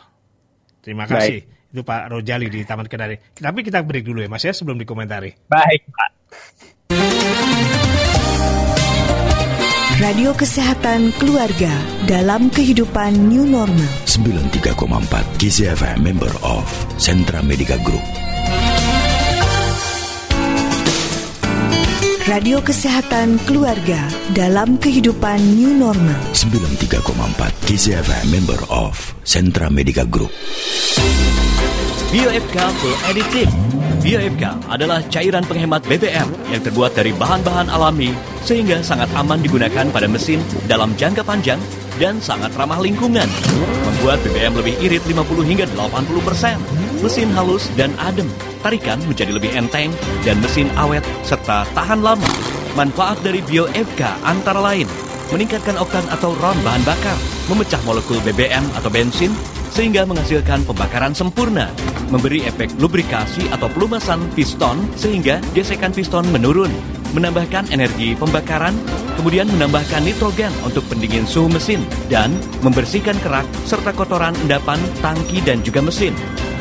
Terima 0.83 1.07
kasih. 1.07 1.47
Itu 1.73 1.81
Pak 1.89 2.13
Rojali 2.13 2.53
di 2.53 2.61
Taman 2.69 2.85
Kenari. 2.85 3.17
Tapi 3.33 3.65
kita 3.65 3.81
break 3.81 4.05
dulu 4.05 4.21
ya 4.21 4.29
Mas 4.29 4.45
ya 4.45 4.53
sebelum 4.53 4.77
dikomentari. 4.77 5.33
Baik, 5.49 5.89
Pak. 5.89 6.11
Radio 10.03 10.37
Kesehatan 10.37 11.17
Keluarga 11.17 11.73
dalam 12.05 12.53
kehidupan 12.53 13.33
new 13.33 13.49
normal. 13.49 13.89
93,4 14.05 14.69
KCFM 15.41 16.05
member 16.05 16.33
of 16.45 16.69
Sentra 17.01 17.41
Medica 17.41 17.81
Group. 17.81 18.05
Radio 22.29 22.59
Kesehatan 22.61 23.41
Keluarga 23.47 23.99
dalam 24.35 24.75
kehidupan 24.77 25.39
new 25.55 25.73
normal. 25.75 26.19
93,4 26.35 26.99
KCFM 27.65 28.27
member 28.29 28.61
of 28.69 29.17
Sentra 29.23 29.71
Medica 29.71 30.03
Group. 30.03 30.35
BioFK 32.13 32.61
Full 32.77 32.97
Additive. 33.09 33.53
BioFK 34.05 34.45
adalah 34.69 35.01
cairan 35.09 35.49
penghemat 35.49 35.81
BBM 35.89 36.29
yang 36.53 36.61
terbuat 36.61 36.93
dari 36.93 37.09
bahan-bahan 37.17 37.73
alami 37.73 38.13
sehingga 38.45 38.85
sangat 38.85 39.09
aman 39.17 39.41
digunakan 39.41 39.89
pada 39.89 40.05
mesin 40.05 40.45
dalam 40.69 40.93
jangka 41.01 41.25
panjang 41.25 41.57
dan 41.97 42.21
sangat 42.21 42.53
ramah 42.53 42.85
lingkungan. 42.85 43.25
Membuat 43.89 44.21
BBM 44.29 44.53
lebih 44.61 44.77
irit 44.85 45.01
50 45.09 45.25
hingga 45.41 45.65
80 45.73 46.29
persen. 46.29 46.61
Mesin 47.01 47.33
halus 47.33 47.73
dan 47.81 47.97
adem. 47.97 48.29
Tarikan 48.61 49.01
menjadi 49.09 49.33
lebih 49.33 49.49
enteng 49.57 49.89
dan 50.21 50.37
mesin 50.45 50.69
awet 50.77 51.01
serta 51.25 51.65
tahan 51.73 52.05
lama. 52.05 52.29
Manfaat 52.77 53.25
dari 53.25 53.41
BioFK 53.41 54.21
antara 54.21 54.61
lain 54.61 54.85
meningkatkan 55.33 55.81
oktan 55.81 56.05
atau 56.13 56.37
RON 56.37 56.61
bahan 56.61 56.85
bakar, 56.85 57.17
memecah 57.49 57.81
molekul 57.89 58.21
BBM 58.21 58.69
atau 58.77 58.93
bensin, 58.93 59.33
sehingga 59.73 60.05
menghasilkan 60.05 60.69
pembakaran 60.69 61.17
sempurna, 61.17 61.73
memberi 62.13 62.45
efek 62.45 62.77
lubrikasi 62.77 63.49
atau 63.49 63.73
pelumasan 63.73 64.21
piston 64.37 64.85
sehingga 65.01 65.41
gesekan 65.57 65.97
piston 65.97 66.29
menurun, 66.29 66.69
menambahkan 67.17 67.73
energi 67.73 68.13
pembakaran, 68.13 68.77
kemudian 69.17 69.49
menambahkan 69.49 70.05
nitrogen 70.05 70.53
untuk 70.61 70.85
pendingin 70.93 71.25
suhu 71.25 71.49
mesin, 71.49 71.81
dan 72.13 72.37
membersihkan 72.61 73.17
kerak 73.25 73.49
serta 73.65 73.97
kotoran 73.97 74.37
endapan, 74.45 74.79
tangki, 75.01 75.41
dan 75.41 75.65
juga 75.65 75.81
mesin. 75.81 76.13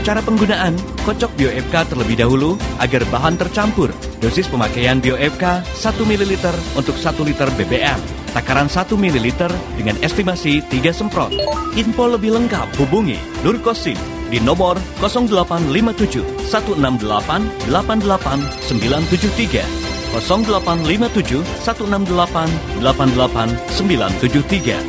Cara 0.01 0.18
penggunaan, 0.24 0.74
kocok 1.05 1.30
BioFK 1.38 1.93
terlebih 1.93 2.18
dahulu 2.18 2.57
agar 2.82 3.05
bahan 3.14 3.38
tercampur. 3.38 3.93
Dosis 4.18 4.49
pemakaian 4.49 4.97
BioFK 4.97 5.62
1 5.62 6.09
ml 6.09 6.34
untuk 6.74 6.97
1 6.97 7.22
liter 7.22 7.45
BBM. 7.53 8.20
Takaran 8.32 8.71
1 8.71 8.95
ml 8.95 9.27
dengan 9.75 9.99
estimasi 9.99 10.63
3 10.71 10.95
semprot. 10.95 11.36
Info 11.75 12.07
lebih 12.07 12.39
lengkap 12.39 12.71
hubungi 12.79 13.19
Nur 13.43 13.59
Kosim 13.59 13.99
di 14.32 14.39
nomor 14.39 14.79
0857 15.03 16.47
168 16.47 17.67
88973 17.67 19.91
0857 20.15 21.43
168 21.63 22.79
88973 22.79 24.79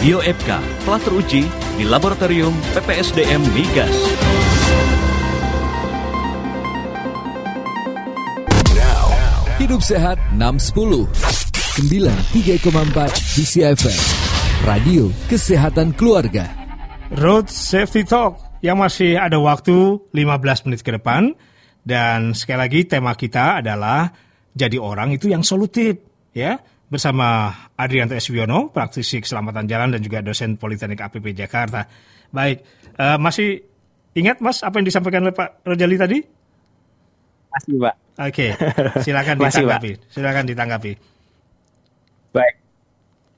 BioFK 0.00 0.50
telah 0.84 1.00
teruji 1.04 1.44
di 1.76 1.84
laboratorium 1.84 2.56
PPSDM 2.76 3.40
Migas. 3.52 3.92
Hidup 9.60 9.84
Sehat 9.84 10.16
610 10.32 11.39
93,4 11.70 13.38
DCFM 13.38 14.00
Radio 14.66 15.06
Kesehatan 15.30 15.94
Keluarga 15.94 16.50
Road 17.14 17.46
Safety 17.46 18.02
Talk 18.02 18.58
yang 18.58 18.82
masih 18.82 19.14
ada 19.14 19.38
waktu 19.38 20.02
15 20.10 20.66
menit 20.66 20.82
ke 20.82 20.90
depan 20.98 21.30
dan 21.86 22.34
sekali 22.34 22.58
lagi 22.58 22.80
tema 22.90 23.14
kita 23.14 23.62
adalah 23.62 24.10
jadi 24.50 24.82
orang 24.82 25.14
itu 25.14 25.30
yang 25.30 25.46
solutif 25.46 26.02
ya 26.34 26.58
bersama 26.90 27.54
Adrianto 27.78 28.18
Eswiono 28.18 28.74
praktisi 28.74 29.22
keselamatan 29.22 29.70
jalan 29.70 29.94
dan 29.94 30.02
juga 30.02 30.26
dosen 30.26 30.58
Politeknik 30.58 30.98
APP 30.98 31.38
Jakarta. 31.38 31.86
Baik, 32.34 32.66
eh, 32.98 33.18
masih 33.22 33.62
ingat 34.18 34.42
Mas 34.42 34.66
apa 34.66 34.82
yang 34.82 34.90
disampaikan 34.90 35.22
oleh 35.22 35.38
Pak 35.38 35.62
Rojali 35.62 35.94
tadi? 35.94 36.18
Masih, 37.46 37.78
Pak. 37.78 37.94
Oke, 38.26 38.46
silakan 39.06 39.36
Masih, 39.46 39.62
Pak. 39.62 39.78
ditanggapi. 39.78 39.92
Silakan 40.10 40.44
ditanggapi. 40.50 41.19
Baik. 42.30 42.54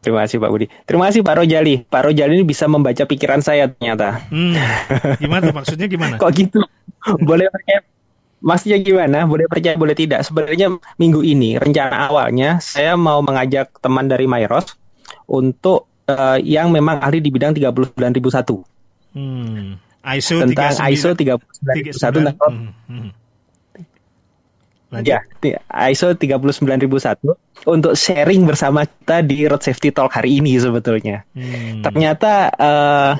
Terima 0.03 0.27
kasih 0.27 0.43
Pak 0.43 0.51
Budi. 0.51 0.67
Terima 0.83 1.05
kasih 1.07 1.23
Pak 1.23 1.35
Rojali. 1.39 1.87
Pak 1.87 2.03
Rojali 2.11 2.33
ini 2.35 2.43
bisa 2.43 2.67
membaca 2.67 3.07
pikiran 3.07 3.39
saya 3.39 3.71
ternyata. 3.71 4.27
Hmm, 4.35 4.59
gimana 5.23 5.55
maksudnya 5.55 5.87
gimana? 5.87 6.19
Kok 6.23 6.33
gitu? 6.35 6.59
Boleh 7.23 7.47
percaya? 7.47 7.87
Maksudnya 8.43 8.83
gimana? 8.83 9.31
Boleh 9.31 9.47
percaya, 9.47 9.79
boleh 9.79 9.95
tidak. 9.95 10.27
Sebenarnya 10.27 10.75
minggu 10.99 11.23
ini 11.23 11.55
rencana 11.55 12.11
awalnya 12.11 12.59
saya 12.59 12.99
mau 12.99 13.23
mengajak 13.23 13.79
teman 13.79 14.11
dari 14.11 14.27
Myros 14.27 14.75
untuk 15.31 15.87
eh, 16.11 16.43
yang 16.43 16.75
memang 16.75 16.99
ahli 16.99 17.23
di 17.23 17.31
bidang 17.31 17.55
39001 17.55 18.73
Hmm, 19.13 19.77
ISO 20.17 20.41
tentang 20.41 20.73
39 20.73 20.89
ISO 20.97 21.11
39001 21.13 22.01
tentang 22.01 22.37
Hmm, 22.49 22.73
hmm. 22.89 23.11
Lanjut. 24.93 25.09
Ya, 25.09 25.61
ISO 25.89 26.13
39001 26.13 27.33
untuk 27.65 27.97
sharing 27.97 28.45
bersama 28.45 28.85
kita 28.85 29.25
di 29.25 29.49
Road 29.49 29.65
Safety 29.65 29.89
Talk 29.89 30.13
hari 30.13 30.45
ini 30.45 30.53
sebetulnya. 30.61 31.25
Hmm. 31.33 31.81
Ternyata 31.81 32.33
eh, 32.53 33.13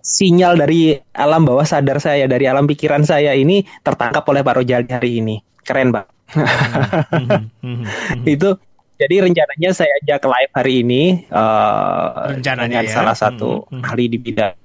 sinyal 0.00 0.56
dari 0.56 0.96
alam 1.12 1.44
bawah 1.44 1.68
sadar 1.68 2.00
saya, 2.00 2.24
dari 2.24 2.48
alam 2.48 2.64
pikiran 2.64 3.04
saya 3.04 3.36
ini 3.36 3.68
tertangkap 3.84 4.24
oleh 4.24 4.40
Pak 4.40 4.54
Rojali 4.56 4.88
hari 4.88 5.10
ini. 5.20 5.36
Keren, 5.66 5.92
Pak. 5.92 6.06
Hmm, 6.32 7.50
hmm, 7.60 7.82
hmm. 7.84 8.24
Itu 8.24 8.56
Jadi 8.96 9.20
rencananya 9.20 9.76
saya 9.76 9.92
ajak 10.00 10.24
live 10.24 10.52
hari 10.56 10.80
ini 10.80 11.28
uh, 11.28 12.32
Rencananya 12.32 12.80
dengan 12.80 12.84
ya. 12.88 12.96
salah 12.96 13.12
satu 13.12 13.68
Hmm, 13.68 13.84
hmm. 13.84 13.88
ahli 13.92 14.04
di 14.08 14.16
bidang 14.16 14.56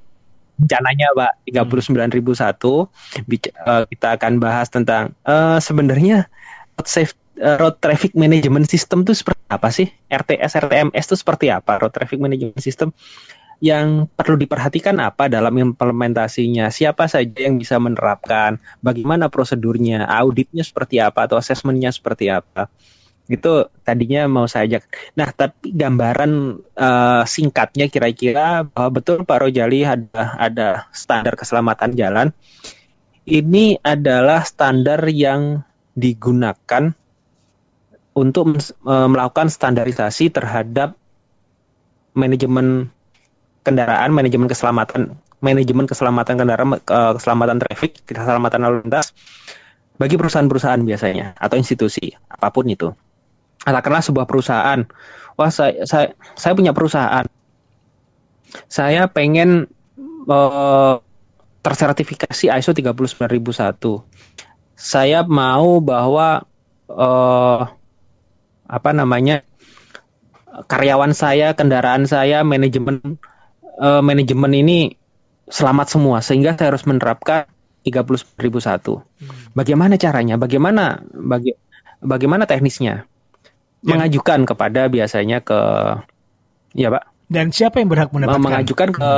rencananya 0.60 1.08
Pak 1.16 1.32
39.001 1.47 3.28
Bic- 3.28 3.54
uh, 3.56 3.84
kita 3.88 4.08
akan 4.20 4.34
bahas 4.41 4.68
tentang 4.68 5.16
uh, 5.24 5.62
sebenarnya 5.62 6.28
road 6.76 6.88
uh, 7.41 7.58
road 7.58 7.76
traffic 7.82 8.14
management 8.14 8.70
system 8.70 9.04
itu 9.04 9.18
seperti 9.18 9.41
apa 9.49 9.70
sih? 9.74 9.88
RTS 10.08 10.62
RTMS 10.68 11.06
itu 11.12 11.16
seperti 11.18 11.47
apa? 11.49 11.82
Road 11.82 11.93
traffic 11.93 12.22
management 12.22 12.62
system 12.62 12.93
yang 13.62 14.10
perlu 14.18 14.41
diperhatikan 14.41 14.97
apa 14.97 15.30
dalam 15.30 15.54
implementasinya? 15.54 16.74
Siapa 16.74 17.06
saja 17.06 17.45
yang 17.45 17.62
bisa 17.62 17.78
menerapkan? 17.78 18.58
Bagaimana 18.82 19.30
prosedurnya? 19.30 20.10
Auditnya 20.10 20.66
seperti 20.66 20.97
apa 20.97 21.30
atau 21.30 21.38
asesmennya 21.38 21.93
seperti 21.93 22.34
apa? 22.34 22.74
Itu 23.32 23.72
tadinya 23.88 24.28
mau 24.28 24.44
saya 24.52 24.68
ajak. 24.68 25.16
Nah, 25.16 25.32
tapi 25.32 25.72
gambaran 25.72 26.32
eh, 26.76 27.24
singkatnya 27.24 27.88
kira-kira 27.88 28.68
bahwa 28.68 28.90
betul 28.92 29.24
Pak 29.24 29.48
Rojali 29.48 29.88
ada 29.88 30.36
ada 30.36 30.68
standar 30.92 31.40
keselamatan 31.40 31.96
jalan. 31.96 32.36
Ini 33.24 33.80
adalah 33.80 34.44
standar 34.44 35.00
yang 35.08 35.64
digunakan 35.96 36.92
untuk 38.12 38.60
eh, 38.60 39.08
melakukan 39.08 39.48
standarisasi 39.48 40.36
terhadap 40.36 41.00
manajemen 42.12 42.92
kendaraan, 43.64 44.12
manajemen 44.12 44.52
keselamatan, 44.52 45.16
manajemen 45.40 45.88
keselamatan 45.88 46.36
kendaraan, 46.36 46.70
eh, 46.76 47.14
keselamatan 47.16 47.58
traffic, 47.64 48.04
keselamatan 48.04 48.60
lalu 48.60 48.76
lintas 48.84 49.16
bagi 50.02 50.18
perusahaan-perusahaan 50.18 50.82
biasanya 50.82 51.38
atau 51.38 51.56
institusi 51.62 52.10
apa 52.26 52.50
pun 52.50 52.66
itu. 52.66 52.90
Katakanlah 53.62 54.01
sebuah 54.01 54.26
perusahaan, 54.26 54.89
wah 55.38 55.51
saya 55.53 55.86
saya, 55.86 56.18
saya 56.34 56.53
punya 56.57 56.74
perusahaan, 56.74 57.30
saya 58.66 59.05
pengen 59.05 59.70
eh, 60.26 60.95
tersertifikasi 61.62 62.49
ISO 62.57 62.74
39001. 62.74 64.01
Saya 64.74 65.22
mau 65.22 65.78
bahwa 65.78 66.49
eh, 66.89 67.62
apa 68.72 68.91
namanya 68.97 69.45
karyawan 70.66 71.14
saya, 71.14 71.53
kendaraan 71.53 72.09
saya, 72.09 72.41
manajemen 72.41 73.22
eh, 73.78 74.01
manajemen 74.01 74.51
ini 74.57 74.80
selamat 75.51 75.88
semua 75.91 76.24
sehingga 76.24 76.57
saya 76.57 76.74
harus 76.74 76.88
menerapkan 76.89 77.45
39001. 77.86 79.53
Bagaimana 79.53 79.97
caranya? 79.97 80.36
Bagaimana 80.38 81.01
bagi, 81.12 81.57
bagaimana 82.01 82.45
teknisnya? 82.49 83.11
Ya. 83.82 83.98
Mengajukan 83.98 84.46
kepada 84.46 84.88
biasanya 84.88 85.42
ke 85.42 85.60
ya, 86.78 86.94
Pak. 86.94 87.04
Dan 87.32 87.50
siapa 87.50 87.82
yang 87.82 87.90
berhak 87.90 88.14
mendapatkan? 88.14 88.44
mengajukan 88.44 88.90
ke 88.94 89.10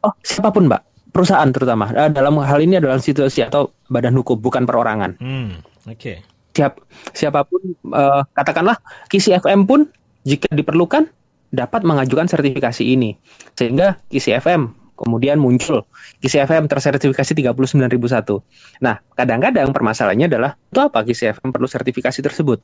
Oh, 0.00 0.16
siapa 0.24 0.48
pun, 0.48 0.64
Mbak. 0.64 1.12
Perusahaan 1.12 1.50
terutama. 1.52 1.92
Eh, 1.92 2.08
Dalam 2.08 2.40
hal 2.40 2.58
ini 2.64 2.80
adalah 2.80 2.96
institusi 2.96 3.44
atau 3.44 3.76
badan 3.92 4.16
hukum, 4.16 4.40
bukan 4.40 4.64
perorangan. 4.64 5.20
Hmm, 5.20 5.60
oke. 5.84 6.24
Siap 6.56 6.72
siapa 7.12 7.44
pun 7.46 7.62
eh, 7.94 8.22
katakanlah 8.32 8.80
Kisi 9.12 9.36
FM 9.36 9.68
pun 9.68 9.86
jika 10.24 10.50
diperlukan 10.50 11.06
dapat 11.52 11.84
mengajukan 11.84 12.32
sertifikasi 12.32 12.80
ini. 12.80 13.20
Sehingga 13.58 14.00
Kisi 14.08 14.32
FM 14.32 14.79
kemudian 15.00 15.40
muncul 15.40 15.88
Kisi 16.20 16.36
FM 16.36 16.68
tersertifikasi 16.68 17.32
39001. 17.32 18.84
Nah, 18.84 19.00
kadang-kadang 19.16 19.72
permasalahannya 19.72 20.28
adalah 20.28 20.60
itu 20.60 20.80
apa 20.84 21.00
Kisi 21.08 21.32
FM 21.32 21.48
perlu 21.48 21.64
sertifikasi 21.64 22.20
tersebut? 22.20 22.60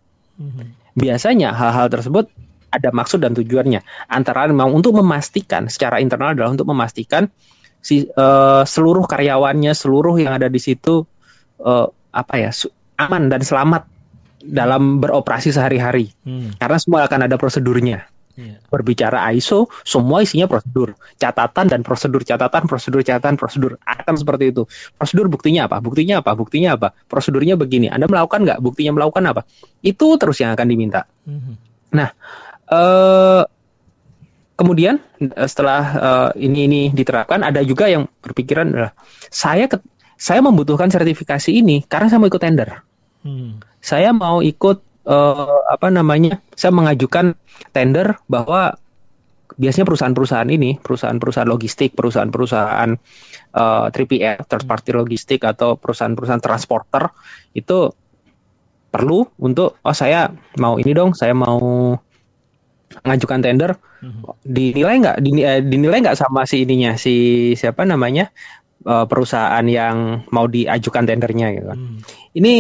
Biasanya 0.93 1.57
hal-hal 1.57 1.89
tersebut 1.89 2.29
ada 2.69 2.93
maksud 2.93 3.25
dan 3.25 3.33
tujuannya. 3.33 3.81
Antara 4.13 4.45
memang 4.53 4.77
untuk 4.77 5.01
memastikan 5.01 5.73
secara 5.73 6.05
internal 6.05 6.37
adalah 6.37 6.53
untuk 6.53 6.69
memastikan 6.69 7.33
si 7.81 8.05
eh, 8.05 8.63
seluruh 8.69 9.09
karyawannya, 9.09 9.73
seluruh 9.73 10.21
yang 10.21 10.37
ada 10.37 10.53
di 10.53 10.61
situ 10.61 11.09
eh, 11.65 11.87
apa 12.13 12.35
ya 12.37 12.53
aman 13.01 13.33
dan 13.33 13.41
selamat 13.41 13.89
dalam 14.45 15.01
beroperasi 15.01 15.51
sehari-hari. 15.51 16.13
Hmm, 16.23 16.55
Karena 16.61 16.79
semua 16.79 17.01
akan 17.09 17.27
ada 17.27 17.37
prosedurnya. 17.41 18.07
Iya. 18.37 18.57
Berbicara 18.71 19.27
ISO, 19.35 19.67
semua 19.83 20.23
isinya 20.23 20.47
prosedur, 20.47 20.95
catatan 21.17 21.67
dan 21.67 21.81
prosedur, 21.83 22.23
catatan, 22.23 22.69
prosedur, 22.69 23.01
catatan, 23.03 23.35
prosedur 23.41 23.73
akan 23.83 24.15
seperti 24.15 24.53
itu. 24.55 24.63
Prosedur 24.95 25.27
buktinya 25.33 25.67
apa? 25.67 25.81
Buktinya 25.83 26.23
apa? 26.23 26.37
Buktinya 26.37 26.77
apa? 26.79 26.93
Prosedurnya 27.11 27.57
begini. 27.59 27.89
Anda 27.91 28.07
melakukan 28.07 28.45
nggak? 28.47 28.59
Buktinya 28.63 28.93
melakukan 28.97 29.25
apa? 29.27 29.43
Itu 29.81 30.15
terus 30.21 30.39
yang 30.39 30.55
akan 30.55 30.67
diminta. 30.69 31.09
Mhm. 31.27 31.53
Nah, 31.97 32.09
eh 32.71 33.43
kemudian 34.57 35.03
eh, 35.21 35.49
setelah 35.49 35.83
eh, 35.97 36.31
ini 36.49 36.59
ini 36.69 36.81
diterapkan, 36.95 37.45
ada 37.45 37.61
juga 37.67 37.91
yang 37.91 38.09
berpikiran 38.25 38.73
adalah 38.73 38.93
saya 39.29 39.69
ke- 39.69 39.85
saya 40.17 40.41
membutuhkan 40.41 40.89
sertifikasi 40.89 41.53
ini 41.53 41.85
karena 41.85 42.09
saya 42.09 42.19
mau 42.21 42.29
ikut 42.31 42.41
tender. 42.41 42.81
Hmm, 43.21 43.59
Saya 43.83 44.15
mau 44.15 44.39
ikut 44.39 44.86
eh, 45.07 45.59
apa 45.71 45.89
namanya? 45.89 46.43
Saya 46.53 46.75
mengajukan 46.75 47.39
tender 47.71 48.19
bahwa 48.27 48.75
biasanya 49.57 49.87
perusahaan-perusahaan 49.87 50.51
ini, 50.51 50.77
perusahaan-perusahaan 50.83 51.49
logistik, 51.49 51.95
perusahaan-perusahaan 51.95 52.91
eh, 53.55 53.87
3PL, 53.95 54.45
third 54.45 54.65
party 54.67 54.91
logistik 54.93 55.47
atau 55.47 55.79
perusahaan-perusahaan 55.79 56.43
transporter 56.43 57.15
itu 57.55 57.95
perlu 58.91 59.29
untuk 59.43 59.79
oh 59.83 59.97
saya 59.97 60.33
mau 60.59 60.81
ini 60.81 60.93
dong, 60.93 61.15
saya 61.15 61.37
mau 61.37 61.95
mengajukan 63.03 63.41
tender 63.43 63.71
dinilai 64.47 64.97
nggak 65.03 65.17
eh, 65.21 65.61
dinilai 65.61 65.99
nggak 66.01 66.17
sama 66.17 66.47
si 66.47 66.63
ininya 66.65 66.95
si 66.95 67.53
siapa 67.59 67.83
namanya 67.83 68.31
perusahaan 68.87 69.67
yang 69.67 70.23
mau 70.31 70.47
diajukan 70.47 71.03
tendernya 71.11 71.51
gitu 71.59 71.67
kan. 71.75 71.79
hmm. 71.79 71.99
Ini 72.39 72.55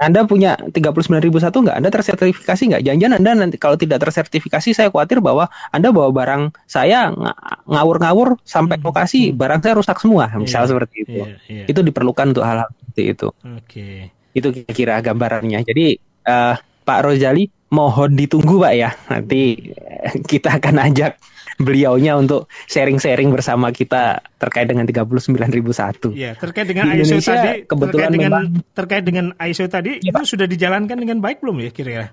anda 0.00 0.24
punya 0.24 0.56
39.001 0.56 1.52
nggak? 1.52 1.76
Anda 1.76 1.92
tersertifikasi 1.92 2.62
nggak? 2.72 2.82
Jangan-jangan 2.88 3.16
Anda 3.20 3.30
nanti 3.36 3.60
kalau 3.60 3.76
tidak 3.76 4.00
tersertifikasi, 4.00 4.72
saya 4.72 4.88
khawatir 4.88 5.20
bahwa 5.20 5.52
Anda 5.68 5.92
bawa 5.92 6.08
barang 6.08 6.56
saya 6.64 7.12
nga- 7.12 7.36
ngawur-ngawur 7.68 8.40
sampai 8.40 8.80
Hmm, 8.80 8.88
lokasi, 8.88 9.36
barang 9.36 9.60
saya 9.60 9.76
rusak 9.76 10.00
semua, 10.00 10.32
misal 10.40 10.64
Iya, 10.64 10.68
seperti 10.72 10.96
itu. 11.04 11.20
Iya, 11.20 11.36
iya. 11.52 11.64
Itu 11.68 11.84
diperlukan 11.84 12.32
untuk 12.32 12.48
hal-hal 12.48 12.72
seperti 12.72 13.02
itu. 13.12 13.28
Oke. 13.44 13.88
Itu 14.32 14.48
kira-kira 14.56 15.04
gambarannya. 15.04 15.60
Jadi 15.68 16.00
eh, 16.00 16.54
Pak 16.80 17.00
Rozali 17.04 17.44
mohon 17.68 18.16
ditunggu 18.16 18.56
Pak 18.56 18.72
ya. 18.72 18.96
Nanti 19.12 19.68
eh, 19.68 20.16
kita 20.24 20.56
akan 20.56 20.80
ajak 20.90 21.20
beliaunya 21.60 22.16
untuk 22.16 22.48
sharing-sharing 22.64 23.28
bersama 23.28 23.68
kita 23.70 24.24
terkait 24.40 24.64
dengan 24.64 24.88
39.001. 24.88 26.16
Iya, 26.16 26.32
terkait 26.40 26.66
dengan 26.66 26.88
Di 26.88 27.04
ISO 27.04 27.20
Indonesia 27.20 27.36
tadi, 27.36 27.52
kebetulan 27.68 28.08
terkait 28.08 28.16
dengan 28.16 28.32
memang- 28.32 28.48
terkait 28.72 29.04
dengan 29.04 29.26
ISO 29.44 29.64
tadi 29.68 29.92
Iya, 30.00 30.10
itu 30.16 30.24
sudah 30.24 30.46
dijalankan 30.48 30.96
dengan 30.96 31.18
baik 31.20 31.44
belum 31.44 31.56
ya 31.60 31.70
kira-kira? 31.70 32.08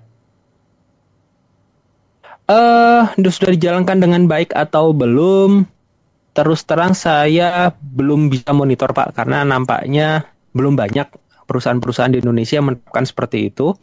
Eh, 2.48 3.02
sudah 3.16 3.50
dijalankan 3.52 3.96
dengan 4.00 4.22
baik 4.28 4.52
atau 4.52 4.92
belum? 4.92 5.68
Terus 6.32 6.60
terang 6.64 6.92
saya 6.94 7.72
belum 7.76 8.28
bisa 8.32 8.52
monitor 8.52 8.92
Pak 8.92 9.16
karena 9.16 9.42
nampaknya 9.44 10.28
belum 10.56 10.78
banyak 10.78 11.08
perusahaan-perusahaan 11.44 12.12
di 12.12 12.20
Indonesia 12.20 12.60
menerapkan 12.60 13.04
seperti 13.04 13.52
itu. 13.52 13.76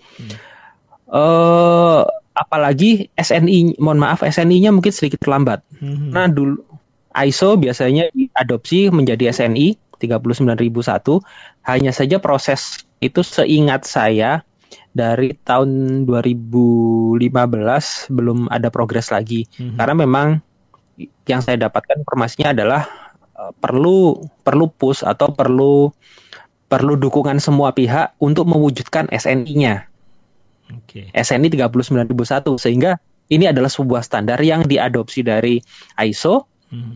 Eh, 1.10 2.02
apalagi 2.36 3.08
SNI, 3.16 3.80
mohon 3.80 4.04
maaf 4.04 4.28
SNI-nya 4.28 4.76
mungkin 4.76 4.92
sedikit 4.92 5.24
terlambat. 5.24 5.64
Mhm. 5.80 6.12
Nah 6.12 6.28
dulu 6.28 6.60
ISO 7.16 7.56
biasanya 7.56 8.12
diadopsi 8.12 8.92
menjadi 8.92 9.32
SNI 9.32 9.80
39001. 9.96 11.24
Hanya 11.64 11.96
saja 11.96 12.20
proses 12.20 12.84
itu 13.00 13.24
seingat 13.24 13.88
saya 13.88 14.44
dari 14.92 15.32
tahun 15.32 16.04
2015 16.04 18.12
belum 18.12 18.52
ada 18.52 18.68
progres 18.68 19.16
lagi. 19.16 19.48
Mhm. 19.56 19.80
Karena 19.80 19.96
memang 19.96 20.28
yang 21.28 21.40
saya 21.40 21.56
dapatkan 21.56 22.04
informasinya 22.04 22.52
adalah 22.52 22.84
eh, 23.36 23.52
perlu 23.56 24.20
perlu 24.44 24.68
push 24.76 25.08
atau 25.08 25.32
perlu 25.32 25.92
perlu 26.66 27.00
dukungan 27.00 27.40
semua 27.40 27.72
pihak 27.72 28.18
untuk 28.20 28.50
mewujudkan 28.50 29.08
SNI-nya. 29.08 29.88
Oke. 30.68 31.12
SNI 31.12 31.48
39001 31.48 32.58
sehingga 32.58 32.98
ini 33.26 33.46
adalah 33.46 33.70
sebuah 33.70 34.02
standar 34.02 34.38
yang 34.40 34.64
diadopsi 34.64 35.22
dari 35.22 35.62
ISO 36.00 36.46
Mhm. 36.70 36.94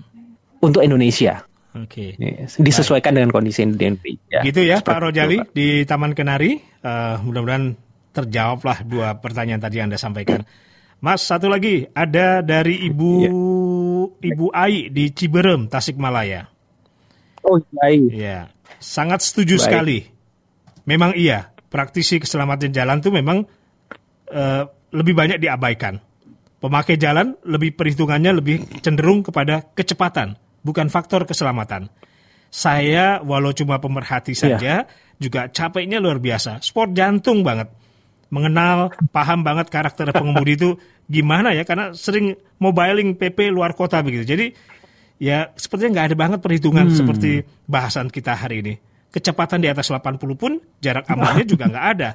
untuk 0.59 0.81
Indonesia. 0.81 1.45
Oke. 1.71 2.17
Ini 2.17 2.49
Disesuaikan 2.57 3.13
dengan 3.13 3.29
kondisi 3.29 3.61
Indonesia. 3.61 4.41
gitu 4.41 4.61
ya 4.61 4.81
Seperti 4.81 4.89
Pak 4.89 4.95
itu, 4.95 5.05
Rojali 5.05 5.37
Pak. 5.37 5.47
di 5.53 5.67
Taman 5.85 6.13
Kenari. 6.13 6.51
Eh, 6.57 7.15
mudah-mudahan 7.21 7.77
terjawablah 8.09 8.81
dua 8.83 9.13
pertanyaan 9.15 9.59
tadi 9.59 9.77
yang 9.77 9.87
Anda 9.87 9.97
sampaikan. 9.97 10.41
Mas, 10.99 11.23
satu 11.23 11.47
lagi 11.47 11.87
ada 11.93 12.41
dari 12.41 12.83
Ibu 12.83 13.11
Iya. 13.21 13.31
Ibu 14.33 14.45
Ai 14.51 14.89
di 14.89 15.07
Ciberem, 15.09 15.69
Tasikmalaya. 15.69 16.49
Oh, 17.39 17.55
baik. 17.71 18.11
Iya, 18.11 18.51
sangat 18.77 19.23
setuju 19.23 19.55
Baik. 19.55 19.63
sekali. 19.63 19.99
Memang 20.83 21.15
iya, 21.15 21.53
praktisi 21.69 22.19
keselamatan 22.19 22.73
jalan 22.73 22.99
tuh 22.99 23.13
memang 23.13 23.47
uh, 24.33 24.63
lebih 24.93 25.13
banyak 25.13 25.37
diabaikan. 25.41 26.01
Pemakai 26.59 26.99
jalan 26.99 27.39
lebih 27.47 27.71
perhitungannya 27.71 28.35
lebih 28.35 28.83
cenderung 28.83 29.23
kepada 29.23 29.63
kecepatan, 29.71 30.35
bukan 30.59 30.91
faktor 30.91 31.23
keselamatan. 31.23 31.87
Saya 32.51 33.23
walau 33.23 33.55
cuma 33.55 33.79
pemerhati 33.79 34.35
iya. 34.35 34.41
saja, 34.41 34.57
yeah. 34.59 34.81
juga 35.21 35.47
capeknya 35.47 36.03
luar 36.03 36.19
biasa. 36.19 36.59
Sport 36.59 36.97
jantung 36.97 37.47
banget. 37.47 37.71
Mengenal, 38.27 38.91
paham 39.15 39.41
banget 39.41 39.71
karakter 39.71 40.11
pengemudi 40.19 40.59
itu 40.59 40.69
gimana 41.07 41.55
ya, 41.55 41.63
karena 41.63 41.95
sering 41.95 42.35
mobiling 42.59 43.15
PP 43.15 43.55
luar 43.55 43.71
kota 43.71 44.03
begitu. 44.03 44.27
Jadi 44.27 44.51
ya 45.15 45.55
sepertinya 45.55 45.95
nggak 45.95 46.07
ada 46.11 46.17
banget 46.17 46.39
perhitungan 46.43 46.91
hmm. 46.91 46.95
seperti 46.95 47.31
bahasan 47.71 48.11
kita 48.11 48.35
hari 48.35 48.65
ini. 48.67 48.73
Kecepatan 49.15 49.63
di 49.63 49.71
atas 49.71 49.87
80 49.89 50.19
pun 50.35 50.59
jarak 50.83 51.07
amannya 51.07 51.47
juga 51.55 51.71
nggak 51.71 51.87
ada. 51.95 52.09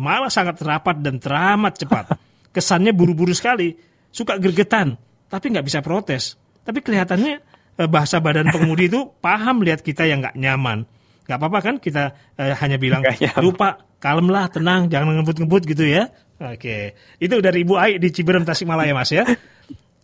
Malah 0.00 0.32
sangat 0.32 0.56
rapat 0.64 1.04
dan 1.04 1.20
teramat 1.20 1.76
cepat. 1.76 2.16
Kesannya 2.56 2.96
buru-buru 2.96 3.36
sekali 3.36 3.76
suka 4.08 4.40
gergetan, 4.40 4.96
tapi 5.28 5.52
nggak 5.52 5.66
bisa 5.68 5.84
protes. 5.84 6.40
Tapi 6.64 6.80
kelihatannya 6.80 7.34
eh, 7.76 7.88
bahasa 7.88 8.16
badan 8.18 8.48
pengemudi 8.48 8.88
itu 8.88 9.12
paham 9.20 9.60
lihat 9.60 9.84
kita 9.84 10.08
yang 10.08 10.24
nggak 10.24 10.40
nyaman. 10.40 10.88
Nggak 11.28 11.36
apa-apa 11.36 11.58
kan 11.60 11.74
kita 11.76 12.16
eh, 12.40 12.56
hanya 12.56 12.80
bilang, 12.80 13.04
lupa, 13.44 13.76
kalem 14.00 14.32
lah, 14.32 14.48
tenang, 14.48 14.88
jangan 14.88 15.20
ngebut-ngebut 15.20 15.62
gitu 15.68 15.84
ya. 15.84 16.08
Oke, 16.40 16.96
itu 17.20 17.36
dari 17.44 17.68
Ibu 17.68 17.74
Ai 17.76 18.00
di 18.00 18.08
Ciberem 18.08 18.48
Tasikmalaya 18.48 18.96
Mas 18.96 19.12
ya. 19.12 19.28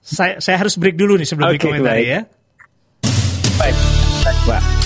Saya, 0.05 0.39
saya 0.39 0.61
harus 0.61 0.77
break 0.77 0.95
dulu 0.95 1.17
nih 1.17 1.27
sebelum 1.27 1.51
okay, 1.51 1.57
dikomentari 1.57 2.05
ya. 2.05 2.21
Baik, 3.57 3.77
baik, 4.23 4.39
Pak. 4.45 4.86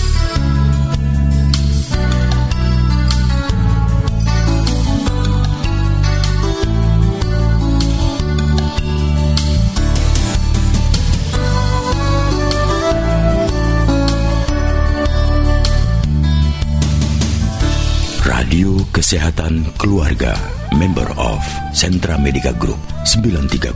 Kesehatan 19.11 19.67
Keluarga 19.75 20.31
Member 20.71 21.03
of 21.19 21.43
Sentra 21.75 22.15
Medica 22.15 22.55
Group 22.55 22.79
93,4 23.03 23.75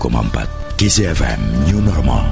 KCFM 0.79 1.67
New 1.67 1.83
Normal 1.83 2.23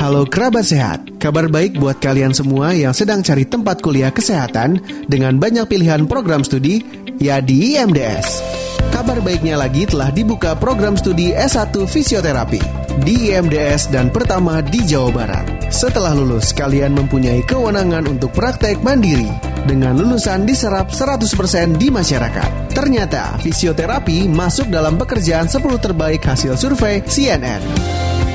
Halo 0.00 0.24
kerabat 0.24 0.64
sehat, 0.64 1.20
kabar 1.20 1.52
baik 1.52 1.76
buat 1.76 2.00
kalian 2.00 2.32
semua 2.32 2.72
yang 2.72 2.96
sedang 2.96 3.20
cari 3.20 3.44
tempat 3.44 3.84
kuliah 3.84 4.08
kesehatan 4.08 4.80
dengan 5.04 5.36
banyak 5.36 5.68
pilihan 5.68 6.08
program 6.08 6.40
studi, 6.40 6.80
ya 7.20 7.44
di 7.44 7.76
IMDS. 7.76 8.40
Kabar 8.88 9.20
baiknya 9.20 9.60
lagi 9.60 9.84
telah 9.84 10.08
dibuka 10.08 10.56
program 10.56 10.96
studi 10.96 11.36
S1 11.36 11.76
Fisioterapi 11.76 12.64
di 13.04 13.36
IMDS 13.36 13.92
dan 13.92 14.08
pertama 14.08 14.64
di 14.64 14.80
Jawa 14.80 15.12
Barat. 15.12 15.44
Setelah 15.68 16.16
lulus, 16.16 16.56
kalian 16.56 16.96
mempunyai 16.96 17.44
kewenangan 17.44 18.08
untuk 18.08 18.32
praktek 18.32 18.80
mandiri 18.80 19.49
dengan 19.66 19.96
lulusan 19.98 20.46
diserap 20.48 20.92
100% 20.92 21.76
di 21.76 21.88
masyarakat. 21.92 22.72
Ternyata 22.72 23.36
fisioterapi 23.40 24.28
masuk 24.30 24.68
dalam 24.72 24.96
pekerjaan 24.96 25.48
10 25.48 25.60
terbaik 25.80 26.22
hasil 26.24 26.56
survei 26.56 27.02
CNN. 27.04 27.60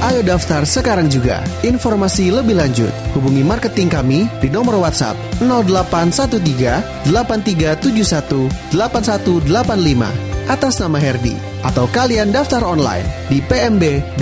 Ayo 0.04 0.22
daftar 0.22 0.68
sekarang 0.68 1.08
juga. 1.08 1.40
Informasi 1.64 2.30
lebih 2.30 2.60
lanjut, 2.60 2.92
hubungi 3.16 3.42
marketing 3.42 3.88
kami 3.88 4.28
di 4.44 4.52
nomor 4.52 4.78
WhatsApp 4.84 5.16
0813 5.42 7.10
8371 7.10 8.76
8185 8.76 10.36
atas 10.46 10.78
nama 10.78 11.02
Herdi 11.02 11.34
atau 11.66 11.90
kalian 11.90 12.30
daftar 12.30 12.62
online 12.62 13.06
di 13.32 13.42
pmb.imds.ac.id. 13.42 14.22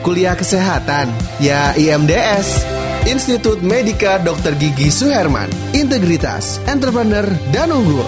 Kuliah 0.00 0.32
kesehatan, 0.32 1.12
ya 1.42 1.76
IMDS. 1.76 2.79
Institut 3.08 3.64
Medika 3.64 4.20
Dr. 4.20 4.52
Gigi 4.60 4.92
Suherman, 4.92 5.48
integritas, 5.72 6.60
entrepreneur, 6.68 7.24
dan 7.48 7.72
unggul. 7.72 8.04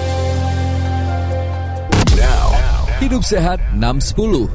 Now, 2.21 2.53
hidup 3.01 3.25
sehat 3.25 3.57
610 3.81 4.53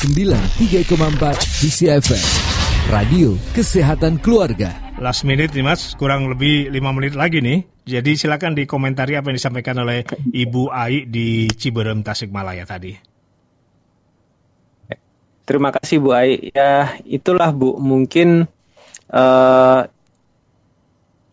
93,4 0.00 1.60
DCFM 1.60 2.24
Radio 2.88 3.36
Kesehatan 3.52 4.16
Keluarga. 4.24 4.72
Last 4.96 5.28
minute 5.28 5.52
nih 5.52 5.60
mas, 5.60 5.92
kurang 6.00 6.32
lebih 6.32 6.72
5 6.72 6.96
menit 6.96 7.12
lagi 7.12 7.44
nih. 7.44 7.68
Jadi 7.84 8.16
silakan 8.16 8.56
dikomentari 8.56 9.12
apa 9.12 9.28
yang 9.28 9.36
disampaikan 9.36 9.76
oleh 9.84 10.08
Ibu 10.32 10.72
Ai 10.72 11.04
di 11.04 11.52
Ciberem 11.52 12.00
Tasikmalaya 12.00 12.64
tadi. 12.64 12.96
Terima 15.44 15.68
kasih 15.68 16.00
Bu 16.00 16.16
Ai. 16.16 16.48
Ya 16.56 16.96
itulah 17.04 17.52
Bu, 17.52 17.76
mungkin 17.76 18.48
uh, 19.12 19.86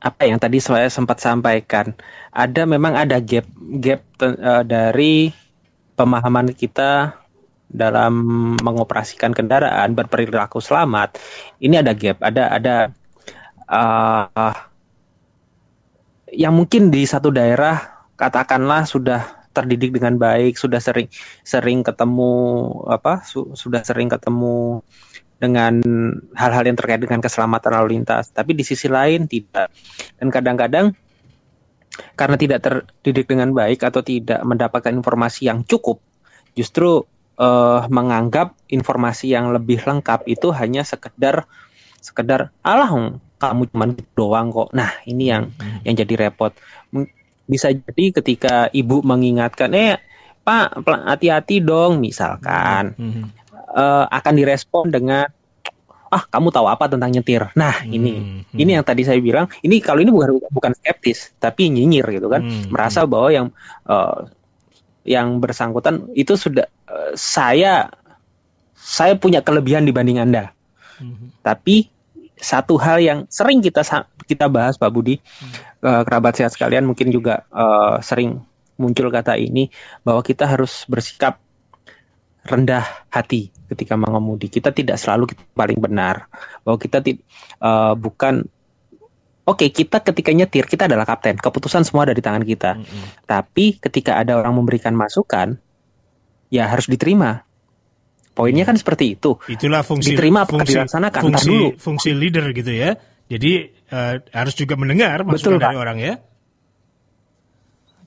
apa 0.03 0.21
yang 0.27 0.37
tadi 0.41 0.59
saya 0.59 0.91
sempat 0.91 1.23
sampaikan? 1.23 1.95
Ada 2.35 2.67
memang 2.67 2.93
ada 2.97 3.23
gap 3.23 3.47
gap 3.79 4.03
uh, 4.19 4.63
dari 4.67 5.31
pemahaman 5.95 6.51
kita 6.51 7.15
dalam 7.73 8.13
mengoperasikan 8.59 9.31
kendaraan 9.33 9.95
berperilaku 9.95 10.59
selamat. 10.59 11.17
Ini 11.63 11.81
ada 11.81 11.95
gap 11.95 12.19
ada 12.19 12.43
ada 12.51 12.75
uh, 13.71 14.53
yang 16.33 16.53
mungkin 16.53 16.89
di 16.89 17.05
satu 17.05 17.29
daerah 17.29 18.05
katakanlah 18.17 18.85
sudah 18.85 19.43
terdidik 19.53 19.93
dengan 19.93 20.17
baik 20.17 20.57
sudah 20.57 20.81
sering 20.81 21.07
sering 21.45 21.85
ketemu 21.85 22.33
apa 22.89 23.21
su, 23.21 23.53
sudah 23.53 23.85
sering 23.85 24.09
ketemu 24.09 24.81
dengan 25.43 25.83
hal-hal 26.31 26.63
yang 26.63 26.79
terkait 26.79 27.03
dengan 27.03 27.19
keselamatan 27.19 27.75
lalu 27.75 27.99
lintas. 27.99 28.31
Tapi 28.31 28.55
di 28.55 28.63
sisi 28.63 28.87
lain 28.87 29.27
tidak. 29.27 29.75
Dan 30.15 30.31
kadang-kadang 30.31 30.95
karena 32.15 32.39
tidak 32.39 32.59
terdidik 32.63 33.27
dengan 33.27 33.51
baik 33.51 33.83
atau 33.83 33.99
tidak 33.99 34.39
mendapatkan 34.47 34.95
informasi 34.95 35.51
yang 35.51 35.67
cukup, 35.67 35.99
justru 36.55 37.03
uh, 37.37 37.85
menganggap 37.91 38.55
informasi 38.71 39.35
yang 39.35 39.51
lebih 39.51 39.83
lengkap 39.83 40.25
itu 40.25 40.49
hanya 40.55 40.87
sekedar 40.87 41.45
sekedar 42.01 42.49
alah 42.65 42.89
kamu 43.37 43.69
cuma 43.69 43.85
gitu 43.91 44.09
doang 44.15 44.49
kok. 44.49 44.71
Nah, 44.71 44.89
ini 45.03 45.27
yang 45.27 45.51
hmm. 45.51 45.83
yang 45.83 45.95
jadi 45.99 46.13
repot. 46.31 46.55
Bisa 47.43 47.69
jadi 47.75 48.15
ketika 48.15 48.71
ibu 48.71 49.03
mengingatkan, 49.03 49.69
"Eh, 49.75 49.99
Pak, 50.41 50.81
hati-hati 50.87 51.59
dong," 51.59 51.99
misalkan. 51.99 52.95
Hmm 52.95 53.42
uh, 53.73 54.05
akan 54.07 54.33
direspon 54.37 54.93
dengan 54.93 55.27
ah 56.13 56.23
kamu 56.29 56.53
tahu 56.53 56.69
apa 56.69 56.85
tentang 56.85 57.09
nyetir. 57.09 57.49
Nah 57.57 57.81
hmm, 57.81 57.89
ini 57.89 58.11
hmm. 58.13 58.53
ini 58.53 58.71
yang 58.77 58.85
tadi 58.85 59.01
saya 59.01 59.17
bilang 59.17 59.49
ini 59.65 59.81
kalau 59.81 60.05
ini 60.05 60.13
bukan 60.13 60.37
bukan 60.53 60.71
skeptis 60.77 61.33
tapi 61.41 61.73
nyinyir 61.73 62.05
gitu 62.13 62.29
kan 62.29 62.45
hmm, 62.45 62.69
merasa 62.69 63.03
hmm. 63.03 63.09
bahwa 63.09 63.29
yang 63.33 63.47
uh, 63.89 64.29
yang 65.03 65.41
bersangkutan 65.41 66.13
itu 66.13 66.37
sudah 66.37 66.69
uh, 66.85 67.17
saya 67.17 67.89
saya 68.77 69.17
punya 69.17 69.41
kelebihan 69.41 69.89
dibanding 69.89 70.21
anda. 70.21 70.53
Hmm. 71.01 71.33
Tapi 71.41 71.89
satu 72.37 72.77
hal 72.77 73.01
yang 73.01 73.19
sering 73.33 73.65
kita 73.65 73.81
kita 74.29 74.45
bahas 74.51 74.77
Pak 74.77 74.91
Budi 74.93 75.17
hmm. 75.17 75.81
uh, 75.81 76.01
kerabat 76.05 76.37
sehat 76.37 76.53
sekalian 76.53 76.85
mungkin 76.85 77.09
juga 77.09 77.49
uh, 77.49 77.97
sering 78.05 78.37
muncul 78.77 79.09
kata 79.09 79.37
ini 79.37 79.69
bahwa 80.01 80.21
kita 80.21 80.49
harus 80.49 80.85
bersikap 80.89 81.39
rendah 82.43 82.83
hati 83.07 83.52
ketika 83.73 83.97
mengemudi. 83.97 84.47
Kita 84.47 84.69
tidak 84.69 85.01
selalu 85.01 85.33
kita 85.33 85.43
paling 85.57 85.81
benar. 85.81 86.29
Bahwa 86.61 86.77
kita 86.77 87.01
uh, 87.61 87.93
bukan 87.97 88.45
Oke, 89.43 89.67
okay, 89.67 89.83
kita 89.83 89.99
ketika 89.99 90.31
nyetir 90.31 90.63
kita 90.71 90.87
adalah 90.87 91.03
kapten. 91.03 91.35
Keputusan 91.35 91.83
semua 91.83 92.07
ada 92.07 92.15
di 92.15 92.23
tangan 92.23 92.47
kita. 92.47 92.79
Mm 92.79 92.87
-hmm. 92.87 93.05
Tapi 93.27 93.75
ketika 93.75 94.15
ada 94.15 94.39
orang 94.39 94.55
memberikan 94.55 94.95
masukan, 94.95 95.59
ya 96.47 96.71
harus 96.71 96.87
diterima. 96.87 97.43
Poinnya 98.31 98.63
kan 98.63 98.79
seperti 98.79 99.19
itu. 99.19 99.35
Itulah 99.51 99.83
fungsi 99.83 100.15
diterima 100.15 100.47
apakah 100.47 100.63
fungsi, 100.63 100.79
dilaksanakan 100.79 101.21
fungsi, 101.27 101.49
dulu. 101.51 101.67
Fungsi 101.75 102.09
leader 102.15 102.55
gitu 102.55 102.71
ya. 102.71 102.95
Jadi 103.27 103.67
uh, 103.91 104.15
harus 104.31 104.55
juga 104.55 104.79
mendengar 104.79 105.27
masukan 105.27 105.59
Betul, 105.59 105.65
dari 105.67 105.75
orang 105.75 105.97
ya. 105.99 106.13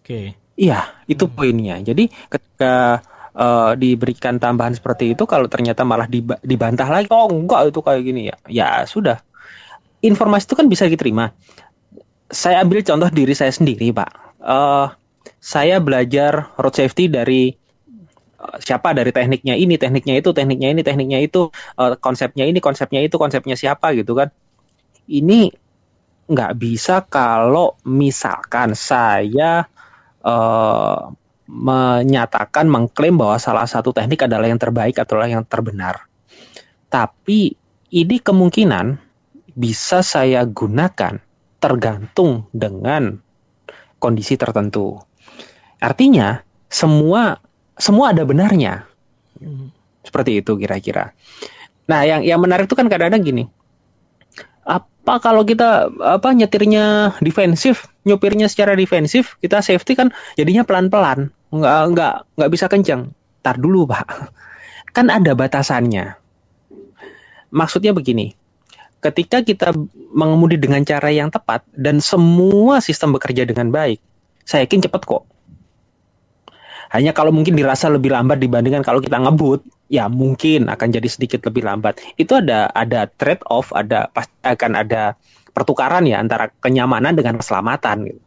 Oke. 0.01 0.09
Okay. 0.09 0.27
Iya, 0.57 0.81
itu 1.05 1.29
hmm. 1.29 1.35
poinnya. 1.37 1.77
Jadi 1.85 2.09
ketika 2.33 3.05
uh, 3.37 3.73
diberikan 3.77 4.41
tambahan 4.41 4.73
seperti 4.73 5.13
itu 5.13 5.29
kalau 5.29 5.47
ternyata 5.47 5.85
malah 5.85 6.09
dibantah 6.41 6.89
lagi 6.89 7.07
oh 7.13 7.29
enggak 7.29 7.71
itu 7.71 7.81
kayak 7.85 8.03
gini. 8.03 8.23
Ya 8.33 8.37
ya 8.49 8.69
sudah. 8.89 9.21
Informasi 10.01 10.49
itu 10.49 10.57
kan 10.57 10.67
bisa 10.67 10.89
diterima. 10.89 11.37
Saya 12.27 12.65
ambil 12.65 12.83
contoh 12.83 13.09
diri 13.13 13.37
saya 13.37 13.53
sendiri 13.53 13.93
pak. 13.95 14.11
Uh, 14.41 14.91
saya 15.39 15.79
belajar 15.79 16.57
road 16.59 16.75
safety 16.75 17.07
dari 17.13 17.55
uh, 18.41 18.59
siapa? 18.59 18.97
Dari 18.97 19.13
tekniknya 19.15 19.55
ini 19.55 19.79
tekniknya 19.79 20.19
itu 20.19 20.35
tekniknya 20.35 20.75
ini 20.75 20.83
tekniknya 20.83 21.21
itu 21.23 21.53
uh, 21.79 21.95
konsepnya 22.01 22.49
ini 22.49 22.59
konsepnya 22.59 23.05
itu 23.05 23.21
konsepnya 23.21 23.55
siapa 23.55 23.95
gitu 23.95 24.19
kan. 24.19 24.35
Ini 25.07 25.55
nggak 26.27 26.53
bisa 26.59 27.07
kalau 27.07 27.79
misalkan 27.87 28.75
saya 28.75 29.71
eh, 30.27 30.99
menyatakan 31.47 32.67
mengklaim 32.67 33.15
bahwa 33.15 33.39
salah 33.39 33.67
satu 33.67 33.95
teknik 33.95 34.27
adalah 34.27 34.51
yang 34.51 34.59
terbaik 34.59 34.99
atau 34.99 35.23
yang 35.23 35.47
terbenar. 35.47 36.11
Tapi 36.91 37.55
ini 37.95 38.17
kemungkinan 38.19 38.99
bisa 39.57 40.03
saya 40.03 40.43
gunakan 40.45 41.23
tergantung 41.63 42.51
dengan 42.53 43.23
kondisi 44.03 44.37
tertentu. 44.37 45.01
Artinya 45.81 46.43
semua 46.69 47.41
semua 47.79 48.13
ada 48.13 48.27
benarnya. 48.27 48.85
Seperti 50.03 50.43
itu 50.45 50.57
kira-kira. 50.59 51.13
Nah, 51.87 52.03
yang 52.03 52.27
yang 52.27 52.43
menarik 52.43 52.67
itu 52.67 52.75
kan 52.75 52.91
kadang-kadang 52.91 53.23
gini. 53.23 53.45
Apa 55.07 55.23
kalau 55.23 55.47
kita 55.47 55.87
apa 56.03 56.35
nyetirnya 56.35 57.15
defensif, 57.23 57.87
nyupirnya 58.03 58.51
secara 58.51 58.75
defensif, 58.75 59.39
kita 59.39 59.63
safety 59.63 59.95
kan 59.95 60.11
jadinya 60.35 60.67
pelan-pelan, 60.67 61.31
nggak 61.55 61.81
nggak 61.95 62.15
nggak 62.35 62.51
bisa 62.51 62.67
kencang. 62.67 63.15
Tar 63.39 63.55
dulu 63.55 63.87
pak, 63.87 64.35
kan 64.91 65.07
ada 65.07 65.39
batasannya. 65.39 66.19
Maksudnya 67.55 67.95
begini, 67.95 68.35
ketika 68.99 69.47
kita 69.47 69.71
mengemudi 70.11 70.59
dengan 70.59 70.83
cara 70.83 71.15
yang 71.15 71.31
tepat 71.31 71.63
dan 71.71 72.03
semua 72.03 72.83
sistem 72.83 73.15
bekerja 73.15 73.47
dengan 73.47 73.71
baik, 73.71 74.03
saya 74.43 74.67
yakin 74.67 74.91
cepat 74.91 75.07
kok. 75.07 75.23
Hanya 76.91 77.11
kalau 77.17 77.35
mungkin 77.35 77.59
dirasa 77.59 77.91
lebih 77.91 78.15
lambat 78.15 78.39
dibandingkan 78.39 78.83
kalau 78.87 79.03
kita 79.03 79.19
ngebut, 79.19 79.67
ya 79.91 80.07
mungkin 80.11 80.71
akan 80.71 80.89
jadi 80.91 81.09
sedikit 81.11 81.43
lebih 81.47 81.67
lambat. 81.67 81.99
Itu 82.19 82.39
ada 82.39 82.71
ada 82.71 83.11
trade 83.11 83.43
off, 83.47 83.75
ada 83.75 84.11
pasti 84.11 84.35
akan 84.43 84.73
ada 84.79 85.15
pertukaran 85.57 86.05
ya 86.05 86.21
antara 86.21 86.53
kenyamanan 86.61 87.17
dengan 87.17 87.41
keselamatan. 87.41 88.13
Gitu. 88.13 88.23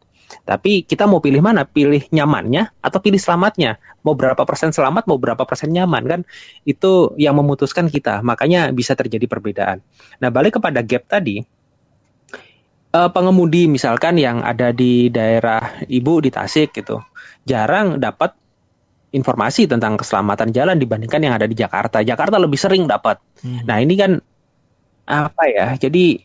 Tapi 0.45 0.86
kita 0.86 1.10
mau 1.10 1.22
pilih 1.22 1.41
mana? 1.41 1.66
Pilih 1.66 2.05
nyamannya 2.10 2.74
atau 2.82 2.99
pilih 3.01 3.18
selamatnya? 3.18 3.82
Mau 4.05 4.14
berapa 4.14 4.39
persen 4.45 4.74
selamat, 4.74 5.10
mau 5.10 5.18
berapa 5.18 5.41
persen 5.45 5.74
nyaman 5.74 6.03
kan? 6.05 6.22
Itu 6.66 7.14
yang 7.18 7.38
memutuskan 7.38 7.89
kita. 7.89 8.22
Makanya 8.22 8.70
bisa 8.74 8.93
terjadi 8.93 9.26
perbedaan. 9.26 9.82
Nah 10.22 10.30
balik 10.30 10.62
kepada 10.62 10.86
gap 10.86 11.05
tadi, 11.10 11.41
uh, 12.93 13.10
pengemudi 13.10 13.70
misalkan 13.70 14.18
yang 14.18 14.41
ada 14.41 14.74
di 14.74 15.10
daerah 15.14 15.82
ibu 15.86 16.22
di 16.22 16.30
Tasik 16.34 16.74
gitu, 16.78 17.01
jarang 17.45 18.01
dapat 18.01 18.34
informasi 19.10 19.66
tentang 19.66 19.97
keselamatan 19.97 20.53
jalan 20.53 20.78
dibandingkan 20.78 21.22
yang 21.22 21.34
ada 21.34 21.49
di 21.49 21.57
Jakarta. 21.57 22.05
Jakarta 22.05 22.38
lebih 22.38 22.57
sering 22.57 22.86
dapat. 22.86 23.18
Hmm. 23.41 23.66
Nah 23.66 23.78
ini 23.82 23.93
kan 23.97 24.22
apa 25.10 25.43
ya? 25.49 25.74
Jadi 25.78 26.22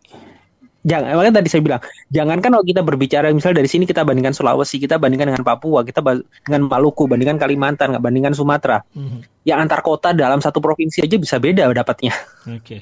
jangan 0.85 1.17
makanya 1.17 1.41
tadi 1.41 1.49
saya 1.49 1.63
bilang 1.65 1.81
jangan 2.13 2.45
kan 2.45 2.51
kalau 2.53 2.67
kita 2.69 2.85
berbicara 2.85 3.33
misalnya 3.33 3.65
dari 3.65 3.71
sini 3.73 3.89
kita 3.89 4.05
bandingkan 4.05 4.37
Sulawesi, 4.37 4.77
kita 4.77 5.01
bandingkan 5.01 5.33
dengan 5.33 5.45
Papua, 5.45 5.81
kita 5.81 6.05
dengan 6.45 6.69
Maluku, 6.69 7.09
bandingkan 7.09 7.41
Kalimantan, 7.41 7.97
nggak 7.97 8.05
bandingkan 8.05 8.37
Sumatera. 8.37 8.85
Hmm. 8.93 9.25
Yang 9.49 9.59
antar 9.65 9.81
kota 9.81 10.13
dalam 10.13 10.45
satu 10.45 10.61
provinsi 10.61 11.01
aja 11.01 11.17
bisa 11.17 11.41
beda 11.41 11.73
dapatnya. 11.73 12.13
Oke. 12.53 12.61
Okay. 12.61 12.81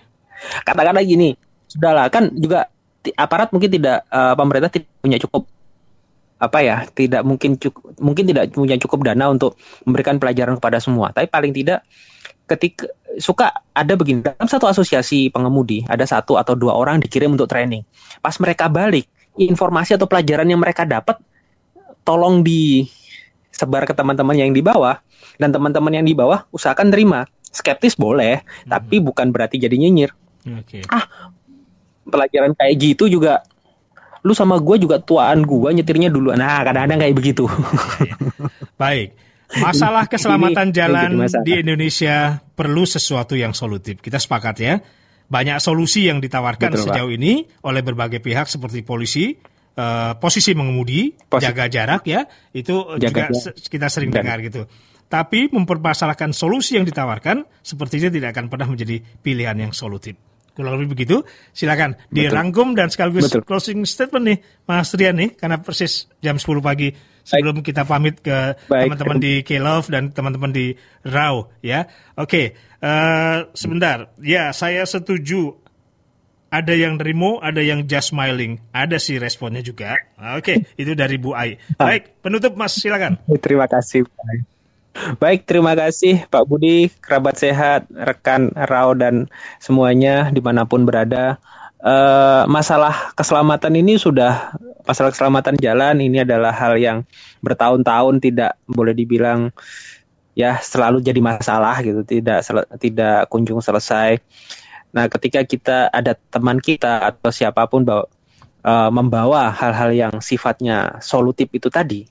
Kata-kata 0.66 0.98
gini, 1.06 1.38
sudahlah 1.70 2.10
kan 2.10 2.34
juga 2.34 2.66
aparat 3.14 3.50
mungkin 3.50 3.70
tidak 3.70 4.06
uh, 4.10 4.34
pemerintah 4.34 4.70
tidak 4.70 4.90
punya 5.02 5.18
cukup 5.22 5.46
apa 6.42 6.58
ya 6.58 6.90
tidak 6.90 7.22
mungkin 7.22 7.54
cukup 7.54 7.94
mungkin 8.02 8.26
tidak 8.26 8.50
punya 8.50 8.74
cukup 8.82 9.06
dana 9.06 9.30
untuk 9.30 9.54
memberikan 9.86 10.18
pelajaran 10.18 10.58
kepada 10.58 10.82
semua. 10.82 11.14
Tapi 11.14 11.30
paling 11.30 11.54
tidak 11.54 11.86
ketika 12.50 12.90
suka 13.22 13.62
ada 13.70 13.94
begini 13.94 14.26
dalam 14.26 14.50
satu 14.50 14.66
asosiasi 14.66 15.30
pengemudi 15.30 15.86
ada 15.86 16.02
satu 16.02 16.34
atau 16.34 16.58
dua 16.58 16.74
orang 16.74 16.98
dikirim 16.98 17.38
untuk 17.38 17.46
training. 17.46 17.86
Pas 18.18 18.34
mereka 18.42 18.66
balik 18.66 19.06
informasi 19.38 19.94
atau 19.94 20.10
pelajaran 20.10 20.50
yang 20.50 20.58
mereka 20.58 20.82
dapat 20.82 21.22
tolong 22.02 22.42
disebar 22.42 23.86
ke 23.86 23.94
teman-teman 23.94 24.34
yang 24.34 24.50
di 24.50 24.66
bawah. 24.66 24.98
Dan 25.38 25.54
teman-teman 25.54 26.02
yang 26.02 26.04
di 26.04 26.12
bawah 26.12 26.44
usahakan 26.52 26.92
terima. 26.92 27.24
Skeptis 27.52 27.94
boleh 27.94 28.42
hmm. 28.42 28.68
tapi 28.68 28.98
bukan 28.98 29.30
berarti 29.30 29.62
jadi 29.62 29.76
nyinyir. 29.78 30.10
Okay. 30.42 30.82
ah. 30.90 31.30
Pelajaran 32.02 32.58
kayak 32.58 32.74
gitu 32.82 33.06
juga 33.06 33.46
lu 34.22 34.32
sama 34.32 34.58
gue 34.62 34.76
juga 34.78 35.02
tuaan 35.02 35.42
gue 35.42 35.70
nyetirnya 35.74 36.08
dulu. 36.08 36.30
Nah, 36.34 36.62
kadang-kadang 36.62 36.98
kayak 37.02 37.14
begitu. 37.18 37.44
Baik. 38.82 39.18
Masalah 39.52 40.08
keselamatan 40.08 40.72
jalan 40.72 41.28
di 41.44 41.60
Indonesia 41.60 42.40
perlu 42.56 42.88
sesuatu 42.88 43.36
yang 43.36 43.52
solutif. 43.52 44.00
Kita 44.00 44.16
sepakat 44.16 44.56
ya. 44.62 44.80
Banyak 45.28 45.60
solusi 45.60 46.08
yang 46.08 46.20
ditawarkan 46.20 46.72
Betul, 46.72 46.84
sejauh 46.88 47.10
Pak. 47.12 47.18
ini 47.20 47.32
oleh 47.64 47.82
berbagai 47.84 48.20
pihak 48.20 48.48
seperti 48.48 48.84
polisi, 48.84 49.32
uh, 49.76 50.12
posisi 50.20 50.52
mengemudi, 50.52 51.12
Posi 51.16 51.48
jaga 51.48 51.72
jarak 51.72 52.04
ya, 52.04 52.28
itu 52.52 53.00
jaga 53.00 53.32
juga 53.32 53.32
jarak. 53.32 53.56
kita 53.64 53.86
sering 53.88 54.12
Dan. 54.12 54.24
dengar 54.24 54.38
gitu. 54.44 54.68
Tapi 55.08 55.52
mempermasalahkan 55.52 56.32
solusi 56.36 56.76
yang 56.76 56.84
ditawarkan 56.88 57.44
sepertinya 57.64 58.08
tidak 58.12 58.36
akan 58.36 58.48
pernah 58.48 58.68
menjadi 58.72 59.00
pilihan 59.20 59.56
yang 59.56 59.72
solutif. 59.72 60.16
Kurang 60.52 60.76
lebih 60.76 60.92
begitu. 60.92 61.24
Silakan 61.56 61.96
dirangkum 62.12 62.76
dan 62.76 62.92
sekaligus 62.92 63.32
Betul. 63.32 63.42
closing 63.48 63.88
statement 63.88 64.24
nih 64.28 64.38
Mas 64.68 64.92
Rian 64.92 65.16
nih 65.16 65.32
karena 65.32 65.56
persis 65.64 66.12
jam 66.20 66.36
10 66.36 66.60
pagi 66.60 66.92
sebelum 67.24 67.62
Baik. 67.62 67.72
kita 67.72 67.82
pamit 67.88 68.20
ke 68.20 68.58
teman-teman 68.68 69.18
di 69.22 69.40
K-Love 69.46 69.88
dan 69.88 70.12
teman-teman 70.12 70.52
di 70.52 70.76
RAW 71.06 71.48
ya. 71.64 71.88
Oke, 72.18 72.26
okay. 72.26 72.46
uh, 72.82 72.86
eh, 72.86 73.38
sebentar. 73.56 74.12
Ya, 74.20 74.52
saya 74.52 74.84
setuju 74.84 75.56
ada 76.52 76.76
yang 76.76 77.00
nerimo, 77.00 77.40
ada 77.40 77.64
yang 77.64 77.88
just 77.88 78.12
smiling. 78.12 78.60
Ada 78.76 79.00
sih 79.00 79.16
responnya 79.16 79.64
juga. 79.64 79.96
Oke, 80.36 80.52
okay. 80.52 80.56
itu 80.76 80.92
dari 80.92 81.16
Bu 81.16 81.32
Ai. 81.32 81.56
Baik, 81.80 82.20
penutup 82.20 82.52
Mas, 82.60 82.76
silakan. 82.76 83.16
Terima 83.40 83.64
kasih. 83.64 84.04
Baik, 84.92 85.48
terima 85.48 85.72
kasih 85.72 86.28
Pak 86.28 86.44
Budi, 86.44 86.92
kerabat 87.00 87.40
sehat, 87.40 87.88
rekan 87.88 88.52
Rao 88.52 88.92
dan 88.92 89.32
semuanya 89.56 90.28
di 90.28 90.44
mana 90.44 90.68
pun 90.68 90.84
berada. 90.84 91.40
Uh, 91.82 92.46
masalah 92.46 93.10
keselamatan 93.18 93.74
ini 93.74 93.98
sudah 93.98 94.54
masalah 94.86 95.10
keselamatan 95.10 95.58
jalan 95.58 95.98
ini 95.98 96.22
adalah 96.22 96.54
hal 96.54 96.78
yang 96.78 97.02
bertahun-tahun 97.42 98.22
tidak 98.22 98.54
boleh 98.70 98.94
dibilang 98.94 99.50
ya 100.38 100.60
selalu 100.60 101.00
jadi 101.00 101.18
masalah 101.18 101.80
gitu, 101.80 102.04
tidak 102.04 102.44
tidak 102.78 103.26
kunjung 103.32 103.64
selesai. 103.64 104.20
Nah, 104.92 105.08
ketika 105.08 105.40
kita 105.48 105.88
ada 105.88 106.12
teman 106.28 106.60
kita 106.60 107.00
atau 107.00 107.32
siapa 107.32 107.64
pun 107.64 107.82
bawa, 107.88 108.04
uh, 108.60 108.92
membawa 108.92 109.48
hal-hal 109.48 109.90
yang 109.96 110.14
sifatnya 110.20 111.00
solutif 111.00 111.48
itu 111.48 111.72
tadi, 111.72 112.04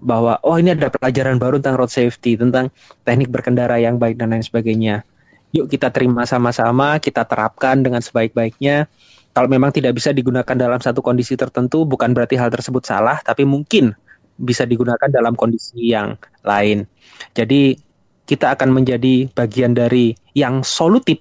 bahwa 0.00 0.40
oh 0.42 0.56
ini 0.56 0.72
ada 0.72 0.88
pelajaran 0.88 1.36
baru 1.36 1.60
tentang 1.60 1.76
road 1.84 1.92
safety, 1.92 2.40
tentang 2.40 2.72
teknik 3.04 3.28
berkendara 3.28 3.76
yang 3.76 4.00
baik 4.00 4.16
dan 4.16 4.32
lain 4.32 4.42
sebagainya. 4.42 5.04
Yuk 5.52 5.68
kita 5.68 5.92
terima 5.92 6.24
sama-sama, 6.24 6.98
kita 6.98 7.28
terapkan 7.28 7.80
dengan 7.84 8.00
sebaik-baiknya. 8.00 8.88
Kalau 9.30 9.46
memang 9.46 9.70
tidak 9.70 9.94
bisa 9.94 10.10
digunakan 10.10 10.56
dalam 10.58 10.82
satu 10.82 11.04
kondisi 11.04 11.38
tertentu, 11.38 11.86
bukan 11.86 12.10
berarti 12.10 12.34
hal 12.34 12.50
tersebut 12.50 12.82
salah, 12.82 13.22
tapi 13.22 13.46
mungkin 13.46 13.94
bisa 14.40 14.64
digunakan 14.64 15.06
dalam 15.06 15.36
kondisi 15.36 15.92
yang 15.92 16.16
lain. 16.42 16.88
Jadi 17.36 17.76
kita 18.24 18.56
akan 18.56 18.74
menjadi 18.74 19.28
bagian 19.30 19.76
dari 19.76 20.16
yang 20.34 20.62
solutif 20.62 21.20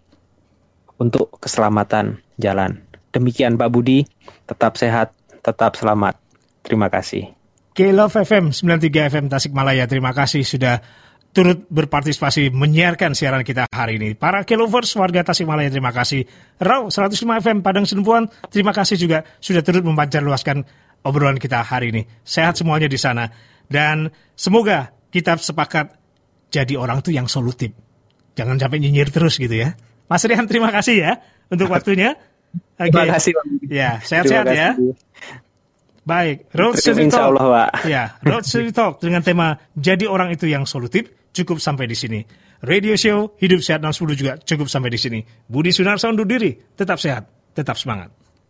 untuk 1.02 1.38
keselamatan 1.42 2.22
jalan. 2.38 2.86
Demikian 3.10 3.58
Pak 3.58 3.70
Budi, 3.74 4.06
tetap 4.46 4.78
sehat, 4.78 5.14
tetap 5.42 5.74
selamat. 5.74 6.18
Terima 6.62 6.88
kasih. 6.94 7.39
K-Love 7.80 8.28
FM 8.28 8.52
93 8.52 9.08
FM 9.08 9.26
Tasikmalaya. 9.32 9.88
Terima 9.88 10.12
kasih 10.12 10.44
sudah 10.44 10.84
turut 11.32 11.64
berpartisipasi 11.72 12.52
menyiarkan 12.52 13.16
siaran 13.16 13.40
kita 13.48 13.72
hari 13.72 13.96
ini. 13.96 14.20
Para 14.20 14.44
K-Lovers 14.44 14.92
warga 15.00 15.24
Tasikmalaya 15.24 15.72
terima 15.72 15.96
kasih. 15.96 16.28
Raw 16.60 16.92
105 16.92 17.24
FM 17.40 17.64
Padang 17.64 17.88
Senpuan 17.88 18.28
terima 18.52 18.76
kasih 18.76 19.00
juga 19.00 19.24
sudah 19.40 19.64
turut 19.64 19.88
mempancar 19.88 20.20
luaskan 20.20 20.68
obrolan 21.08 21.40
kita 21.40 21.64
hari 21.64 21.96
ini. 21.96 22.04
Sehat 22.20 22.60
semuanya 22.60 22.92
di 22.92 23.00
sana. 23.00 23.32
Dan 23.72 24.12
semoga 24.36 24.92
kita 25.08 25.40
sepakat 25.40 25.96
jadi 26.52 26.76
orang 26.76 27.00
tuh 27.00 27.16
yang 27.16 27.32
solutif. 27.32 27.72
Jangan 28.36 28.60
sampai 28.60 28.84
nyinyir 28.84 29.08
terus 29.08 29.40
gitu 29.40 29.56
ya. 29.56 29.80
Mas 30.12 30.28
Rian 30.28 30.52
terima 30.52 30.76
kasih 30.76 31.00
ya 31.00 31.12
untuk 31.48 31.72
waktunya. 31.72 32.20
Okay. 32.80 32.90
Terima 32.90 33.14
kasih. 33.14 33.32
Ya, 33.70 34.02
sehat-sehat 34.02 34.48
ya. 34.50 34.74
Baik, 36.10 36.49
Road 36.57 36.82
City 36.82 37.05
Talk. 37.05 37.38
Allah, 37.38 37.45
Pak. 37.45 37.86
Ya, 37.86 38.18
Road 38.26 38.41
City 38.49 38.74
Talk 38.74 38.97
dengan 38.97 39.22
tema 39.22 39.53
Jadi 39.78 40.10
Orang 40.10 40.34
Itu 40.34 40.49
Yang 40.49 40.74
Solutif 40.74 41.05
cukup 41.30 41.62
sampai 41.62 41.86
di 41.86 41.93
sini. 41.93 42.26
Radio 42.66 42.97
Show 42.97 43.38
Hidup 43.38 43.62
Sehat 43.62 43.86
60 43.86 44.18
juga 44.18 44.34
cukup 44.41 44.66
sampai 44.66 44.89
di 44.89 44.97
sini. 44.97 45.20
Budi 45.45 45.70
Sunarso 45.70 46.10
undur 46.10 46.26
diri, 46.26 46.57
tetap 46.74 46.97
sehat, 46.97 47.53
tetap 47.53 47.78
semangat. 47.78 48.10